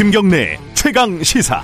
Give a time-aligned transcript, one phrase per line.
[0.00, 1.62] 김경래 최강 시사.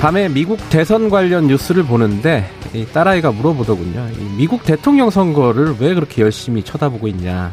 [0.00, 4.08] 밤에 미국 대선 관련 뉴스를 보는데 이 딸아이가 물어보더군요.
[4.38, 7.52] 미국 대통령 선거를 왜 그렇게 열심히 쳐다보고 있냐.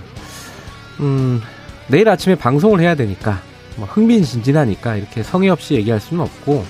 [1.02, 1.42] 음,
[1.90, 3.42] 내일 아침에 방송을 해야 되니까
[3.76, 6.64] 뭐 흥미진진하니까 이렇게 성의 없이 얘기할 수는 없고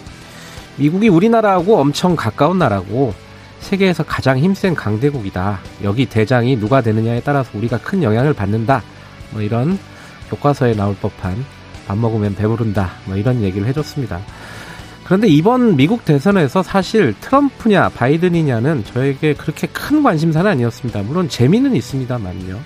[0.78, 3.14] 미국이 우리나라하고 엄청 가까운 나라고
[3.60, 5.60] 세계에서 가장 힘센 강대국이다.
[5.84, 8.82] 여기 대장이 누가 되느냐에 따라서 우리가 큰 영향을 받는다.
[9.32, 9.78] 뭐 이런
[10.30, 11.46] 교과서에 나올 법한
[11.88, 12.92] 밥 먹으면 배부른다.
[13.06, 14.20] 뭐 이런 얘기를 해줬습니다.
[15.04, 21.02] 그런데 이번 미국 대선에서 사실 트럼프냐 바이든이냐는 저에게 그렇게 큰 관심사는 아니었습니다.
[21.02, 22.60] 물론 재미는 있습니다만요.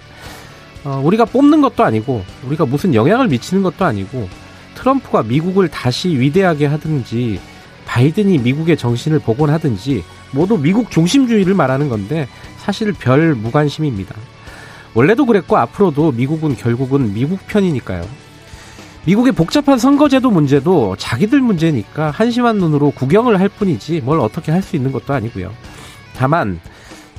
[0.83, 4.27] 어, 우리가 뽑는 것도 아니고 우리가 무슨 영향을 미치는 것도 아니고
[4.75, 7.39] 트럼프가 미국을 다시 위대하게 하든지
[7.85, 10.03] 바이든이 미국의 정신을 복원하든지
[10.33, 14.15] 모두 미국 중심주의를 말하는 건데 사실 별 무관심입니다.
[14.93, 18.03] 원래도 그랬고 앞으로도 미국은 결국은 미국 편이니까요.
[19.05, 24.75] 미국의 복잡한 선거제도 문제도 자기들 문제니까 한심한 눈으로 구경을 할 뿐이지 뭘 어떻게 할 수
[24.75, 25.51] 있는 것도 아니고요.
[26.15, 26.59] 다만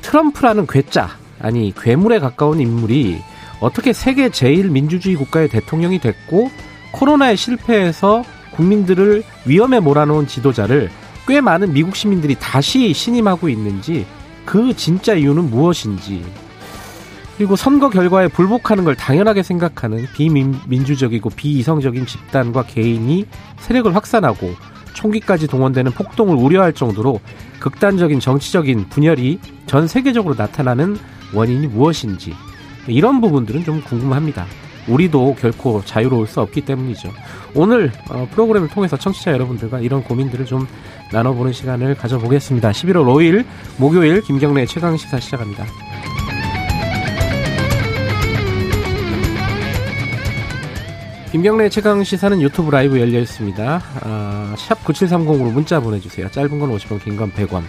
[0.01, 3.21] 트럼프라는 괴짜 아니 괴물에 가까운 인물이
[3.59, 6.49] 어떻게 세계 제일 민주주의 국가의 대통령이 됐고
[6.91, 10.89] 코로나에 실패해서 국민들을 위험에 몰아놓은 지도자를
[11.27, 14.05] 꽤 많은 미국 시민들이 다시 신임하고 있는지
[14.45, 16.23] 그 진짜 이유는 무엇인지
[17.37, 23.25] 그리고 선거 결과에 불복하는 걸 당연하게 생각하는 비민주적이고 비이성적인 집단과 개인이
[23.57, 24.53] 세력을 확산하고
[24.93, 27.19] 총기까지 동원되는 폭동을 우려할 정도로
[27.59, 30.97] 극단적인 정치적인 분열이 전 세계적으로 나타나는
[31.33, 32.33] 원인이 무엇인지
[32.87, 34.45] 이런 부분들은 좀 궁금합니다.
[34.87, 37.11] 우리도 결코 자유로울 수 없기 때문이죠.
[37.53, 40.67] 오늘 어, 프로그램을 통해서 청취자 여러분들과 이런 고민들을 좀
[41.11, 42.71] 나눠보는 시간을 가져보겠습니다.
[42.71, 43.45] 11월 5일
[43.77, 45.65] 목요일 김경래 최강 시사 시작합니다.
[51.31, 53.81] 김경래 최강 시사는 유튜브 라이브 열려 있습니다.
[54.01, 56.29] 아, 샵 9730으로 문자 보내주세요.
[56.31, 57.63] 짧은 건 50원, 긴 건 100원.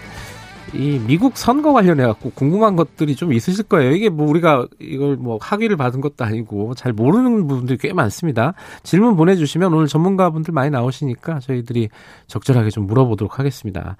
[0.75, 3.93] 이 미국 선거 관련해 갖고 궁금한 것들이 좀 있으실 거예요.
[3.93, 8.55] 이게 뭐 우리가 이걸 뭐 학위를 받은 것도 아니고 잘 모르는 부분들이 꽤 많습니다.
[8.83, 11.89] 질문 보내주시면 오늘 전문가분들 많이 나오시니까 저희들이
[12.27, 13.97] 적절하게 좀 물어보도록 하겠습니다.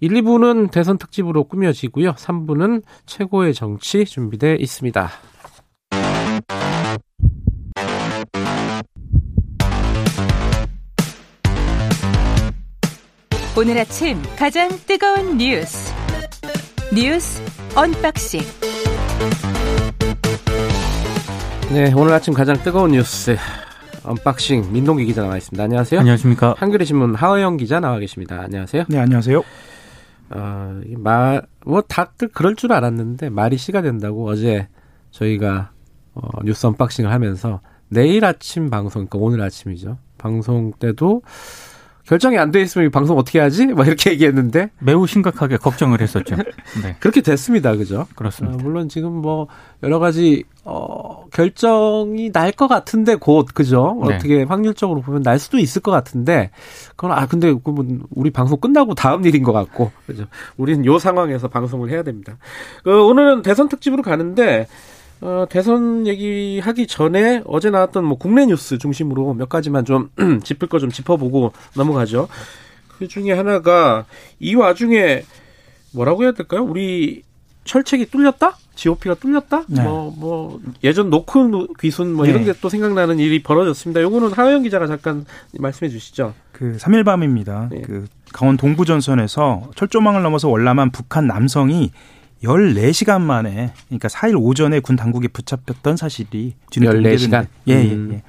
[0.00, 2.12] 1, 2부는 대선 특집으로 꾸며지고요.
[2.12, 5.10] 3부는 최고의 정치 준비돼 있습니다.
[13.58, 15.99] 오늘 아침 가장 뜨거운 뉴스
[16.92, 17.40] 뉴스
[17.76, 18.40] unboxing
[21.72, 23.36] 네, 오늘 아침 가장 뜨거운 뉴스
[24.02, 25.62] unboxing 민동기 기자 나와 있습니다.
[25.62, 26.00] 안녕하세요.
[26.00, 26.56] 안녕하십니까.
[26.58, 28.40] 한겨레 신문 하어영 기자 나와 계십니다.
[28.40, 28.86] 안녕하세요.
[28.88, 29.40] 네, 안녕하세요.
[30.30, 34.66] 어, 말, 뭐, 다들 그럴 줄 알았는데, 말이 씨가 된다고 어제
[35.12, 35.70] 저희가,
[36.14, 39.98] 어, 뉴스 unboxing을 하면서, 내일 아침 방송, 그러니까 오늘 아침이죠.
[40.18, 41.22] 방송 때도,
[42.10, 43.66] 결정이 안 돼 있으면 이 방송 어떻게 하지?
[43.68, 46.34] 막 이렇게 얘기했는데 매우 심각하게 걱정을 했었죠.
[46.82, 46.96] 네.
[46.98, 47.76] 그렇게 됐습니다.
[47.76, 48.08] 그죠?
[48.16, 48.56] 그렇습니다.
[48.56, 49.46] 어, 물론 지금 뭐
[49.84, 53.96] 여러 가지 어 결정이 날 것 같은데 곧 그죠?
[54.08, 54.16] 네.
[54.16, 56.50] 어떻게 확률적으로 보면 날 수도 있을 것 같은데
[56.96, 60.24] 그건 아 근데 그러면 우리 방송 끝나고 다음 일인 것 같고 그죠?
[60.56, 62.38] 우리는 요 상황에서 방송을 해야 됩니다.
[62.86, 64.66] 어, 오늘은 대선 특집으로 가는데
[65.22, 70.10] 어, 대선 얘기하기 전에 어제 나왔던 뭐 국내 뉴스 중심으로 몇 가지만 좀
[70.42, 72.28] 짚을 거 좀 짚어보고 넘어가죠.
[72.88, 74.06] 그 중에 하나가
[74.38, 75.22] 이 와중에
[75.92, 76.62] 뭐라고 해야 될까요?
[76.62, 77.22] 우리
[77.64, 78.56] 철책이 뚫렸다?
[78.74, 79.64] GOP가 뚫렸다?
[79.68, 79.82] 네.
[79.82, 82.52] 뭐, 뭐, 예전 노크 귀순 뭐 이런 네.
[82.52, 84.00] 게또 생각나는 일이 벌어졌습니다.
[84.00, 85.26] 요거는 하영 기자가 잠깐
[85.58, 86.32] 말씀해 주시죠.
[86.52, 87.68] 그 3일 밤입니다.
[87.70, 87.82] 네.
[87.82, 91.90] 그 강원 동부전선에서 철조망을 넘어서 월남한 북한 남성이
[92.42, 97.46] 14시간 만에 그러니까 4일 오전에 군 당국에 붙잡혔던 사실이 14시간.
[97.68, 98.10] 예, 예, 음.
[98.14, 98.22] 예.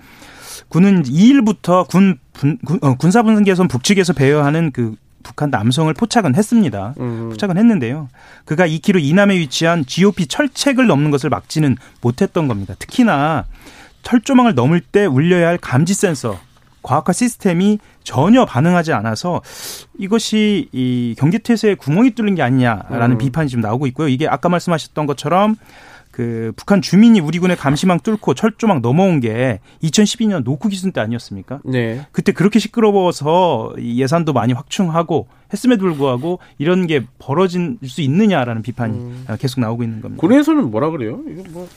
[0.67, 6.93] 군은 2일부터 군, 군 어, 군사분계선 북측에서 배회하는 그 북한 남성을 포착은 했습니다.
[6.99, 7.29] 음.
[7.29, 8.09] 포착은 했는데요.
[8.45, 12.73] 그가 2km 이남에 위치한 GOP 철책을 넘는 것을 막지는 못했던 겁니다.
[12.79, 13.45] 특히나
[14.03, 16.39] 철조망을 넘을 때 울려야 할 감지 센서
[16.81, 19.41] 과학화 시스템이 전혀 반응하지 않아서
[19.97, 23.17] 이것이 이 경계 태세에 구멍이 뚫린 게 아니냐라는 음.
[23.17, 24.07] 비판이 좀 나오고 있고요.
[24.07, 25.55] 이게 아까 말씀하셨던 것처럼
[26.11, 31.61] 그 북한 주민이 우리 군의 감시망 뚫고 철조망 넘어온 게 2012년 노크 기순 때 아니었습니까?
[31.63, 32.05] 네.
[32.11, 39.25] 그때 그렇게 시끄러워서 예산도 많이 확충하고 했음에도 불구하고 이런 게 벌어질 수 있느냐라는 비판이 음.
[39.39, 40.19] 계속 나오고 있는 겁니다.
[40.19, 41.21] 군에서는 뭐라 그래요?
[41.29, 41.67] 이거 뭐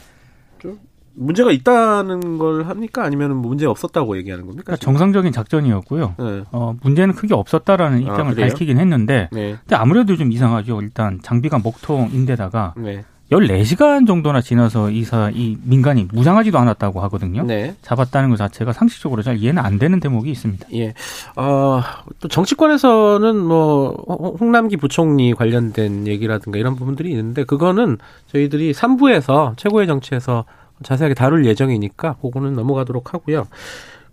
[0.65, 0.79] 좀
[1.15, 3.05] 문제가 있다는 걸 합니까?
[3.05, 4.65] 아니면 문제 없었다고 얘기하는 겁니까?
[4.67, 6.15] 그러니까 정상적인 작전이었고요.
[6.19, 6.43] 네.
[6.53, 9.57] 어, 문제는 크게 없었다라는 아, 입장을 아, 밝히긴 했는데, 네.
[9.61, 10.81] 근데 아무래도 좀 이상하죠.
[10.83, 13.05] 일단 장비가 목통인데다가 네.
[13.33, 17.43] 14시간 정도나 지나서 이사 이 민간인 무장하지도 않았다고 하거든요.
[17.43, 17.75] 네.
[17.83, 20.69] 잡았다는 것 자체가 상식적으로 잘 이해는 안 되는 대목이 있습니다.
[20.75, 20.95] 예.
[21.37, 21.81] 어,
[22.21, 23.93] 또 정치권에서는 뭐
[24.39, 30.45] 홍남기 부총리 관련된 얘기라든가 이런 부분들이 있는데 그거는 저희들이 3부에서 최고의 정치에서
[30.83, 33.47] 자세하게 다룰 예정이니까 그거는 넘어가도록 하고요.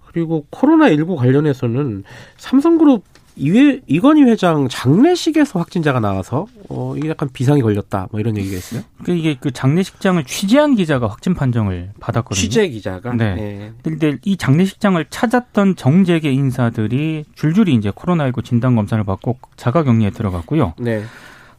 [0.08, 2.04] 그리고 코로나19 관련해서는
[2.38, 3.04] 삼성그룹
[3.38, 8.82] 이회, 이건희 회장 장례식에서 확진자가 나와서 어 이게 약간 비상이 걸렸다 뭐 이런 얘기가 있어요.
[9.04, 12.40] 그 이게 그 장례식장을 취재한 기자가 확진 판정을 받았거든요.
[12.42, 13.14] 취재 기자가.
[13.14, 13.36] 네.
[13.36, 13.72] 네.
[13.84, 20.74] 근데 이 장례식장을 찾았던 정재계 인사들이 줄줄이 이제 코로나19 진단 검사를 받고 자가 격리에 들어갔고요.
[20.78, 21.04] 네.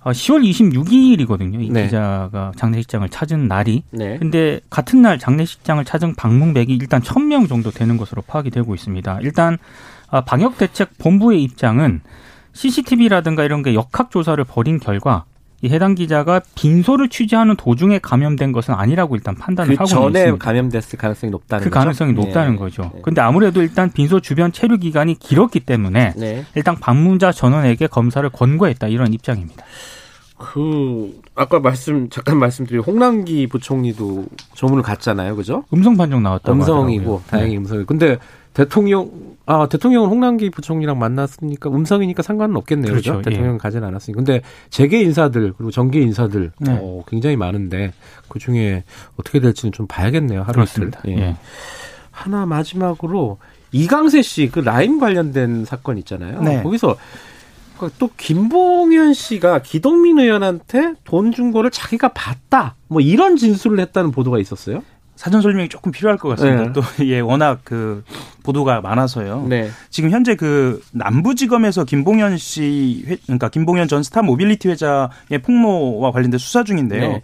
[0.05, 1.63] 10월 어, 26일이거든요.
[1.63, 1.85] 이 네.
[1.85, 3.85] 기자가 장례식장을 찾은 날이.
[3.91, 4.19] 네.
[4.19, 9.21] 근데 같은 날 장례식장을 찾은 방문객이 일단 1000명 정도 되는 것으로 파악이 되고 있습니다.
[9.23, 9.59] 일단
[10.09, 12.01] 아, 방역 대책 본부의 입장은
[12.53, 15.25] CCTV라든가 이런 게 역학 조사를 벌인 결과
[15.65, 20.25] 이 해당 기자가 빈소를 취재하는 도중에 감염된 것은 아니라고 일단 판단을 그 하고 있습니다.
[20.25, 21.79] 전에 감염됐을 가능성이 높다는 그 거죠?
[21.79, 22.59] 가능성이 높다는 네.
[22.59, 22.91] 거죠.
[22.93, 23.01] 네.
[23.03, 26.45] 근데 아무래도 일단 빈소 주변 체류 기간이 길었기 때문에 네.
[26.57, 29.65] 일단 방문자 전원에게 검사를 권고했다 이런 입장입니다.
[30.37, 35.63] 그 아까 말씀 잠깐 말씀드린 홍남기 부총리도 조문을 갔잖아요, 그죠?
[35.73, 37.23] 음성 판정 나왔다고 음성이고 하더라고요.
[37.31, 37.59] 다행히 네.
[37.59, 37.85] 음성이.
[37.87, 38.19] 근데
[38.53, 39.09] 대통령
[39.53, 42.91] 아 대통령은 홍남기 부총리랑 만났으니까 음성이니까 상관은 없겠네요.
[42.91, 43.13] 그렇죠.
[43.13, 43.29] 그렇죠?
[43.29, 43.59] 대통령 은 예.
[43.59, 44.15] 가진 않았으니.
[44.15, 44.41] 근데
[44.71, 46.79] 재계 인사들 그리고 정계 인사들 네.
[46.81, 47.93] 어, 굉장히 많은데
[48.29, 48.85] 그 중에
[49.19, 50.41] 어떻게 될지는 좀 봐야겠네요.
[50.43, 51.01] 하루 그렇습니다.
[51.09, 51.13] 예.
[51.19, 51.37] 예.
[52.11, 53.39] 하나 마지막으로
[53.73, 56.41] 이강세 씨 그 라임 관련된 사건 있잖아요.
[56.43, 56.63] 네.
[56.63, 56.97] 거기서
[57.79, 62.75] 그또 김봉현 씨가 기동민 의원한테 돈 준 거를 자기가 봤다.
[62.89, 64.83] 뭐 이런 진술을 했다는 보도가 있었어요.
[65.17, 66.65] 사전 설명이 조금 필요할 것 같습니다.
[66.65, 66.73] 네.
[66.73, 68.03] 또 예, 워낙 그
[68.43, 69.47] 보도가 많아서요.
[69.49, 69.71] 네.
[69.91, 76.39] 지금 현재 그 남부지검에서 김봉현 씨 회, 그러니까 김봉현 전 스타 모빌리티 회장의 폭로와 관련된
[76.39, 77.01] 수사 중인데요.
[77.13, 77.23] 네.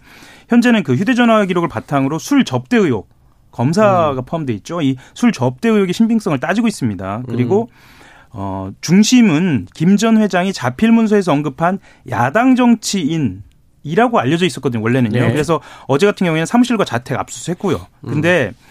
[0.49, 3.09] 현재는 그 휴대전화 기록을 바탕으로 술 접대 의혹
[3.51, 4.25] 검사가 음.
[4.25, 4.81] 포함돼 있죠.
[4.81, 7.23] 이 술 접대 의혹의 신빙성을 따지고 있습니다.
[7.27, 8.29] 그리고 음.
[8.31, 13.41] 어 중심은 김 전 회장이 자필 문서에서 언급한 야당 정치인
[13.83, 15.19] 이라고 알려져 있었거든요, 원래는요.
[15.19, 15.31] 네.
[15.31, 17.87] 그래서 어제 같은 경우에는 사무실과 자택 압수수색했고요.
[18.01, 18.65] 근데 음.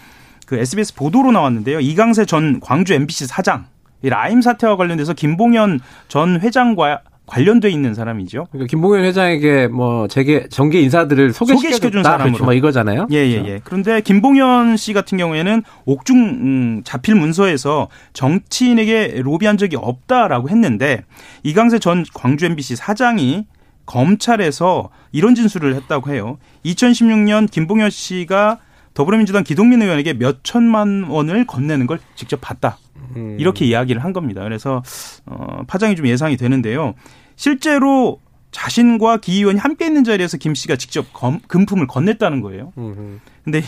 [0.45, 1.79] 그 SBS 보도로 나왔는데요.
[1.79, 3.65] 이강세 전 광주 MBC 사장
[4.01, 8.47] 이 라임 사태와 관련돼서 김봉현 전 회장과 관련돼 있는 사람이죠.
[8.49, 12.43] 그러니까 김봉현 회장에게 뭐 재계 정계 인사들을 소개시켜 준 사람으로 그렇죠.
[12.43, 13.07] 뭐 이거잖아요.
[13.11, 13.59] 예, 예, 예.
[13.63, 21.03] 그런데 김봉현 씨 같은 경우에는 옥중 음, 자필 문서에서 정치인에게 로비한 적이 없다라고 했는데
[21.43, 23.45] 이강세 전 광주 MBC 사장이
[23.89, 26.37] 검찰에서 이런 진술을 했다고 해요.
[26.63, 28.59] 2016년 김봉현 씨가
[28.93, 32.77] 더불어민주당 기동민 의원에게 몇 천만 원을 건네는 걸 직접 봤다.
[33.15, 33.37] 음.
[33.39, 34.43] 이렇게 이야기를 한 겁니다.
[34.43, 34.83] 그래서
[35.25, 36.93] 어 파장이 좀 예상이 되는데요.
[37.35, 38.19] 실제로
[38.51, 42.71] 자신과 기 의원이 함께 있는 자리에서 김 씨가 직접 검, 금품을 건넸다는 거예요.
[43.43, 43.61] 근데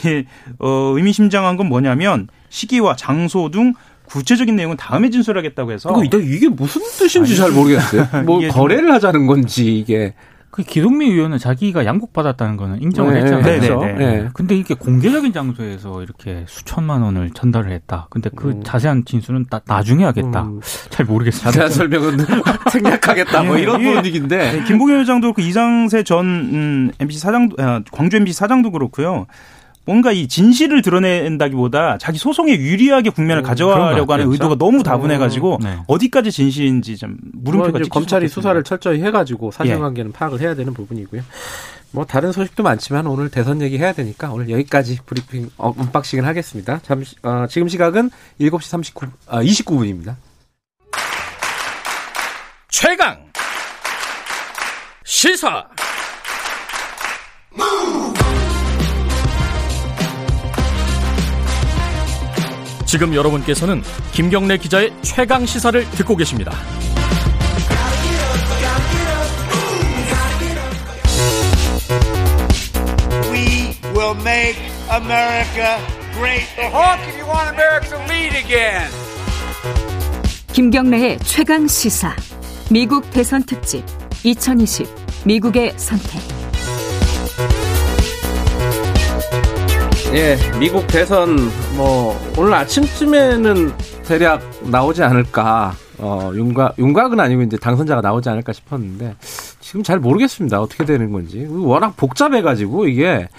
[0.59, 3.73] 어 의미심장한 건 뭐냐면 시기와 장소 등
[4.11, 5.93] 구체적인 내용은 다음에 진술하겠다고 해서.
[5.93, 8.07] 그거 이게 무슨 뜻인지 아니, 잘 모르겠어요.
[8.25, 10.13] 뭐 거래를 하자는 건지 이게.
[10.51, 13.41] 그 기동미 의원은 자기가 양곡받았다는 거는 인정을 네, 했잖아요.
[13.41, 13.85] 네, 그렇죠?
[13.85, 14.29] 네, 네.
[14.33, 18.07] 근데 이게 공개적인 장소에서 이렇게 수천만 원을 전달을 했다.
[18.09, 18.61] 근데 그 음.
[18.61, 20.43] 자세한 진술은 나, 나중에 하겠다.
[20.43, 20.59] 음.
[20.89, 21.51] 잘 모르겠습니다.
[21.51, 22.17] 자세한 설명은
[22.69, 23.43] 생략하겠다.
[23.43, 24.51] 뭐 이런 예, 분위기인데.
[24.51, 29.27] 네, 김봉현 회장도 그 이강세 전 음, MBC 사장도, 아, 광주 MBC 사장도 그렇고요.
[29.85, 35.77] 뭔가 이 진실을 드러낸다기보다 자기 소송에 유리하게 국면을 음, 가져가려고 하는 의도가 너무 다분해가지고 네.
[35.87, 40.13] 어디까지 진실인지 좀 물음표가 뭐 검찰이 수사를 철저히 해가지고 사실관계는 예.
[40.13, 41.23] 파악을 해야 되는 부분이고요.
[41.91, 46.79] 뭐 다른 소식도 많지만 오늘 대선 얘기 해야 되니까 오늘 여기까지 브리핑 어, unboxing을 하겠습니다.
[46.83, 50.15] 잠시 어, 지금 시각은 7시 39 아, 29분입니다.
[52.69, 53.25] 최강
[55.03, 55.67] 시사
[62.91, 66.51] 지금 여러분께서는 김경래 기자의 최강 시사를 듣고 계십니다.
[73.31, 74.59] We will make
[74.91, 75.79] America
[76.11, 76.43] great.
[76.57, 78.91] So how can you want America to lead again?
[80.51, 82.13] 김경래의 최강 시사.
[82.69, 83.85] 미국 대선 특집
[84.25, 84.85] 2020
[85.23, 86.50] 미국의 선택.
[90.13, 91.37] 예, 미국 대선
[91.77, 93.71] 뭐 오늘 아침쯤에는
[94.03, 95.73] 대략 나오지 않을까.
[95.99, 99.15] 어, 윤곽 윤곽은 아니고 이제 당선자가 나오지 않을까 싶었는데
[99.61, 100.59] 지금 잘 모르겠습니다.
[100.59, 101.47] 어떻게 되는 건지.
[101.49, 103.29] 워낙 복잡해 가지고 이게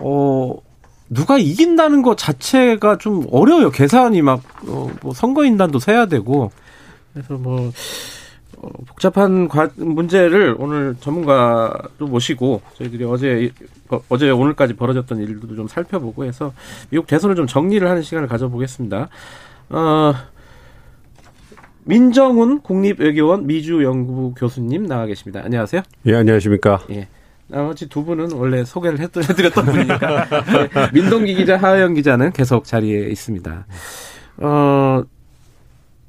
[0.00, 0.54] 어
[1.10, 3.70] 누가 이긴다는 것 자체가 좀 어려워요.
[3.70, 6.50] 계산이 막, 어, 뭐 선거인단도 세야 되고.
[7.12, 7.72] 그래서 뭐, 어,
[8.86, 13.52] 복잡한 과, 문제를 오늘 전문가도 모시고 저희들이 어제
[13.88, 16.52] 어, 어제 오늘까지 벌어졌던 일들도 좀 살펴보고 해서
[16.90, 19.08] 미국 대선을 좀 정리를 하는 시간을 가져보겠습니다.
[19.70, 20.14] 어,
[21.84, 25.40] 민정훈 국립외교원 미주연구부 교수님 나와 계십니다.
[25.44, 25.82] 안녕하세요.
[26.06, 26.80] 예, 안녕하십니까.
[26.90, 27.08] 예.
[27.46, 33.66] 나머지 두 분은 원래 소개를 해드렸던 분이니까 네, 민동기 기자, 하영 기자는 계속 자리에 있습니다.
[34.38, 35.02] 어,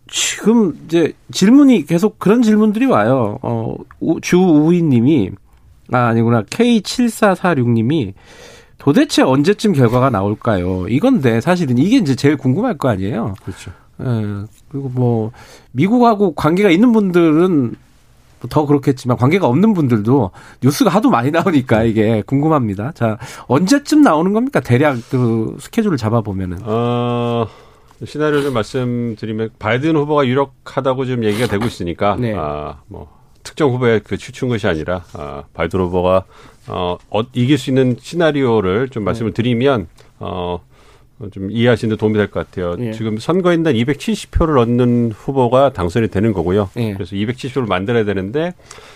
[0.10, 3.38] 지금 이제 질문이 계속 그런 질문들이 와요.
[3.42, 3.76] 어,
[4.22, 5.32] 주우희님이
[5.92, 8.14] 아 아니구나 K7446님이
[8.78, 10.88] 도대체 언제쯤 결과가 나올까요?
[10.88, 13.36] 이건데 사실은 이게 이제 제일 궁금할 거 아니에요.
[13.44, 13.72] 그렇죠.
[14.02, 14.46] 예.
[14.70, 15.32] 그리고 뭐
[15.72, 17.76] 미국하고 관계가 있는 분들은
[18.50, 20.32] 더 그렇겠지만 관계가 없는 분들도
[20.64, 22.94] 뉴스가 하도 많이 나오니까 이게 궁금합니다.
[22.94, 24.62] 자 언제쯤 나오는 겁니까?
[24.62, 26.60] 대략 그 스케줄을 잡아 보면은.
[26.64, 27.48] 어.
[28.06, 32.34] 시나리오를 말씀드리면 바이든 후보가 유력하다고 지금 얘기가 되고 있으니까 네.
[32.36, 36.26] 아 뭐 특정 후보에 그 추춘 것이 아니라 아 바이든 후보가
[36.68, 39.36] 어, 어 이길 수 있는 시나리오를 좀 말씀을 네.
[39.42, 39.88] 드리면
[40.20, 40.60] 어.
[41.32, 42.78] 좀 이해하시는 데 도움이 될 것 같아요.
[42.80, 42.94] 예.
[42.94, 46.70] 지금 선거인단 270표를 얻는 후보가 당선이 되는 거고요.
[46.78, 46.94] 예.
[46.94, 48.54] 그래서 270표를 만들어야 되는데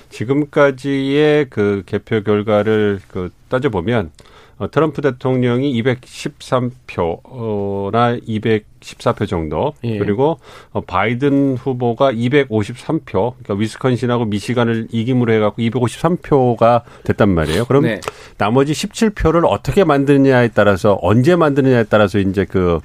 [0.10, 4.12] 지금까지의 그 개표 결과를 그 따져보면
[4.58, 9.98] 어, 트럼프 대통령이 213표나 214표 정도 예.
[9.98, 10.40] 그리고
[10.72, 17.66] 어, 바이든 후보가 253표 그러니까 위스콘신하고 미시간을 이김으로 해갖고 253표가 됐단 말이에요.
[17.66, 18.00] 그럼 네.
[18.38, 22.80] 나머지 17표를 어떻게 만드느냐에 따라서 언제 만드느냐에 따라서 이제 그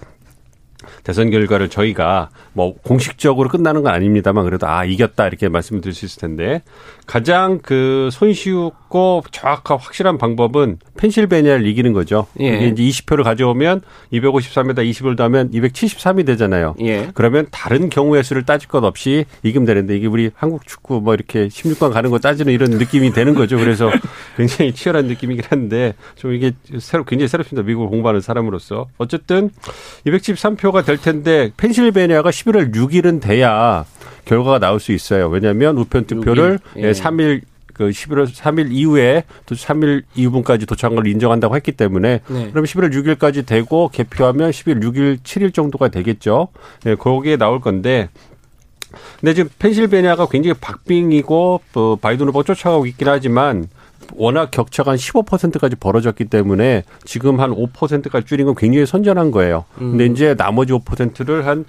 [1.05, 6.05] 대선 결과를 저희가 뭐 공식적으로 끝나는 건 아닙니다만 그래도 아 이겼다 이렇게 말씀을 드릴 수
[6.05, 6.63] 있을 텐데
[7.07, 12.27] 가장 그 손쉬웠고 정확하고 확실한 방법은 펜실베니아를 이기는 거죠.
[12.41, 12.49] 예.
[12.49, 13.81] 이게 이제 20표를 가져오면
[14.13, 16.75] 253에다 20을 더하면 273이 되잖아요.
[16.81, 17.11] 예.
[17.15, 21.49] 그러면 다른 경우의 수를 따질 것 없이 이기면 되는데 이게 우리 한국 축구 뭐 이렇게
[21.49, 23.57] 16강 가는 거 따지는 이런 느낌이 되는 거죠.
[23.57, 23.91] 그래서
[24.37, 27.67] 굉장히 치열한 느낌이긴 한데 좀 이게 새로 굉장히 새롭습니다.
[27.67, 29.51] 미국을 공부하는 사람으로서 어쨌든
[30.07, 33.85] 273표가 될 텐데 펜실베니아가 11월 6일은 돼야
[34.25, 35.29] 결과가 나올 수 있어요.
[35.29, 36.83] 왜냐하면 우편 투표를 6일.
[36.83, 36.93] 예.
[36.93, 37.43] 3일
[37.73, 42.51] 그 11월 3일 이후에 또 3일 이후분까지 도착한 걸 인정한다고 했기 때문에 네.
[42.51, 46.49] 그럼 11월 6일까지 되고 개표하면 11월 6일 7일 정도가 되겠죠.
[46.87, 48.09] 예, 거기에 나올 건데
[49.21, 53.69] 근데 지금 펜실베니아가 굉장히 박빙이고 또 바이든 후보 쫓아가고 있긴 하지만
[54.15, 59.65] 워낙 격차가 한 15%까지 벌어졌기 때문에 지금 한 5%까지 줄인 건 굉장히 선전한 거예요.
[59.77, 60.13] 근데 음.
[60.13, 61.65] 이제 나머지 5%를 한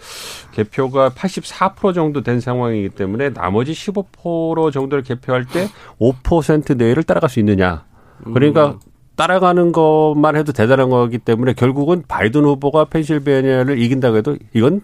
[0.51, 5.67] 개표가 84% 정도 된 상황이기 때문에 나머지 15% 정도를 개표할 때
[6.00, 7.84] 5% 내외를 따라갈 수 있느냐.
[8.24, 8.79] 그러니까 음.
[9.15, 14.81] 따라가는 것만 해도 대단한 거기 때문에 결국은 바이든 후보가 펜실베니아를 이긴다고 해도 이건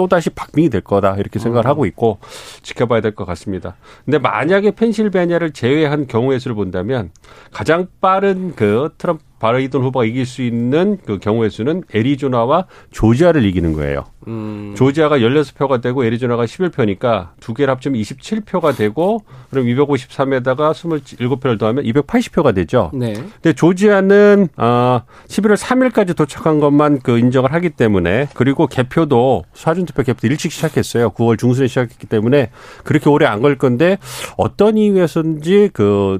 [0.00, 1.68] 또다시 박빙이 될 거다 이렇게 생각을 음.
[1.68, 2.20] 하고 있고
[2.62, 3.76] 지켜봐야 될 것 같습니다.
[4.06, 7.10] 근데 만약에 펜실베니아를 제외한 경우의 수를 본다면
[7.52, 13.72] 가장 빠른 그 트럼프 바이든 후보가 이길 수 있는 그 경우의 수는 애리조나와 조지아를 이기는
[13.72, 14.04] 거예요.
[14.28, 14.74] 음.
[14.76, 22.54] 조지아가 16표가 되고 애리조나가 11표니까 두 개를 합치면 27표가 되고 그럼 253에다가 27표를 더하면 280표가
[22.54, 22.90] 되죠.
[22.94, 23.14] 네.
[23.14, 30.02] 근데 조지아는 아 11월 3일까지 도착한 것만 그 인정을 하기 때문에 그리고 개표도 사전 투표
[30.02, 31.10] 개표 일찍 시작했어요.
[31.10, 32.50] 9월 중순에 시작했기 때문에
[32.84, 33.96] 그렇게 오래 안 걸 건데
[34.36, 36.18] 어떤 이유에서인지 그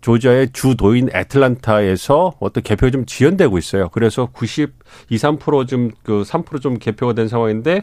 [0.00, 3.88] 조지아의 주도인 애틀란타에서 어떤 개표가 좀 지연되고 있어요.
[3.90, 7.82] 그래서 92, 3%좀 그 3%좀 개표가 된 상황인데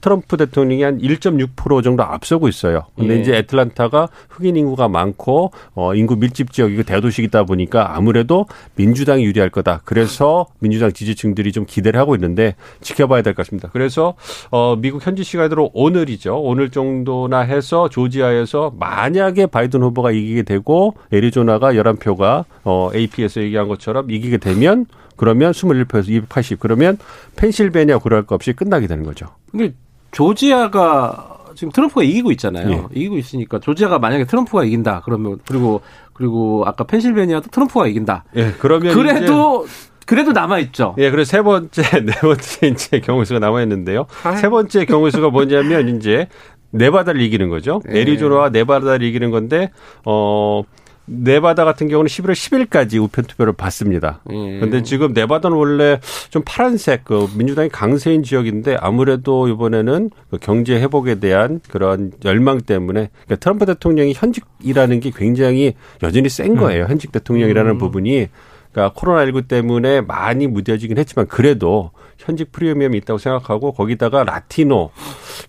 [0.00, 2.84] 트럼프 대통령이 한 1.6% 정도 앞서고 있어요.
[2.96, 3.20] 근데 예.
[3.20, 9.82] 이제 애틀란타가 흑인 인구가 많고 어 인구 밀집 지역이고 대도시이다 보니까 아무래도 민주당이 유리할 거다.
[9.84, 13.68] 그래서 민주당 지지층들이 좀 기대를 하고 있는데 지켜봐야 될 것 같습니다.
[13.72, 14.14] 그래서
[14.50, 16.40] 어 미국 현지 시간으로 오늘이죠.
[16.40, 24.10] 오늘 정도나 해서 조지아에서 만약에 바이든 후보가 이기게 되고 애리조나가 11표가 어 AP에서 얘기한 것처럼
[24.10, 26.96] 이기게 되면 그러면 21표에서 280 그러면
[27.36, 29.26] 펜실베니아 그럴 것 없이 끝나게 되는 거죠.
[29.50, 29.72] 근데
[30.10, 32.70] 조지아가 지금 트럼프가 이기고 있잖아요.
[32.70, 32.82] 예.
[32.92, 35.80] 이기고 있으니까 조지아가 만약에 트럼프가 이긴다 그러면 그리고
[36.12, 38.24] 그리고 아까 펜실베니아도 트럼프가 이긴다.
[38.36, 39.66] 예, 그러면 그래도
[40.06, 40.94] 그래도 남아 있죠.
[40.98, 44.06] 예, 그래서 세 번째, 네 번째 이제 경우 수가 남아 있는데요.
[44.40, 46.28] 세 번째 경우 수가 뭐냐면 이제
[46.72, 47.80] 네바다를 이기는 거죠.
[47.92, 48.00] 예.
[48.00, 49.70] 애리조나와 네바다를 이기는 건데
[50.04, 50.62] 어
[51.10, 54.20] 네바다 같은 경우는 11월 10일까지 우편 투표를 받습니다.
[54.24, 54.84] 그런데 음.
[54.84, 55.98] 지금 네바다는 원래
[56.30, 63.10] 좀 파란색 그 민주당이 강세인 지역인데 아무래도 이번에는 그 경제 회복에 대한 그런 열망 때문에
[63.10, 66.84] 그러니까 트럼프 대통령이 현직이라는 게 굉장히 여전히 센 거예요.
[66.84, 66.90] 음.
[66.90, 67.78] 현직 대통령이라는 음.
[67.78, 68.28] 부분이
[68.72, 74.90] 그러니까 코로나19 때문에 많이 무뎌지긴 했지만 그래도 현직 프리미엄이 있다고 생각하고 거기다가 라티노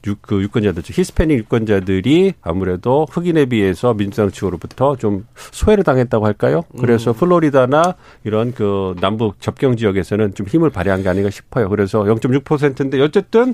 [0.07, 6.63] 유, 그 유권자들, 히스패닉 유권자들이 아무래도 흑인에 비해서 민주당 측으로부터 좀 소외를 당했다고 할까요?
[6.79, 7.15] 그래서 음.
[7.15, 11.69] 플로리다나 이런 그 남북 접경 지역에서는 좀 힘을 발휘한 게 아닌가 싶어요.
[11.69, 13.53] 그래서 0.6%인데 어쨌든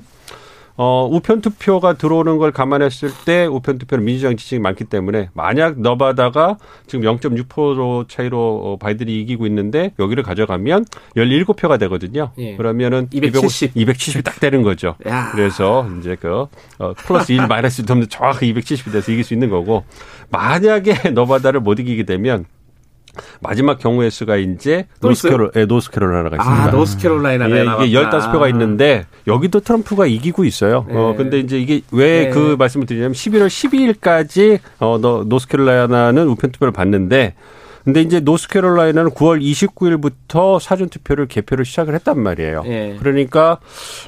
[0.80, 6.56] 어, 우편 투표가 들어오는 걸 감안했을 때 우편 투표는 민주당 지지층이 많기 때문에 만약 너바다가
[6.86, 10.84] 지금 0.6% 차이로 어, 바이든이 이기고 있는데 여기를 가져가면
[11.16, 12.30] 17표가 되거든요.
[12.38, 12.56] 예.
[12.56, 13.74] 그러면은 270.
[13.74, 14.94] 270이 딱 되는 거죠.
[15.08, 15.30] 야.
[15.32, 16.46] 그래서 이제 그
[16.78, 19.84] 어, 플러스 1 마이너스 1 하면 정확히 270이 돼서 이길 수 있는 거고
[20.30, 22.44] 만약에 너바다를 못 이기게 되면
[23.40, 26.64] 마지막 경우의 수가 이제 노스캐롤, 네, 노스캐롤라이나가 아, 있습니다.
[26.64, 30.86] 아, 노스캐롤라이나가 예, 이게 15표가 있는데 여기도 트럼프가 이기고 있어요.
[30.88, 30.94] 네.
[30.96, 32.56] 어, 근데 이제 이게 왜그 네.
[32.56, 37.34] 말씀을 드리냐면 11월 12일까지 어, 노스캐롤라이나는 우편 투표를 받는데
[37.88, 42.62] 근데 이제 노스캐롤라이나는 9월 29일부터 사전 투표를 개표를 시작을 했단 말이에요.
[42.66, 42.96] 예.
[42.98, 43.60] 그러니까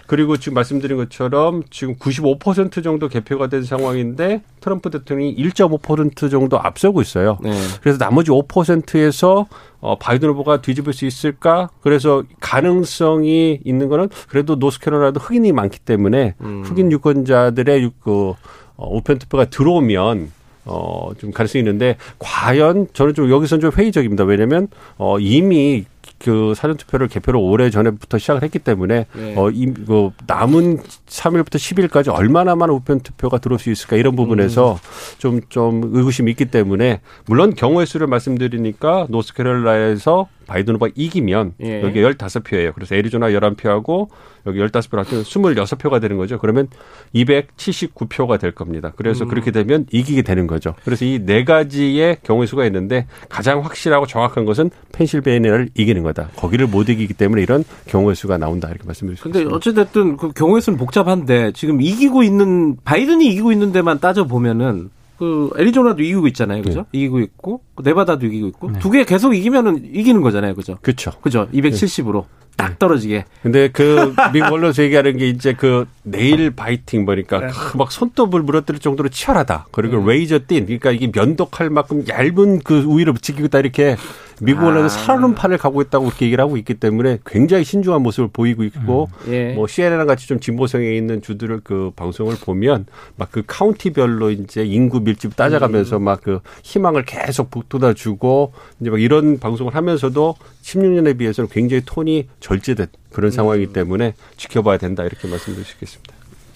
[0.06, 7.00] 그리고 지금 말씀드린 것처럼 지금 95% 정도 개표가 된 상황인데 트럼프 대통령이 1.5% 정도 앞서고
[7.00, 7.38] 있어요.
[7.46, 7.52] 예.
[7.80, 9.46] 그래서 나머지 5%에서
[9.80, 11.70] 어, 바이든 후보가 뒤집을 수 있을까?
[11.80, 16.64] 그래서 가능성이 있는 거는 그래도 노스캐롤라이나도 흑인이 많기 때문에 음.
[16.66, 18.34] 흑인 유권자들의 그
[18.76, 20.32] 어, 우편 투표가 들어오면
[20.70, 24.24] 어, 좀 가능성이 있는데, 과연 저는 좀 여기서는 좀 회의적입니다.
[24.24, 25.84] 왜냐면, 어, 이미
[26.22, 29.34] 그 사전 투표를 개표를 오래 전에부터 시작을 했기 때문에 네.
[29.36, 34.78] 어, 이, 그 남은 3일부터 10일까지 얼마나 많은 우편 투표가 들어올 수 있을까 이런 부분에서
[35.18, 35.40] 좀좀 음.
[35.48, 41.80] 좀 의구심이 있기 때문에 물론 경우의 수를 말씀드리니까 노스캐롤라에서 바이든 후보가 이기면 예.
[41.82, 42.74] 여기 15표예요.
[42.74, 44.08] 그래서 애리조나 11표하고
[44.46, 46.38] 여기 15표 합치면 26표가 되는 거죠.
[46.38, 46.66] 그러면
[47.14, 48.92] 279표가 될 겁니다.
[48.96, 49.28] 그래서 음.
[49.28, 50.74] 그렇게 되면 이기게 되는 거죠.
[50.84, 56.28] 그래서 이 네 가지의 경우의 수가 있는데 가장 확실하고 정확한 것은 펜실베이니아를 이기는 거 다.
[56.36, 58.68] 거기를 못 이기기 때문에 이런 경우의 수가 나온다.
[58.68, 59.38] 이렇게 말씀드릴 수 있습니다.
[59.38, 64.90] 근데 어찌됐든 그 경우의 수는 복잡한데 지금 이기고 있는 바이든이 이기고 있는 데만 따져 보면은
[65.18, 66.86] 그 애리조나도 이기고 있잖아요, 그죠?
[66.92, 66.98] 네.
[67.00, 68.78] 이기고 있고 네바다도 이기고 있고 네.
[68.78, 70.78] 두개 계속 이기면은 이기는 거잖아요, 그죠?
[70.80, 71.12] 그렇죠.
[71.20, 71.46] 그죠?
[71.52, 72.22] 270으로.
[72.22, 72.40] 네.
[72.60, 73.24] 딱 떨어지게.
[73.42, 77.46] 근데 그 미국 언론에서 얘기하는 게 이제 그 nail biting 뭐니까 네.
[77.76, 79.66] 막 손톱을 물어뜯을 정도로 치열하다.
[79.70, 80.06] 그리고 음.
[80.06, 83.96] razor thin 그러니까 이게 면도칼 만큼 얇은 그 우위를 붙이고 있다 이렇게
[84.42, 84.88] 미국 언론은 아.
[84.88, 89.32] 살얼음판을 가고 있다고 그렇게 얘기를 하고 있기 때문에 굉장히 신중한 모습을 보이고 있고 음.
[89.32, 89.52] 예.
[89.52, 95.00] 뭐 CNN 같이 좀 진보성에 있는 주들을 그 방송을 보면 막 그 카운티별로 이제 인구
[95.00, 96.02] 밀집 따져가면서 음.
[96.02, 103.28] 막그 희망을 계속 북돋아주고 이제 막 이런 방송을 하면서도 16년에 비해서는 굉장히 톤이 절제된 그런
[103.28, 103.30] 음.
[103.30, 106.14] 상황이기 때문에 지켜봐야 된다 이렇게 있겠습니다.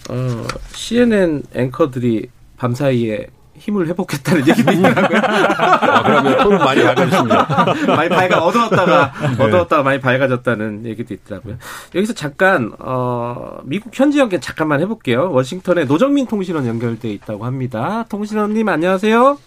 [0.09, 3.27] 어, CNN 앵커들이 밤사이에
[3.57, 5.19] 힘을 회복했다는 얘기도 있더라고요.
[5.23, 7.65] 아, 그러면 톤 많이 밝아졌습니다.
[7.95, 9.43] 많이 밝아, 어두웠다가, 네.
[9.43, 11.55] 어두웠다가 많이 밝아졌다는 얘기도 있더라고요.
[11.95, 15.31] 여기서 잠깐, 어, 미국 현지 연결 잠깐만 해볼게요.
[15.31, 18.05] 워싱턴에 노정민 통신원 연결돼 있다고 합니다.
[18.09, 19.39] 통신원님, 안녕하세요.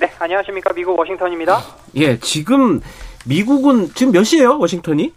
[0.00, 0.72] 네, 안녕하십니까.
[0.72, 1.60] 미국 워싱턴입니다.
[1.96, 2.80] 예, 지금
[3.26, 5.12] 미국은 지금 몇 시예요, 워싱턴이?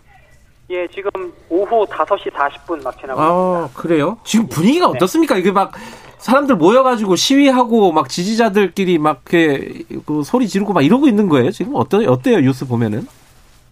[0.69, 1.09] 예, 지금
[1.49, 3.81] 오후 5시 40분 막 지나고 아, 있습니다.
[3.81, 4.17] 그래요?
[4.25, 4.93] 지금 분위기가 네.
[4.95, 5.37] 어떻습니까?
[5.37, 5.71] 이게 막
[6.17, 11.51] 사람들 모여가지고 시위하고 막 지지자들끼리 막 그, 그 소리 지르고 막 이러고 있는 거예요.
[11.51, 13.07] 지금 어떠 어때요 뉴스 보면은?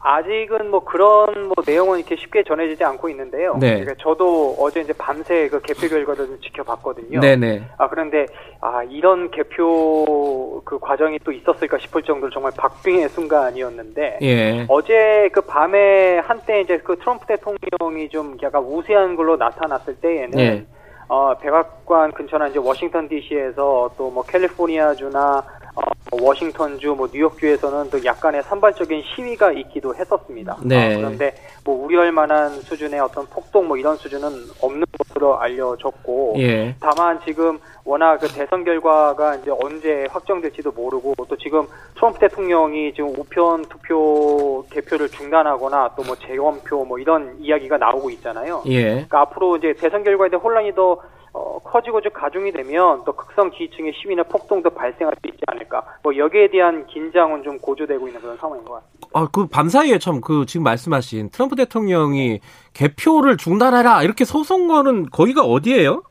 [0.06, 3.58] 아직은 뭐 그런 뭐 내용은 이렇게 쉽게 전해지지 않고 있는데요.
[3.60, 3.80] 네.
[3.80, 7.20] 그러니까 저도 어제 이제 밤새 그 개표 결과를 좀 지켜봤거든요.
[7.20, 7.64] 네네.
[7.80, 8.28] 아 그런데
[8.62, 14.66] 아 이런 개표 그 과정이 또 있었을까 싶을 정도로 정말 박빙의 순간이었는데 예.
[14.70, 20.66] 어제 그 밤에 한때 이제 그 트럼프 대통령이 좀 약간 우세한 걸로 나타났을 때에는 예.
[21.08, 25.44] 어, 백악관 근처나 이제 워싱턴 D.C.에서 또 뭐 캘리포니아주나
[25.76, 30.58] 어, 뭐 워싱턴주, 뭐 뉴욕주에서는 또 약간의 산발적인 시위가 있기도 했었습니다.
[30.64, 30.96] 네.
[30.96, 31.36] 어, 그런데
[31.66, 34.30] 뭐 우려할 만한 수준의 어떤 폭동 뭐 이런 수준은
[34.62, 36.76] 없는 것으로 알려졌고, 예.
[36.80, 43.10] 다만 지금 워낙 그 대선 결과가 이제 언제 확정될지도 모르고 또 지금 트럼프 대통령이 지금
[43.10, 48.62] 우편 투표 개표를 중단하거나 또 뭐 재검표 뭐 이런 이야기가 나오고 있잖아요.
[48.68, 48.84] 예.
[48.84, 51.02] 그러니까 앞으로 이제 대선 결과에 대한 혼란이 더
[51.36, 55.84] 어, 커지고 좀 가중이 되면 또 극성 지지층의 시위나 폭동도 발생할 수 있지 않을까.
[56.02, 59.08] 뭐 여기에 대한 긴장은 좀 고조되고 있는 그런 상황인 것 같습니다.
[59.14, 62.40] 아, 그 밤사이에 참 그 지금 말씀하신 트럼프 대통령이
[62.74, 66.04] 개표를 중단하라 이렇게 소송 거는 거기가 어디예요?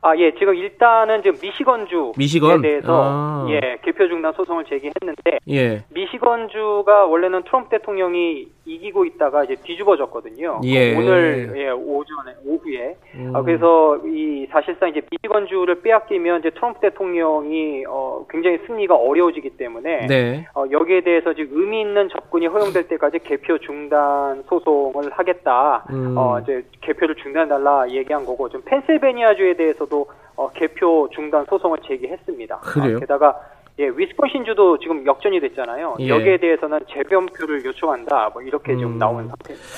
[0.00, 2.62] 아, 예, 지금 일단은 지금 미시건주에 미시건?
[2.62, 3.46] 대해서 아.
[3.50, 5.84] 예, 개표 중단 소송을 제기했는데 예.
[5.90, 10.60] 미시건주가 원래는 트럼프 대통령이 이기고 있다가 이제 뒤집어졌거든요.
[10.64, 10.94] 예.
[10.94, 13.32] 오늘 예, 오전에 오후에 음.
[13.34, 20.06] 아, 그래서 이 사실상 이제 미시건주를 빼앗기면 이제 트럼프 대통령이 어 굉장히 승리가 어려워지기 때문에
[20.06, 20.46] 네.
[20.54, 25.84] 어 여기에 대해서 지금 의미 있는 접근이 허용될 때까지 개표 중단 소송을 하겠다.
[25.90, 26.14] 음.
[26.16, 30.06] 어 이제 개표를 중단해 달라 얘기한 거고 좀 펜실베니아주에 대해서 도
[30.38, 32.58] 어 개표 중단 소송을 제기했습니다.
[32.60, 32.96] 그래요?
[32.96, 33.36] 어, 게다가
[33.80, 35.96] 예, 위스콘신주도 지금 역전이 됐잖아요.
[35.98, 36.08] 예.
[36.08, 38.30] 여기에 대해서는 재변표를 요청한다.
[38.32, 38.78] 뭐 이렇게 음.
[38.78, 39.68] 지금 나온 상태입니다.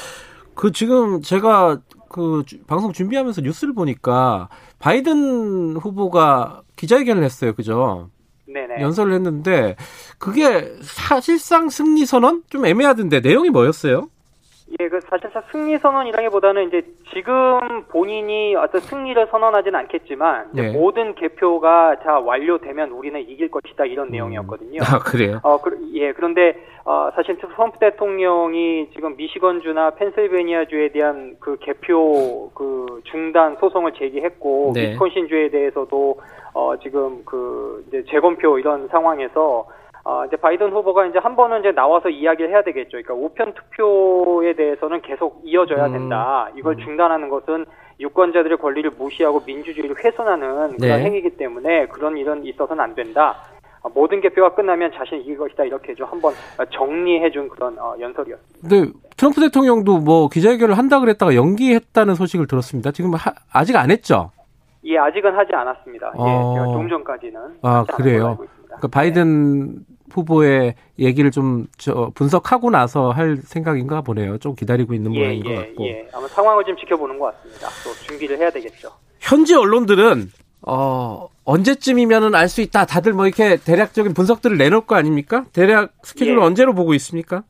[0.55, 1.79] 그 지금 제가
[2.11, 7.55] 그 방송 준비하면서 뉴스를 보니까 바이든 후보가 기자회견을 했어요.
[7.55, 8.11] 그죠?
[8.47, 8.83] 네네.
[8.83, 9.77] 연설을 했는데
[10.19, 14.11] 그게 사실상 승리 선언 좀 애매하던데 내용이 뭐였어요?
[14.79, 20.71] 예, 그 사실상 승리 선언이라기보다는 이제 지금 본인이 어떤 승리를 선언하지는 않겠지만 네.
[20.71, 24.11] 모든 개표가 다 완료되면 우리는 이길 것이다 이런 음.
[24.13, 24.81] 내용이었거든요.
[24.83, 25.41] 아 그래요?
[25.43, 26.55] 어, 그, 예, 그런데
[26.85, 34.91] 어, 사실 트럼프 대통령이 지금 미시건주나 펜실베니아주에 대한 그 개표 그 중단 소송을 제기했고 네.
[34.91, 36.21] 위스콘신주에 대해서도
[36.55, 39.67] 어, 지금 그 이제 재검표 이런 상황에서
[40.05, 42.91] 어, 이제 바이든 후보가 이제 한 번은 이제 나와서 이야기를 해야 되겠죠.
[43.03, 45.93] 그러니까 우편 투표에 대해서는 계속 이어져야 음.
[45.93, 46.49] 된다.
[46.57, 46.79] 이걸 음.
[46.79, 47.67] 중단하는 것은
[48.01, 51.05] 유권자들의 권리를 무시하고 민주주의를 훼손하는 그런 네.
[51.05, 53.37] 행위이기 때문에 그런 일은 있어서는 안 된다.
[53.83, 56.33] 어, 모든 개표가 끝나면 자신이 이길 것이다 이렇게 좀 한번
[56.71, 58.69] 정리해준 그런 어, 연설이었습니다.
[58.69, 62.91] 네, 트럼프 대통령도 뭐 기자회견을 한다 그랬다가 연기했다는 소식을 들었습니다.
[62.91, 64.31] 지금 하, 아직 안 했죠?
[64.85, 66.13] 예, 아직은 하지 않았습니다.
[66.17, 66.27] 어...
[66.27, 67.41] 예, 제가 좀 전까지는.
[67.63, 68.39] 아, 그래요.
[68.81, 74.39] 그 바이든 후보의 얘기를 좀 저 분석하고 나서 할 생각인가 보네요.
[74.39, 75.87] 좀 기다리고 있는 예, 모양인 예, 것 같고.
[75.87, 77.69] 예, 아마 상황을 좀 지켜보는 것 같습니다.
[77.85, 78.91] 또 준비를 해야 되겠죠.
[79.21, 80.31] 현지 언론들은
[80.67, 82.85] 어, 언제쯤이면은 알 수 있다.
[82.87, 85.45] 다들 뭐 이렇게 대략적인 분석들을 내놓을 거 아닙니까?
[85.53, 86.43] 대략 스케줄을 예.
[86.43, 87.43] 언제로 보고 있습니까?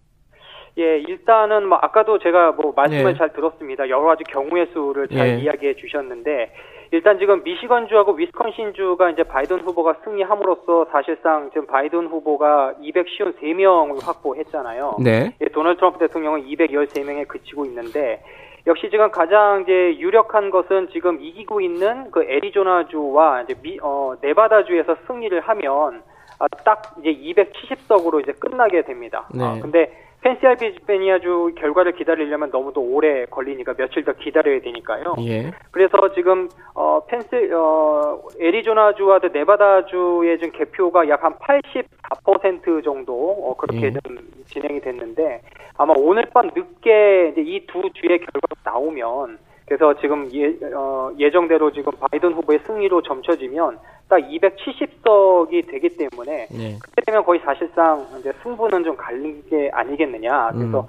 [0.78, 3.18] 예, 일단은 뭐 아까도 제가 뭐 말씀을 예.
[3.18, 3.88] 잘 들었습니다.
[3.88, 5.42] 여러 가지 경우의 수를 잘 예.
[5.42, 6.52] 이야기해 주셨는데
[6.92, 14.96] 일단 지금 미시건주하고 위스콘신주가 이제 바이든 후보가 승리함으로써 사실상 지금 바이든 후보가 253명을 확보했잖아요.
[14.98, 15.32] 네.
[15.40, 18.22] 예, 도널드 트럼프 대통령은 213명에 그치고 있는데
[18.66, 24.96] 역시 지금 가장 이제 유력한 것은 지금 이기고 있는 그 애리조나주와 이제 미, 어, 네바다주에서
[25.06, 26.02] 승리를 하면
[26.40, 29.28] 아, 딱 이제 270석으로 이제 끝나게 됩니다.
[29.32, 29.44] 네.
[29.44, 35.16] 아, 근데 펜실베니아주 결과를 기다리려면 너무 도 오래 걸리니까 며칠 더 기다려야 되니까요.
[35.20, 35.50] 예.
[35.70, 43.86] 그래서 지금 어 펜실 어 애리조나주와 네바다주의 좀 개표가 약 한 84% 정도 어 그렇게
[43.86, 43.92] 예.
[43.92, 45.42] 좀 진행이 됐는데
[45.76, 49.38] 아마 오늘 밤 늦게 이제 이 두 주의 결과가 나오면
[49.70, 53.78] 그래서 지금 예, 어, 예정대로 지금 바이든 후보의 승리로 점쳐지면
[54.08, 56.76] 딱 270석이 되기 때문에 네.
[56.82, 60.50] 그때 되면 거의 사실상 이제 승부는 좀 갈린 게 아니겠느냐.
[60.54, 60.86] 그래서 음.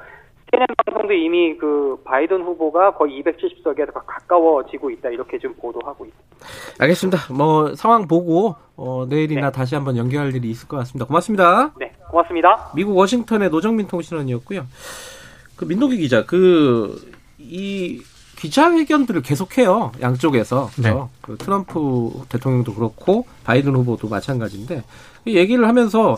[0.51, 6.47] CNN 방송도 이미 그 바이든 후보가 거의 270석에 가까워지고 있다 이렇게 좀 보도하고 있습니다.
[6.79, 7.33] 알겠습니다.
[7.35, 9.55] 뭐 상황 보고 어, 내일이나 네.
[9.55, 11.05] 다시 한번 연결할 일이 있을 것 같습니다.
[11.05, 11.71] 고맙습니다.
[11.77, 12.71] 네, 고맙습니다.
[12.75, 14.63] 미국 워싱턴의 노정민 통신원이었고요.
[15.55, 18.01] 그 민노기 기자 그 이
[18.41, 19.91] 기자회견들을 계속해요.
[20.01, 20.71] 양쪽에서.
[20.77, 20.91] 네.
[21.21, 24.83] 그 트럼프 대통령도 그렇고 바이든 후보도 마찬가지인데
[25.27, 26.17] 얘기를 하면서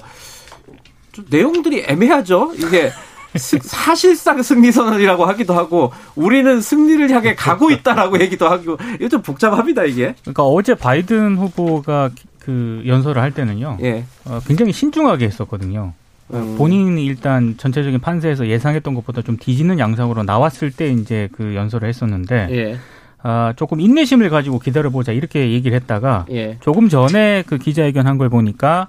[1.11, 2.53] 좀 내용들이 애매하죠.
[2.55, 2.91] 이게
[3.35, 9.83] 사실상 승리 선언이라고 하기도 하고 우리는 승리를 향해 가고 있다라고 얘기도 하고 이거 좀 복잡합니다
[9.83, 10.15] 이게.
[10.21, 13.79] 그러니까 어제 바이든 후보가 그 연설을 할 때는요.
[13.81, 14.05] 예.
[14.23, 15.93] 어, 굉장히 신중하게 했었거든요.
[16.33, 16.55] 음.
[16.57, 22.47] 본인이 일단 전체적인 판세에서 예상했던 것보다 좀 뒤지는 양상으로 나왔을 때 이제 그 연설을 했었는데
[22.51, 22.77] 예.
[23.21, 26.57] 아, 조금 인내심을 가지고 기다려보자 이렇게 얘기를 했다가 예.
[26.61, 28.87] 조금 전에 그 기자회견 한 걸 보니까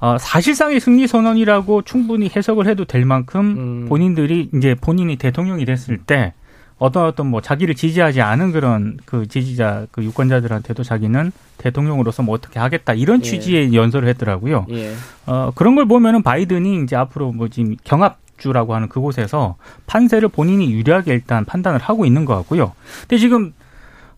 [0.00, 3.86] 어, 사실상의 승리 선언이라고 충분히 해석을 해도 될 만큼 음.
[3.88, 6.32] 본인들이 이제 본인이 대통령이 됐을 때
[6.80, 12.58] 어떤 어떤 뭐 자기를 지지하지 않은 그런 그 지지자 그 유권자들한테도 자기는 대통령으로서 뭐 어떻게
[12.58, 13.22] 하겠다 이런 예.
[13.22, 14.66] 취지의 연설을 했더라고요.
[14.70, 14.94] 예.
[15.26, 20.72] 어 그런 걸 보면은 바이든이 이제 앞으로 뭐 지금 경합 주라고 하는 그곳에서 판세를 본인이
[20.72, 22.72] 유리하게 일단 판단을 하고 있는 것 같고요.
[23.02, 23.52] 근데 지금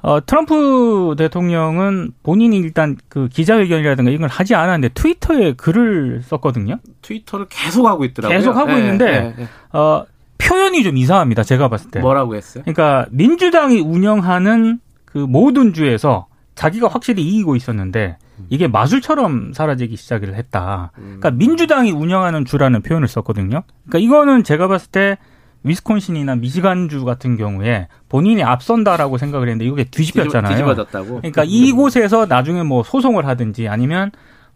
[0.03, 6.79] 어, 트럼프 대통령은 본인이 일단 그 기자회견이라든가 이걸 하지 않았는데 트위터에 글을 썼거든요.
[7.03, 8.37] 트위터를 계속 하고 있더라고요.
[8.37, 9.48] 계속 하고 네, 있는데, 네, 네.
[9.79, 10.05] 어,
[10.46, 11.42] 표현이 좀 이상합니다.
[11.42, 12.00] 제가 봤을 때.
[12.00, 12.62] 뭐라고 했어요?
[12.64, 18.16] 그러니까 민주당이 운영하는 그 모든 주에서 자기가 확실히 이기고 있었는데
[18.50, 20.90] 이게 마술처럼 사라지기 시작을 했다.
[20.94, 23.62] 그러니까 민주당이 운영하는 주라는 표현을 썼거든요.
[23.87, 25.18] 그러니까 이거는 제가 봤을 때
[25.64, 30.52] 위스콘신이나 미시간주 같은 경우에 본인이 앞선다라고 생각을 했는데 이게 뒤집혔잖아요.
[30.52, 31.18] 뒤집어졌다고.
[31.18, 34.11] 그러니까 이곳에서 나중에 뭐 소송을 하든지 아니면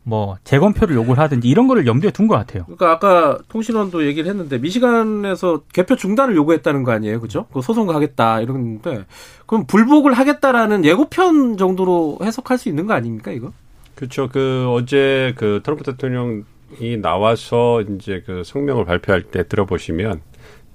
[0.08, 2.62] 뭐 재검표를 요구를 하든지 이런 거를 염두에 둔 것 같아요.
[2.66, 7.46] 그러니까 아까 통신원도 얘기를 했는데 미시간에서 개표 중단을 요구했다는 거 아니에요, 그죠?
[7.52, 9.04] 그 소송 가겠다 이러는데
[9.46, 13.50] 그럼 불복을 하겠다라는 예고편 정도로 해석할 수 있는 거 아닙니까 이거?
[13.96, 14.28] 그렇죠.
[14.28, 20.20] 그 어제 그 트럼프 대통령이 나와서 이제 그 성명을 발표할 때 들어보시면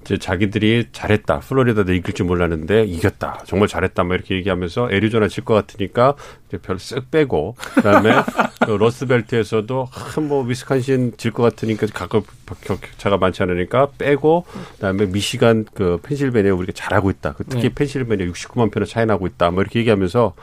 [0.04, 1.40] 이제 자기들이 잘했다.
[1.42, 3.44] 플로리다도 이길 줄 몰랐는데 이겼다.
[3.46, 4.04] 정말 잘했다.
[4.04, 6.16] 뭐 이렇게 얘기하면서 애리조나 질 것 같으니까
[6.64, 8.12] 별 쓱 빼고 그다음에
[8.66, 12.22] 그 러스벨트에서도 한뭐 위스콘신 질 것 같으니까 가끔
[12.62, 17.34] 격차가 많지 않으니까 빼고 그다음에 미시간 그 펜실베니아 우리가 잘하고 있다.
[17.34, 17.74] 그 특히 네.
[17.74, 19.52] 펜실베니아 69만 표나 차이 나고 있다.
[19.52, 20.34] 뭐 이렇게 얘기하면서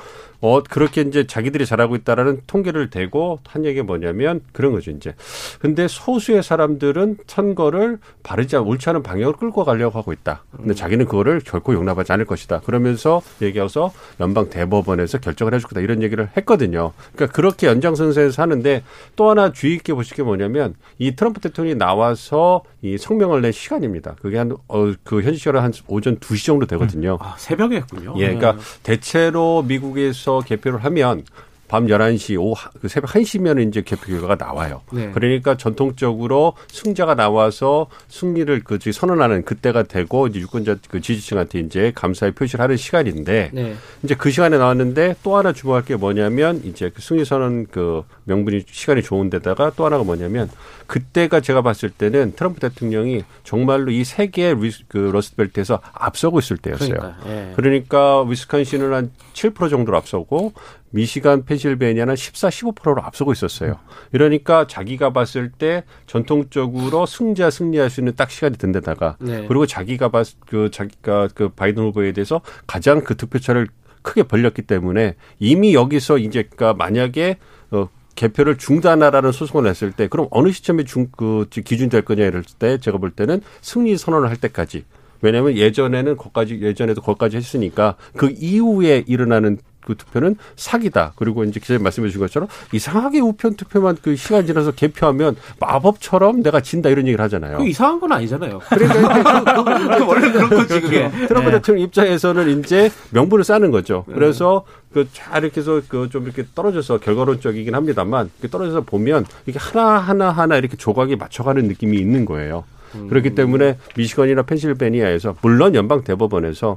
[0.40, 5.14] 어, 그렇게 이제 자기들이 잘하고 있다라는 통계를 대고 한 얘기가 뭐냐면 그런 거죠, 이제.
[5.60, 10.44] 근데 소수의 사람들은 선거를 바르지 않, 옳지 않은 방향으로 끌고 가려고 하고 있다.
[10.56, 10.74] 근데 음.
[10.74, 12.60] 자기는 그거를 결코 용납하지 않을 것이다.
[12.60, 15.80] 그러면서 얘기해서 연방 대법원에서 결정을 해줄 거다.
[15.80, 16.92] 이런 얘기를 했거든요.
[17.14, 18.82] 그러니까 그렇게 연장선상에서 하는데
[19.16, 24.14] 또 하나 주의 깊게 보실 게 뭐냐면 이 트럼프 대통령이 나와서 이 성명을 낸 시간입니다.
[24.22, 27.14] 그게 한, 어, 그 현지 시간은 한 오전 2시 정도 되거든요.
[27.14, 27.18] 음.
[27.20, 28.14] 아, 새벽에 했군요.
[28.18, 28.58] 예, 그러니까 네.
[28.84, 31.24] 대체로 미국에서 개표를 하면
[31.68, 34.80] 밤 11시, 오후 그 새벽 1시면 이제 개표 결과가 나와요.
[34.92, 35.10] 네.
[35.12, 42.32] 그러니까 전통적으로 승자가 나와서 승리를 그 선언하는 그때가 되고 이제 유권자 그 지지층한테 이제 감사의
[42.32, 43.74] 표시를 하는 시간인데 네.
[44.02, 48.64] 이제 그 시간에 나왔는데 또 하나 주목할 게 뭐냐면 이제 그 승리 선언 그 명분이
[48.66, 50.50] 시간이 좋은 데다가 또 하나가 뭐냐면
[50.86, 54.54] 그때가 제가 봤을 때는 트럼프 대통령이 정말로 이 세계
[54.88, 56.94] 그 러스트벨트에서 앞서고 있을 때였어요.
[56.94, 57.52] 그러니까, 예.
[57.54, 60.54] 그러니까 위스콘신을 한7% 정도로 앞서고
[60.90, 63.78] 미시간, 펜실베니아는 14, 15%로 앞서고 있었어요.
[64.12, 69.44] 이러니까 자기가 봤을 때 전통적으로 승자 승리할 수 있는 딱 시간이 든 데다가 네.
[69.46, 73.68] 그리고 자기가 봤, 그 자기가 그 바이든 후보에 대해서 가장 그 득표차를
[74.02, 77.36] 크게 벌렸기 때문에 이미 여기서 이제 그니까 만약에
[77.70, 82.42] 어 개표를 중단하라는 소송을 했을 때 그럼 어느 시점에 중 그 기준 될 거냐 이럴
[82.58, 84.84] 때 제가 볼 때는 승리 선언을 할 때까지
[85.20, 91.12] 왜냐하면 예전에는 거기까지 예전에도 거기까지 했으니까 그 이후에 일어나는 그 투표는 사기다.
[91.16, 96.60] 그리고 이제 기자님 말씀해 주신 것처럼 이상하게 우편 투표만 그 시간 지나서 개표하면 마법처럼 내가
[96.60, 97.64] 진다 이런 얘기를 하잖아요.
[97.64, 98.60] 이상한 건 아니잖아요.
[98.68, 101.10] 그러니까 원래 그런 거지 그게.
[101.26, 101.52] 트럼프 네.
[101.52, 104.04] 대통령 입장에서는 이제 명분을 쌓는 거죠.
[104.08, 104.14] 네.
[104.14, 110.30] 그래서 그잘 이렇게 해서 그 좀 이렇게 떨어져서 결과론적이긴 합니다만 떨어져서 보면 이게 하나 하나
[110.30, 112.64] 하나 이렇게 조각이 맞춰가는 느낌이 있는 거예요.
[112.94, 113.08] 음.
[113.08, 116.76] 그렇기 때문에 미시건이나 펜실베니아에서 물론 연방 대법원에서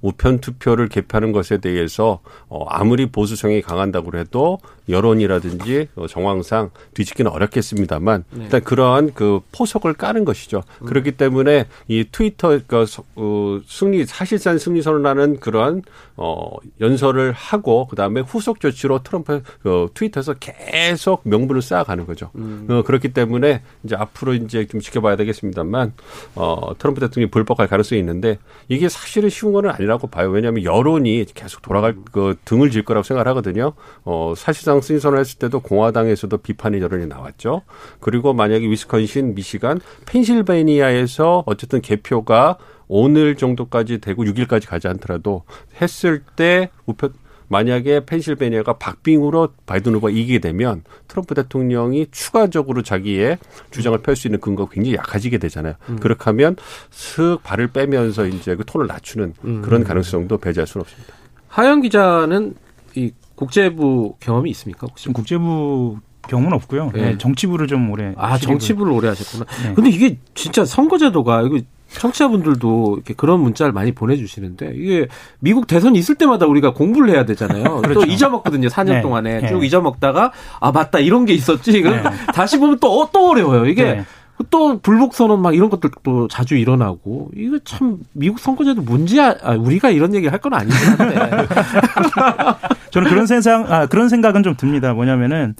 [0.00, 8.24] 우편 투표를 개표하는 것에 대해서 어 아무리 보수성이 강한다고 해도 여론이라든지 어, 정황상 뒤집기는 어렵겠습니다만
[8.30, 8.44] 네.
[8.44, 10.62] 일단 그러한 그 포석을 까는 것이죠.
[10.82, 10.86] 음.
[10.86, 12.84] 그렇기 때문에 이 트위터 그
[13.16, 15.82] 어, 승리 사실상 승리 선언하는 그러한
[16.16, 22.30] 어 연설을 하고 그다음에 후속 조치로 트럼프 그 트위터에서 계속 명분을 쌓아가는 거죠.
[22.36, 22.66] 음.
[22.70, 25.92] 어, 그렇기 때문에 이제 앞으로 이제 좀 지켜봐야 되겠습니다만
[26.36, 30.30] 어 트럼프 대통령이 불복할 가능성이 있는데 이게 사실은 쉬운 거는 아 니라고 봐요.
[30.30, 33.72] 왜냐하면 여론이 계속 돌아갈 그 등을 질 거라고 생각하거든요.
[34.04, 37.62] 어 사실상 승선을 했을 때도 공화당에서도 비판의 여론이 나왔죠.
[38.00, 45.44] 그리고 만약에 위스콘신, 미시간, 펜실베니아에서 어쨌든 개표가 오늘 정도까지 되고 6일까지 가지 않더라도
[45.80, 47.12] 했을 때 우편
[47.48, 53.38] 만약에 펜실베니아가 박빙으로 바이든 후보가 이기게 되면 트럼프 대통령이 추가적으로 자기의
[53.70, 55.74] 주장을 펼 수 있는 근거가 굉장히 약해지게 되잖아요.
[55.90, 55.96] 음.
[56.00, 56.56] 그렇게 하면
[56.90, 59.62] 슥 발을 빼면서 이제 그 톤을 낮추는 음.
[59.62, 61.12] 그런 가능성도 배제할 수는 없습니다.
[61.48, 62.54] 하영 기자는
[62.94, 64.86] 이 국제부 경험이 있습니까?
[64.88, 65.10] 혹시?
[65.10, 66.90] 국제부 경험은 없고요.
[66.94, 67.02] 네.
[67.02, 68.14] 네, 정치부를 좀 오래.
[68.16, 69.44] 아, 정치부를 오래 하셨구나.
[69.62, 69.74] 네.
[69.74, 71.60] 근데 이게 진짜 선거제도가 이거
[72.00, 77.82] 청취자분들도 이렇게 그런 문자를 많이 보내주시는데 이게 미국 대선 있을 때마다 우리가 공부를 해야 되잖아요.
[77.82, 78.00] 그렇죠.
[78.00, 78.68] 또 잊어먹거든요.
[78.68, 79.02] 4년 네.
[79.02, 79.48] 동안에 네.
[79.48, 81.82] 쭉 잊어먹다가 아 맞다 이런 게 있었지.
[81.82, 82.02] 네.
[82.34, 83.66] 다시 보면 또또 어려워요.
[83.66, 84.04] 이게 네.
[84.50, 89.34] 또 불복 선언 막 이런 것들도 자주 일어나고 이거 참 미국 선거제도 문제야.
[89.42, 91.48] 아, 우리가 이런 얘기 할건 아니긴 한데.
[92.90, 94.92] 저는 그런 생각 아 그런 생각은 좀 듭니다.
[94.92, 95.54] 뭐냐면은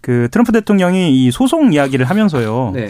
[0.00, 2.72] 그 트럼프 대통령이 이 소송 이야기를 하면서요.
[2.74, 2.88] 네.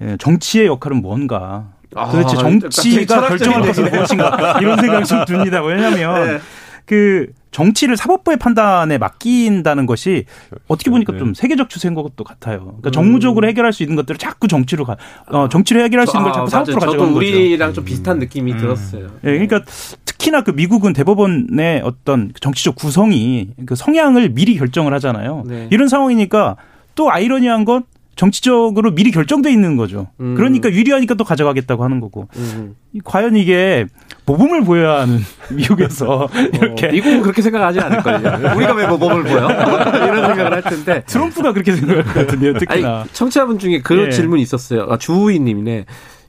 [0.00, 5.62] 예, 정치의 역할은 뭔가 아, 도대체 정치가 결정할 것은 무엇인가 이런 생각이 좀 듭니다.
[5.62, 6.38] 왜냐하면 네.
[6.84, 10.24] 그 정치를 사법부의 판단에 맡긴다는 것이
[10.68, 11.18] 어떻게 보니까 네.
[11.18, 12.60] 좀 세계적 추세인 것도 같아요.
[12.60, 12.92] 그러니까 음.
[12.92, 14.96] 정무적으로 해결할 수 있는 것들을 자꾸 정치로 가,
[15.26, 17.26] 어, 정치를 해결할 수 있는 걸 자꾸 아, 사법부로 가져가는 거죠.
[17.26, 18.58] 우리랑 좀 비슷한 느낌이 음.
[18.58, 19.04] 들었어요.
[19.24, 19.62] 예, 네, 그러니까
[20.04, 25.44] 특히나 그 미국은 대법원의 어떤 정치적 구성이 그 성향을 미리 결정을 하잖아요.
[25.46, 25.68] 네.
[25.70, 26.56] 이런 상황이니까
[26.94, 27.84] 또 아이러니한 건
[28.18, 30.08] 정치적으로 미리 결정돼 있는 거죠.
[30.18, 30.34] 음.
[30.34, 32.26] 그러니까 유리하니까 또 가져가겠다고 하는 거고.
[32.36, 32.74] 음.
[33.04, 33.86] 과연 이게
[34.26, 35.20] 모범을 보여야 하는
[35.54, 38.56] 미국에서 어, 이렇게 미국은 그렇게 생각하지 않을걸요.
[38.58, 39.46] 우리가 왜 모범을 보여?
[40.04, 42.54] 이런 생각을 할 텐데 트럼프가 그렇게 생각할 것 같은데요.
[42.54, 44.10] 특히나 아니, 청취자분 중에 그런 예.
[44.10, 44.88] 질문이 있었어요.
[44.90, 45.84] 아, 주우이님네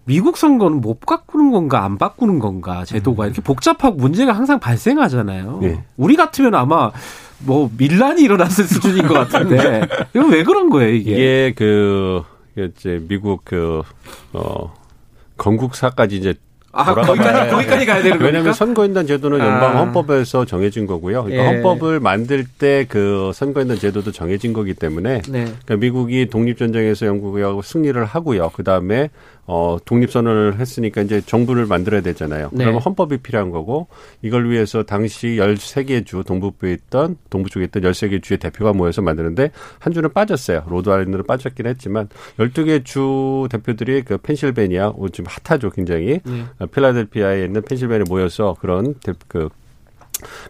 [0.06, 3.26] 미국 선거는 못 바꾸는 건가 안 바꾸는 건가 제도가 음.
[3.26, 5.62] 이렇게 복잡하고 문제가 항상 발생하잖아요.
[5.64, 5.84] 예.
[5.98, 6.92] 우리 같으면 아마
[7.40, 9.82] 뭐 밀란이 일어났을 수준인 것 같은데
[10.14, 11.12] 이거 왜 그런 거예요 이게?
[11.12, 12.24] 이게 그
[12.58, 13.84] 이제 미국 그어
[15.38, 16.34] 건국사까지 이제
[16.72, 18.26] 아, 거기까지, 거기까지 가야 되는 거니까?
[18.26, 19.80] 왜냐하면 선거인단 제도는 연방 아.
[19.80, 21.24] 헌법에서 정해진 거고요.
[21.24, 21.48] 그러니까 예.
[21.56, 25.46] 헌법을 만들 때 그 선거인단 제도도 정해진 거기 때문에 네.
[25.46, 28.52] 그러니까 미국이 독립전쟁에서 영국하고 이 승리를 하고요.
[28.54, 29.10] 그 다음에
[29.52, 32.50] 어, 독립선언을 했으니까 이제 정부를 만들어야 되잖아요.
[32.52, 32.66] 네.
[32.66, 33.88] 그러면 헌법이 필요한 거고
[34.22, 39.50] 이걸 위해서 당시 13개 주 동북부에 있던 동부 쪽에 있던 13개 주의 대표가 모여서 만드는데
[39.80, 40.66] 한 주는 빠졌어요.
[40.68, 46.46] 로드 아일랜드는 빠졌긴 했지만 12개 주 대표들이 그 펜실베니아 지금 핫하죠 굉장히 네.
[46.72, 48.94] 필라델피아에 있는 펜실베니아 모여서 그런
[49.28, 49.50] 그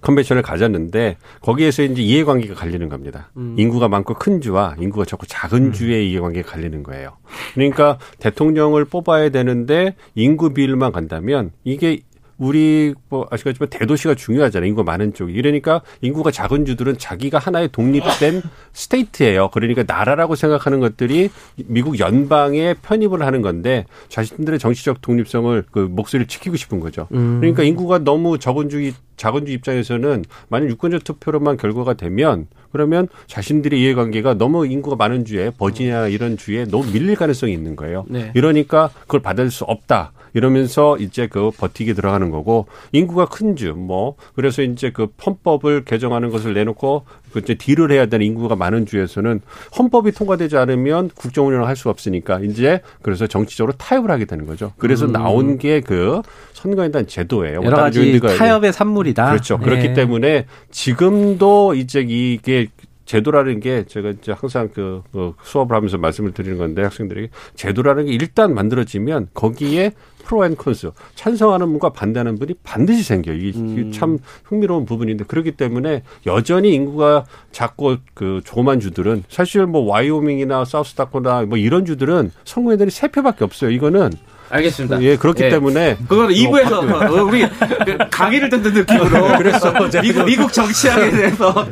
[0.02, 3.32] convention을 가졌는데 거기에서 이제 이해관계가 갈리는 겁니다.
[3.38, 3.56] 음.
[3.58, 5.72] 인구가 많고 큰 주와 인구가 적고 작은 음.
[5.72, 7.18] 주의 이해관계가 갈리는 거예요.
[7.54, 12.02] 그러니까 대통령을 뽑아야 되는데 인구 비율만 간다면 이게
[12.40, 14.68] 우리 뭐 아시겠지만 대도시가 중요하잖아요.
[14.68, 15.34] 인구 많은 쪽이.
[15.34, 18.42] 이러니까 인구가 작은 주들은 자기가 하나의 독립된
[18.74, 19.50] 스테이트예요.
[19.52, 21.30] 그러니까 나라라고 생각하는 것들이
[21.66, 27.08] 미국 연방에 편입을 하는 건데 자신들의 정치적 독립성을 그 목소리를 지키고 싶은 거죠.
[27.12, 27.40] 음.
[27.42, 33.82] 그러니까 인구가 너무 적은 주 작은 주 입장에서는 만약 유권자 투표로만 결과가 되면 그러면 자신들의
[33.82, 38.06] 이해관계가 너무 인구가 많은 주에 버지니아 이런 주에 너무 밀릴 가능성이 있는 거예요.
[38.08, 38.32] 네.
[38.34, 40.14] 이러니까 그걸 받을 수 없다.
[40.34, 46.30] 이러면서 이제 그 버티기 들어가는 거고 인구가 큰 주 뭐 그래서 이제 그 헌법을 개정하는
[46.30, 49.42] 것을 내놓고 그 이제 deal을 해야 되는 인구가 많은 주에서는
[49.78, 54.74] 헌법이 통과되지 않으면 국정 운영을 할 수가 없으니까 이제 그래서 정치적으로 타협을 하게 되는 거죠.
[54.78, 55.12] 그래서 음.
[55.12, 56.22] 나온 게 그
[56.54, 57.62] 선거인단 제도예요.
[57.64, 59.30] 여러 가지 타협의 산물이다.
[59.30, 59.58] 그렇죠.
[59.58, 59.64] 네.
[59.66, 62.68] 그렇기 때문에 지금도 이제 이게
[63.10, 68.12] 제도라는 게 제가 이제 항상 그, 그 수업을 하면서 말씀을 드리는 건데 학생들에게 제도라는 게
[68.12, 69.94] 일단 만들어지면 거기에
[70.26, 73.36] pro and cons 찬성하는 분과 반대하는 분이 반드시 생겨요.
[73.36, 73.92] 이게 음.
[73.92, 81.46] 참 흥미로운 부분인데 그렇기 때문에 여전히 인구가 작고 그 조만 주들은 사실 뭐 와이오밍이나 사우스다코나
[81.46, 83.72] 뭐 이런 주들은 선거인들이 세 표밖에 없어요.
[83.72, 84.12] 이거는
[84.50, 85.02] 알겠습니다.
[85.02, 85.50] 예, 그렇기 예.
[85.50, 91.68] 때문에 그거는 2부에서 어, 우리 그 강의를 듣는 느낌으로 그래서 미국, 미국 정치학에 대해서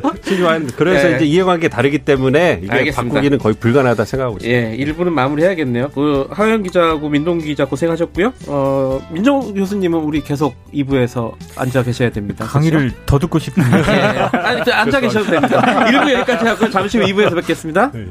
[0.76, 1.16] 그래서 예.
[1.16, 3.14] 이제 이해관계 다르기 때문에 이게 알겠습니다.
[3.14, 4.72] 바꾸기는 거의 불가능하다 생각하고 있습니다.
[4.72, 5.90] 예, 1부는 마무리해야겠네요.
[5.90, 8.32] 그 하영 기자하고 민동 기자 고생하셨고요.
[8.46, 12.44] 어, 민정 교수님은 우리 계속 2부에서 앉아 계셔야 됩니다.
[12.46, 12.96] 강의를 그렇죠?
[13.06, 13.78] 더 듣고 싶은데.
[13.78, 14.38] 예.
[14.38, 15.60] 아니, 앉아 계셔도 됩니다.
[15.60, 17.90] 1부 여기까지 하고 잠시 후 2부에서 뵙겠습니다.
[17.92, 18.04] 네.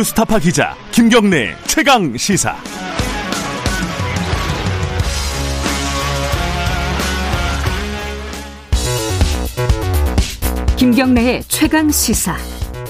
[0.00, 2.56] 뉴스타파 기자 김경래 최강 시사.
[10.78, 12.34] 김경래의 최강 시사.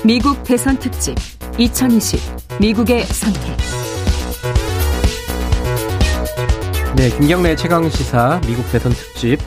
[0.04, 1.16] 미국 대선 특집
[1.58, 2.20] 2020
[2.60, 3.56] 미국의 선택.
[6.94, 9.40] 네, 김경래 최강 시사 미국 대선 특집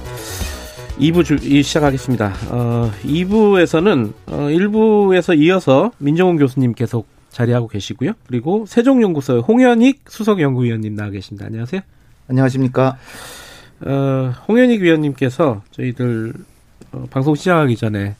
[1.00, 2.34] 2부 주, 시작하겠습니다.
[2.50, 8.14] 어, 2부에서는 어, 1부에서 이어서 민정훈 교수님 계속 자리하고 계시고요.
[8.28, 11.48] 그리고 세종연구소의 홍현익 수석연구위원님 나와 계십니다.
[11.48, 11.82] 안녕하세요.
[12.30, 12.98] 안녕하십니까.
[13.82, 16.34] 어, 홍현익 위원님께서 저희들
[16.94, 18.16] 어, 방송 시작하기 전에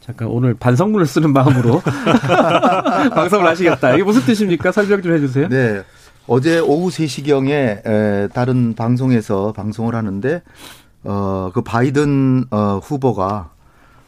[0.00, 1.82] 잠깐 오늘 반성문을 쓰는 마음으로
[3.14, 3.94] 방송을 하시겠다.
[3.94, 4.70] 이게 무슨 뜻입니까?
[4.70, 5.48] 설명 좀 해주세요.
[5.48, 5.82] 네.
[6.26, 10.42] 어제 오후 3시경에 에, 다른 방송에서 방송을 하는데
[11.04, 13.50] 어, 그 바이든 어, 후보가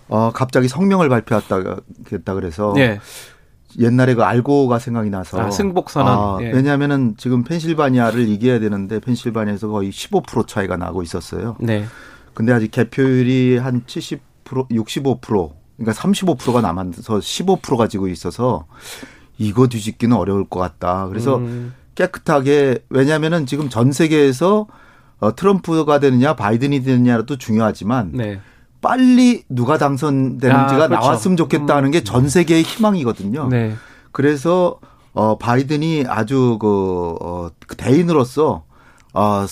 [0.09, 3.01] 어, 갑자기 성명을 발표했다 그래서 네.
[3.79, 6.13] 옛날에 그 알고가 생각이 나서 아, 승복 선언.
[6.13, 6.51] 아, 예.
[6.53, 11.57] 왜냐하면은 지금 펜실바니아를 이겨야 되는데 펜실바니아에서 거의 15% 차이가 나고 있었어요.
[11.61, 11.85] 네.
[12.35, 18.67] 근데 아직 개표율이 한 70% 65% 그러니까 35%가 남아서 15% 가지고 있어서
[19.39, 21.07] 이거 뒤집기는 어려울 것 같다.
[21.09, 21.75] 그래서 음.
[21.95, 24.67] 깨끗하게 왜냐하면은 지금 전 세계에서
[25.21, 28.41] 어, 트럼프가 되느냐 바이든이 되느냐도 중요하지만 네.
[28.81, 30.89] 빨리 누가 당선되는지가 아, 그렇죠.
[30.89, 32.29] 나왔으면 좋겠다는 게전 음.
[32.29, 33.49] 세계의 희망이거든요.
[33.49, 33.75] 네.
[34.13, 34.79] 그래서
[35.13, 38.65] 어 바이든이 아주 그, 어, 그 대인으로서
[39.13, 39.47] 어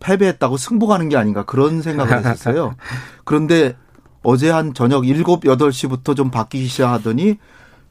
[0.00, 2.74] 패배했다고 승복하는 게 아닌가 그런 생각을 했었어요.
[3.24, 3.74] 그런데
[4.22, 7.38] 어제 한 저녁 7, 8시부터 좀 바뀌기 시작하더니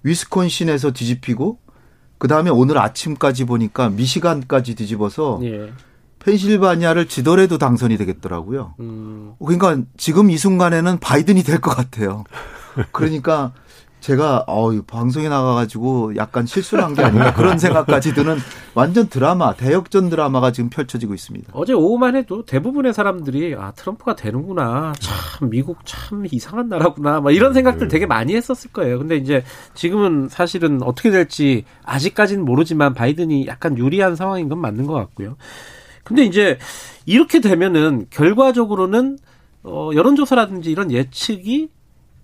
[0.03, 1.59] 위스콘신에서 뒤집히고
[2.17, 5.71] 그다음에 오늘 아침까지 보니까 미시간까지 뒤집어서 예.
[6.25, 8.75] 펜실바니아를 지더라도 당선이 되겠더라고요.
[8.79, 9.33] 음.
[9.39, 12.23] 그러니까 지금 이 순간에는 바이든이 될 것 같아요.
[12.91, 13.51] 그러니까
[13.99, 18.37] 제가 어 방송에 나가가지고 약간 실수를 한 게 아닌가 그런 생각까지 드는
[18.73, 21.51] 완전 드라마 대역전 드라마가 지금 펼쳐지고 있습니다.
[21.55, 27.53] 어제 오후만 해도 대부분의 사람들이 아 트럼프가 되는구나 참 미국 참 이상한 나라구나 막 이런
[27.53, 28.99] 생각들 되게 많이 했었을 거예요.
[28.99, 29.41] 근데 이제
[29.73, 35.37] 지금은 사실은 어떻게 될지 아직까지는 모르지만 바이든이 약간 유리한 상황인 건 맞는 것 같고요.
[36.03, 36.57] 근데 이제
[37.05, 39.17] 이렇게 되면은 결과적으로는
[39.63, 41.69] 어 여론조사라든지 이런 예측이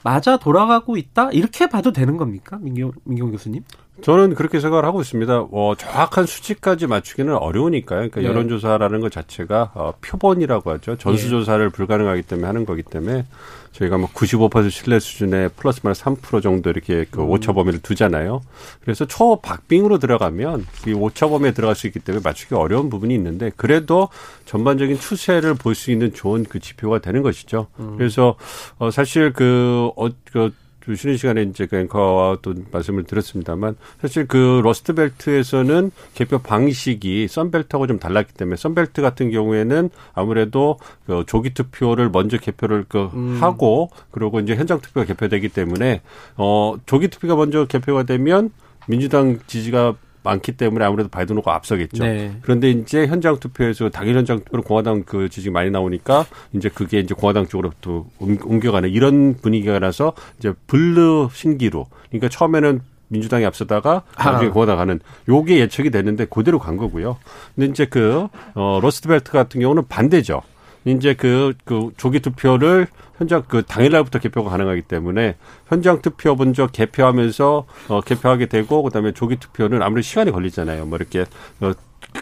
[0.03, 3.63] 맞아 돌아가고 있다 이렇게 봐도 되는 겁니까, 민경 민경 교수님?
[4.01, 5.47] 저는 그렇게 생각을 하고 있습니다.
[5.51, 7.97] 어, 정확한 수치까지 맞추기는 어려우니까요.
[7.99, 8.27] 그러니까 네.
[8.27, 10.95] 여론조사라는 것 자체가 어, 표본이라고 하죠.
[10.97, 11.71] 전수조사를 네.
[11.71, 13.25] 불가능하기 때문에 하는 거기 때문에
[13.71, 17.29] 저희가 뭐 95% 신뢰 수준의 플러스 마이너스 3% 정도 이렇게 그 음.
[17.29, 18.41] 오차 범위를 두잖아요.
[18.81, 24.09] 그래서 초박빙으로 들어가면 이 오차 범위에 들어갈 수 있기 때문에 맞추기 어려운 부분이 있는데 그래도
[24.45, 27.67] 전반적인 추세를 볼 수 있는 좋은 그 지표가 되는 것이죠.
[27.79, 27.95] 음.
[27.95, 28.35] 그래서
[28.79, 30.51] 어 사실 그 어, 그
[30.95, 37.99] 쉬는 시간에 이제 그 앵커와 또 말씀을 드렸습니다만 사실 그 러스트벨트에서는 개표 방식이 썬벨트하고 좀
[37.99, 43.37] 달랐기 때문에 썬벨트 같은 경우에는 아무래도 그 조기 투표를 먼저 개표를 그 음.
[43.41, 46.01] 하고 그리고 이제 현장 투표가 개표되기 때문에
[46.37, 48.51] 어 조기 투표가 먼저 개표가 되면
[48.87, 52.03] 민주당 지지가 많기 때문에 아무래도 바이든 후보가 앞서겠죠.
[52.03, 52.35] 네.
[52.41, 57.13] 그런데 이제 현장 투표에서 당일 현장 투표로 공화당 그 지지가 많이 나오니까 이제 그게 이제
[57.13, 61.85] 공화당 쪽으로 또 옮겨가는 이런 분위기가 나서 이제 블루 신기루.
[62.09, 67.17] 그러니까 처음에는 민주당이 앞서다가 나중에 공화당 가는 요게 예측이 됐는데 그대로 간 거고요.
[67.55, 70.41] 근데 이제 그, 어, 러스트벨트 같은 경우는 반대죠.
[70.85, 75.35] 이제 그, 그 조기 투표를 현장 그 당일날부터 개표가 가능하기 때문에
[75.67, 80.85] 현장 투표 먼저 개표하면서 어 개표하게 되고 그다음에 조기 투표는 아무래도 시간이 걸리잖아요.
[80.85, 81.25] 뭐 이렇게
[81.59, 81.73] 어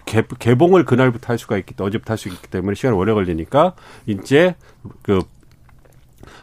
[0.05, 3.73] 개, 개봉을 그날부터 할 수가 있기 어제부터 할 수 있기 때문에 시간이 오래 걸리니까
[4.07, 4.55] 이제
[5.03, 5.21] 그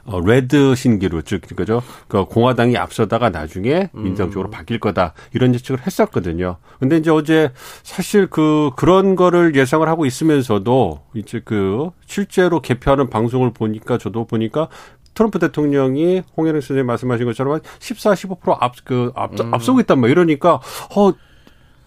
[0.07, 4.51] 어, 레드 신기루 즉 그죠 그 공화당이 앞서다가 나중에 민주당 쪽으로 음.
[4.51, 6.57] 바뀔 거다 이런 예측을 했었거든요.
[6.79, 7.53] 근데 이제 어제
[7.83, 14.69] 사실 그 그런 거를 예상을 하고 있으면서도 이제 그 실제로 개표하는 방송을 보니까 저도 보니까
[15.15, 19.55] 트럼프 대통령이 홍혜령 선생님 말씀하신 것처럼 14, 15%앞 그 앞, 음.
[19.55, 20.61] 앞서고 있단 말 이러니까
[20.97, 21.13] 어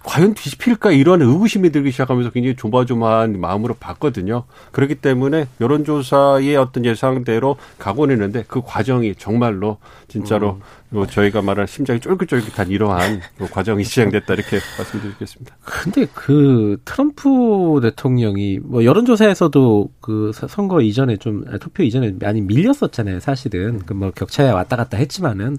[0.07, 4.45] 과연 뒤집힐까 이런 의구심이 들기 시작하면서 굉장히 조마조마한 마음으로 봤거든요.
[4.71, 10.61] 그렇기 때문에 여론조사의 어떤 예상대로 가곤 했는데 그 과정이 정말로 진짜로
[10.93, 11.05] 음.
[11.07, 15.57] 저희가 말할 심장이 쫄깃쫄깃한 이러한 그 과정이 시작됐다 이렇게 말씀드리겠습니다.
[15.65, 23.19] 근데 그 트럼프 대통령이 뭐 여론조사에서도 그 선거 이전에 좀 투표 이전에 많이 밀렸었잖아요.
[23.19, 25.57] 사실은 그 뭐 격차에 왔다 갔다 했지만은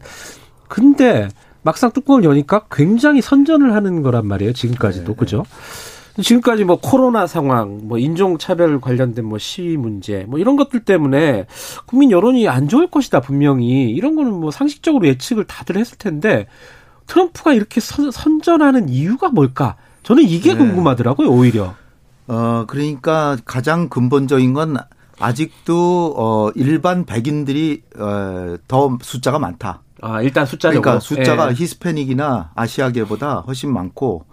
[0.68, 1.28] 근데
[1.68, 4.54] 막상 뚜껑을 여니까 굉장히 선전을 하는 거란 말이에요.
[4.54, 5.12] 지금까지도.
[5.12, 5.14] 네.
[5.18, 5.44] 그죠?
[6.22, 11.44] 지금까지 뭐 코로나 상황, 뭐 인종차별 관련된 뭐 시위 문제, 뭐 이런 것들 때문에
[11.84, 13.90] 국민 여론이 안 좋을 것이다, 분명히.
[13.90, 16.46] 이런 거는 뭐 상식적으로 예측을 다들 했을 텐데
[17.06, 19.76] 트럼프가 이렇게 선, 선전하는 이유가 뭘까?
[20.04, 20.58] 저는 이게 네.
[20.58, 21.74] 궁금하더라고요, 오히려.
[22.28, 24.78] 어, 그러니까 가장 근본적인 건
[25.20, 29.82] 아직도 어 일반 백인들이 어 더 숫자가 많다.
[30.00, 30.82] 아, 일단 숫자적으로.
[30.82, 31.54] 그러니까 숫자가 예.
[31.54, 34.26] 히스패닉이나 아시아계보다 훨씬 많고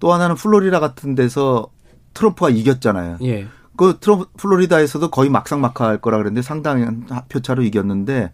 [0.00, 1.68] 또 하나는 플로리다 같은 데서
[2.14, 3.18] 트럼프가 이겼잖아요.
[3.22, 3.46] 예.
[3.76, 8.32] 그 트럼프 플로리다에서도 거의 막상막하 할 거라 그랬는데 상당한 표차로 이겼는데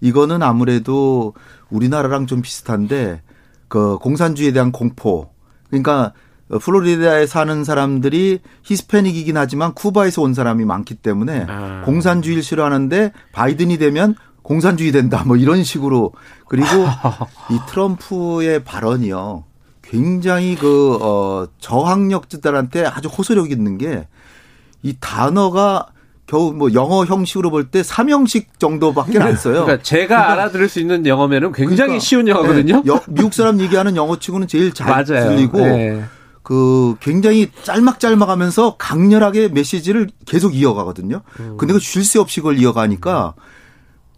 [0.00, 1.34] 이거는 아무래도
[1.70, 3.22] 우리나라랑 좀 비슷한데
[3.68, 5.30] 그 공산주의에 대한 공포.
[5.68, 6.12] 그러니까
[6.48, 11.82] 플로리다에 사는 사람들이 히스패닉이긴 하지만 쿠바에서 온 사람이 많기 때문에 아.
[11.84, 14.14] 공산주의를 싫어하는데 바이든이 되면
[14.46, 16.12] 공산주의 된다 뭐 이런 식으로
[16.48, 16.66] 그리고
[17.50, 19.44] 이 트럼프의 발언이요.
[19.82, 24.06] 굉장히 그, 어, 저항력자들한테 아주 호소력 있는 게
[24.82, 25.86] 이 단어가
[26.26, 29.64] 겨우 뭐 영어 형식으로 볼때 3형식 정도밖에 안 써요.
[29.64, 32.82] 그러니까 제가 그러니까 알아들을 수 있는 영어면은 굉장히 그러니까, 쉬운 영어거든요.
[32.84, 35.28] 네, 미국 사람 얘기하는 영어 치고는 제일 잘 맞아요.
[35.28, 36.04] 들리고 네.
[36.42, 41.22] 그 굉장히 짤막짤막하면서 강렬하게 메시지를 계속 이어가거든요.
[41.40, 41.56] 음.
[41.58, 43.42] 근데 그 쉴 새 없이 그걸 이어가니까 음.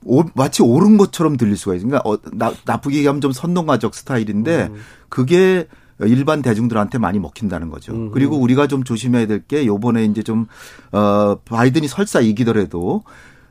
[0.05, 1.89] 오, 마치 옳은 것처럼 들릴 수가 있어요.
[1.89, 4.77] 그러니까 어, 나, 나쁘게 얘기하면 좀 선동가적 스타일인데 음.
[5.09, 5.67] 그게
[6.01, 7.93] 일반 대중들한테 많이 먹힌다는 거죠.
[7.93, 8.11] 음.
[8.13, 10.47] 그리고 우리가 좀 조심해야 될 게 요번에 이제 좀,
[10.93, 13.03] 어, 바이든이 설사 이기더라도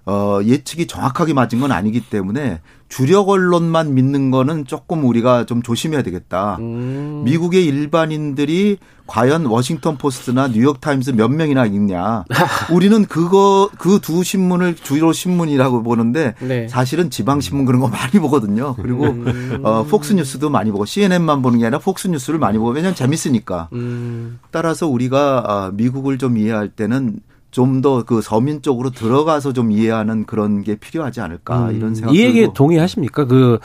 [0.07, 6.01] 어, 예측이 정확하게 맞은 건 아니기 때문에 주력 언론만 믿는 거는 조금 우리가 좀 조심해야
[6.01, 6.55] 되겠다.
[6.61, 7.23] 음.
[7.25, 12.23] 미국의 일반인들이 과연 워싱턴 포스트나 뉴욕 타임스 몇 명이나 읽냐.
[12.71, 16.69] 우리는 그거 그 두 신문을 주로 신문이라고 보는데 네.
[16.69, 18.75] 사실은 지방 신문 그런 거 많이 보거든요.
[18.75, 19.59] 그리고 음.
[19.63, 23.67] 어 폭스 뉴스도 많이 보고 CNN만 보는 게 아니라 폭스 뉴스를 많이 보고 왜냐하면 재밌으니까.
[23.73, 24.39] 음.
[24.51, 27.19] 따라서 우리가 아, 미국을 좀 이해할 때는
[27.57, 32.13] 좀 더 그 서민 쪽으로 들어가서 좀 이해하는 그런 게 필요하지 않을까 음, 이런 생각.
[32.13, 33.25] 이 얘기에 동의하십니까?
[33.25, 33.57] 그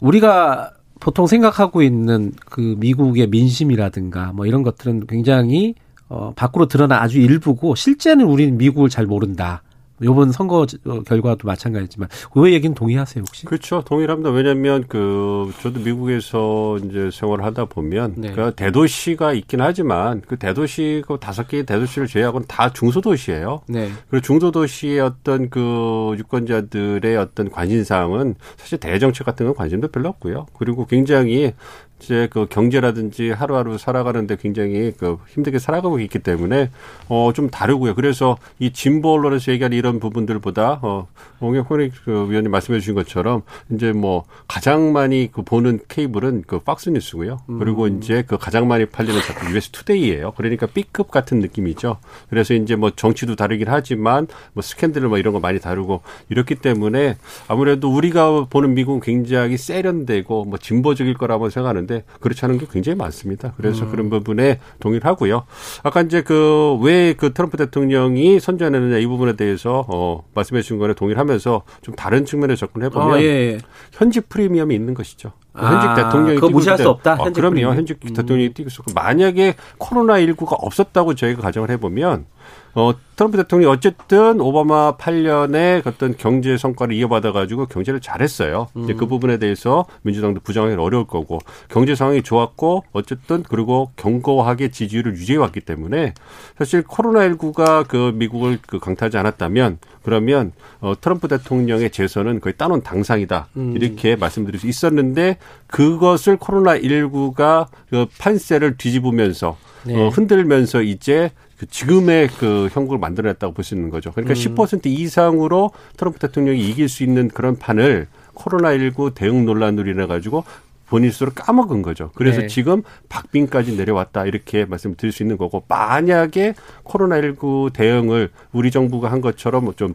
[0.00, 5.74] 우리가 보통 생각하고 있는 그 미국의 민심이라든가 뭐 이런 것들은 굉장히
[6.08, 9.62] 어 밖으로 드러나 아주 일부고 실제는 우리는 미국을 잘 모른다.
[10.02, 10.66] 요번 선거
[11.06, 13.46] 결과도 마찬가지지만 그 얘기는 동의하세요 혹시?
[13.46, 14.30] 그렇죠, 동의합니다.
[14.30, 18.32] 왜냐하면 그 저도 미국에서 이제 생활을 하다 보면 네.
[18.32, 23.62] 그 대도시가 있긴 하지만 그 대도시 그 다섯 개의 대도시를 제외하고는 다 중소도시예요.
[23.68, 23.90] 네.
[24.10, 30.46] 그리고 중소도시의 어떤 그 유권자들의 어떤 관심사항은 사실 대정책 같은 건 관심도 별로 없고요.
[30.58, 31.52] 그리고 굉장히
[32.00, 36.70] 이제 그 경제라든지 하루하루 살아가는데 굉장히 그 힘들게 살아가고 있기 때문에
[37.08, 37.94] 어 좀 다르고요.
[37.94, 41.06] 그래서 이 진보 언론에서 얘기하는 이런 부분들보다 어
[41.40, 46.58] 홍영 홍익 그 위원님 말씀해 주신 것처럼 이제 뭐 가장 많이 그 보는 케이블은 그
[46.58, 47.38] 박스 뉴스고요.
[47.58, 47.98] 그리고 음.
[47.98, 50.32] 이제 그 가장 많이 팔리는 작품 US 투데이예요.
[50.36, 51.98] 그러니까 B급 같은 느낌이죠.
[52.30, 57.16] 그래서 이제 뭐 정치도 다르긴 하지만 뭐 스캔들 뭐 이런 거 많이 다루고 이렇기 때문에
[57.46, 62.96] 아무래도 우리가 보는 미국은 굉장히 세련되고 뭐 진보적일 거라고 생각하는 있는데 그렇지 않은 게 굉장히
[62.96, 63.54] 많습니다.
[63.56, 63.90] 그래서 음.
[63.90, 65.44] 그런 부분에 동의를 하고요.
[65.82, 71.62] 아까 이제 그왜그 트럼프 대통령이 선전했느냐 이 부분에 대해서 어 말씀해 주신 거에 동의를 하면서
[71.80, 73.58] 좀 다른 측면에 접근해 보면 어, 예, 예.
[73.92, 75.32] 현직 프리미엄이 있는 것이죠.
[75.54, 77.14] 아, 현직 대통령이 그거 무시할 수 없다.
[77.14, 77.50] 어, 그럼요.
[77.50, 77.74] 프리미엄.
[77.74, 78.12] 현직 음.
[78.12, 82.26] 대통령이 뛰고 있었고 만약에 코로나 19가 없었다고 저희가 가정을 해보면
[82.74, 88.68] 어, 트럼프 대통령이 어쨌든 오바마 8년의 어떤 경제 성과를 이어받아 가지고 경제를 잘했어요.
[88.76, 88.84] 음.
[88.84, 95.14] 이제 그 부분에 대해서 민주당도 부정하기 어려울 거고 경제 상황이 좋았고 어쨌든 그리고 견고하게 지지율을
[95.14, 96.14] 유지해 왔기 때문에
[96.56, 103.48] 사실 코로나19가 그 미국을 그 강타하지 않았다면 그러면 어, 트럼프 대통령의 재선은 거의 따놓은 당상이다.
[103.56, 103.74] 음.
[103.76, 110.00] 이렇게 말씀드릴 수 있었는데 그것을 코로나19가 그 판세를 뒤집으면서 네.
[110.00, 114.12] 어, 흔들면서 이제 그 지금의 그 형국을 만들어냈다고 볼 수 있는 거죠.
[114.12, 114.54] 그러니까 음.
[114.54, 120.44] 10% 이상으로 트럼프 대통령이 이길 수 있는 그런 판을 코로나19 대응 논란으로 인해 가지고
[120.88, 122.10] 본인 스스로 까먹은 거죠.
[122.14, 122.46] 그래서 네.
[122.46, 126.54] 지금 박빙까지 내려왔다 이렇게 말씀드릴 수 있는 거고 만약에
[126.84, 129.94] 코로나19 대응을 우리 정부가 한 것처럼 좀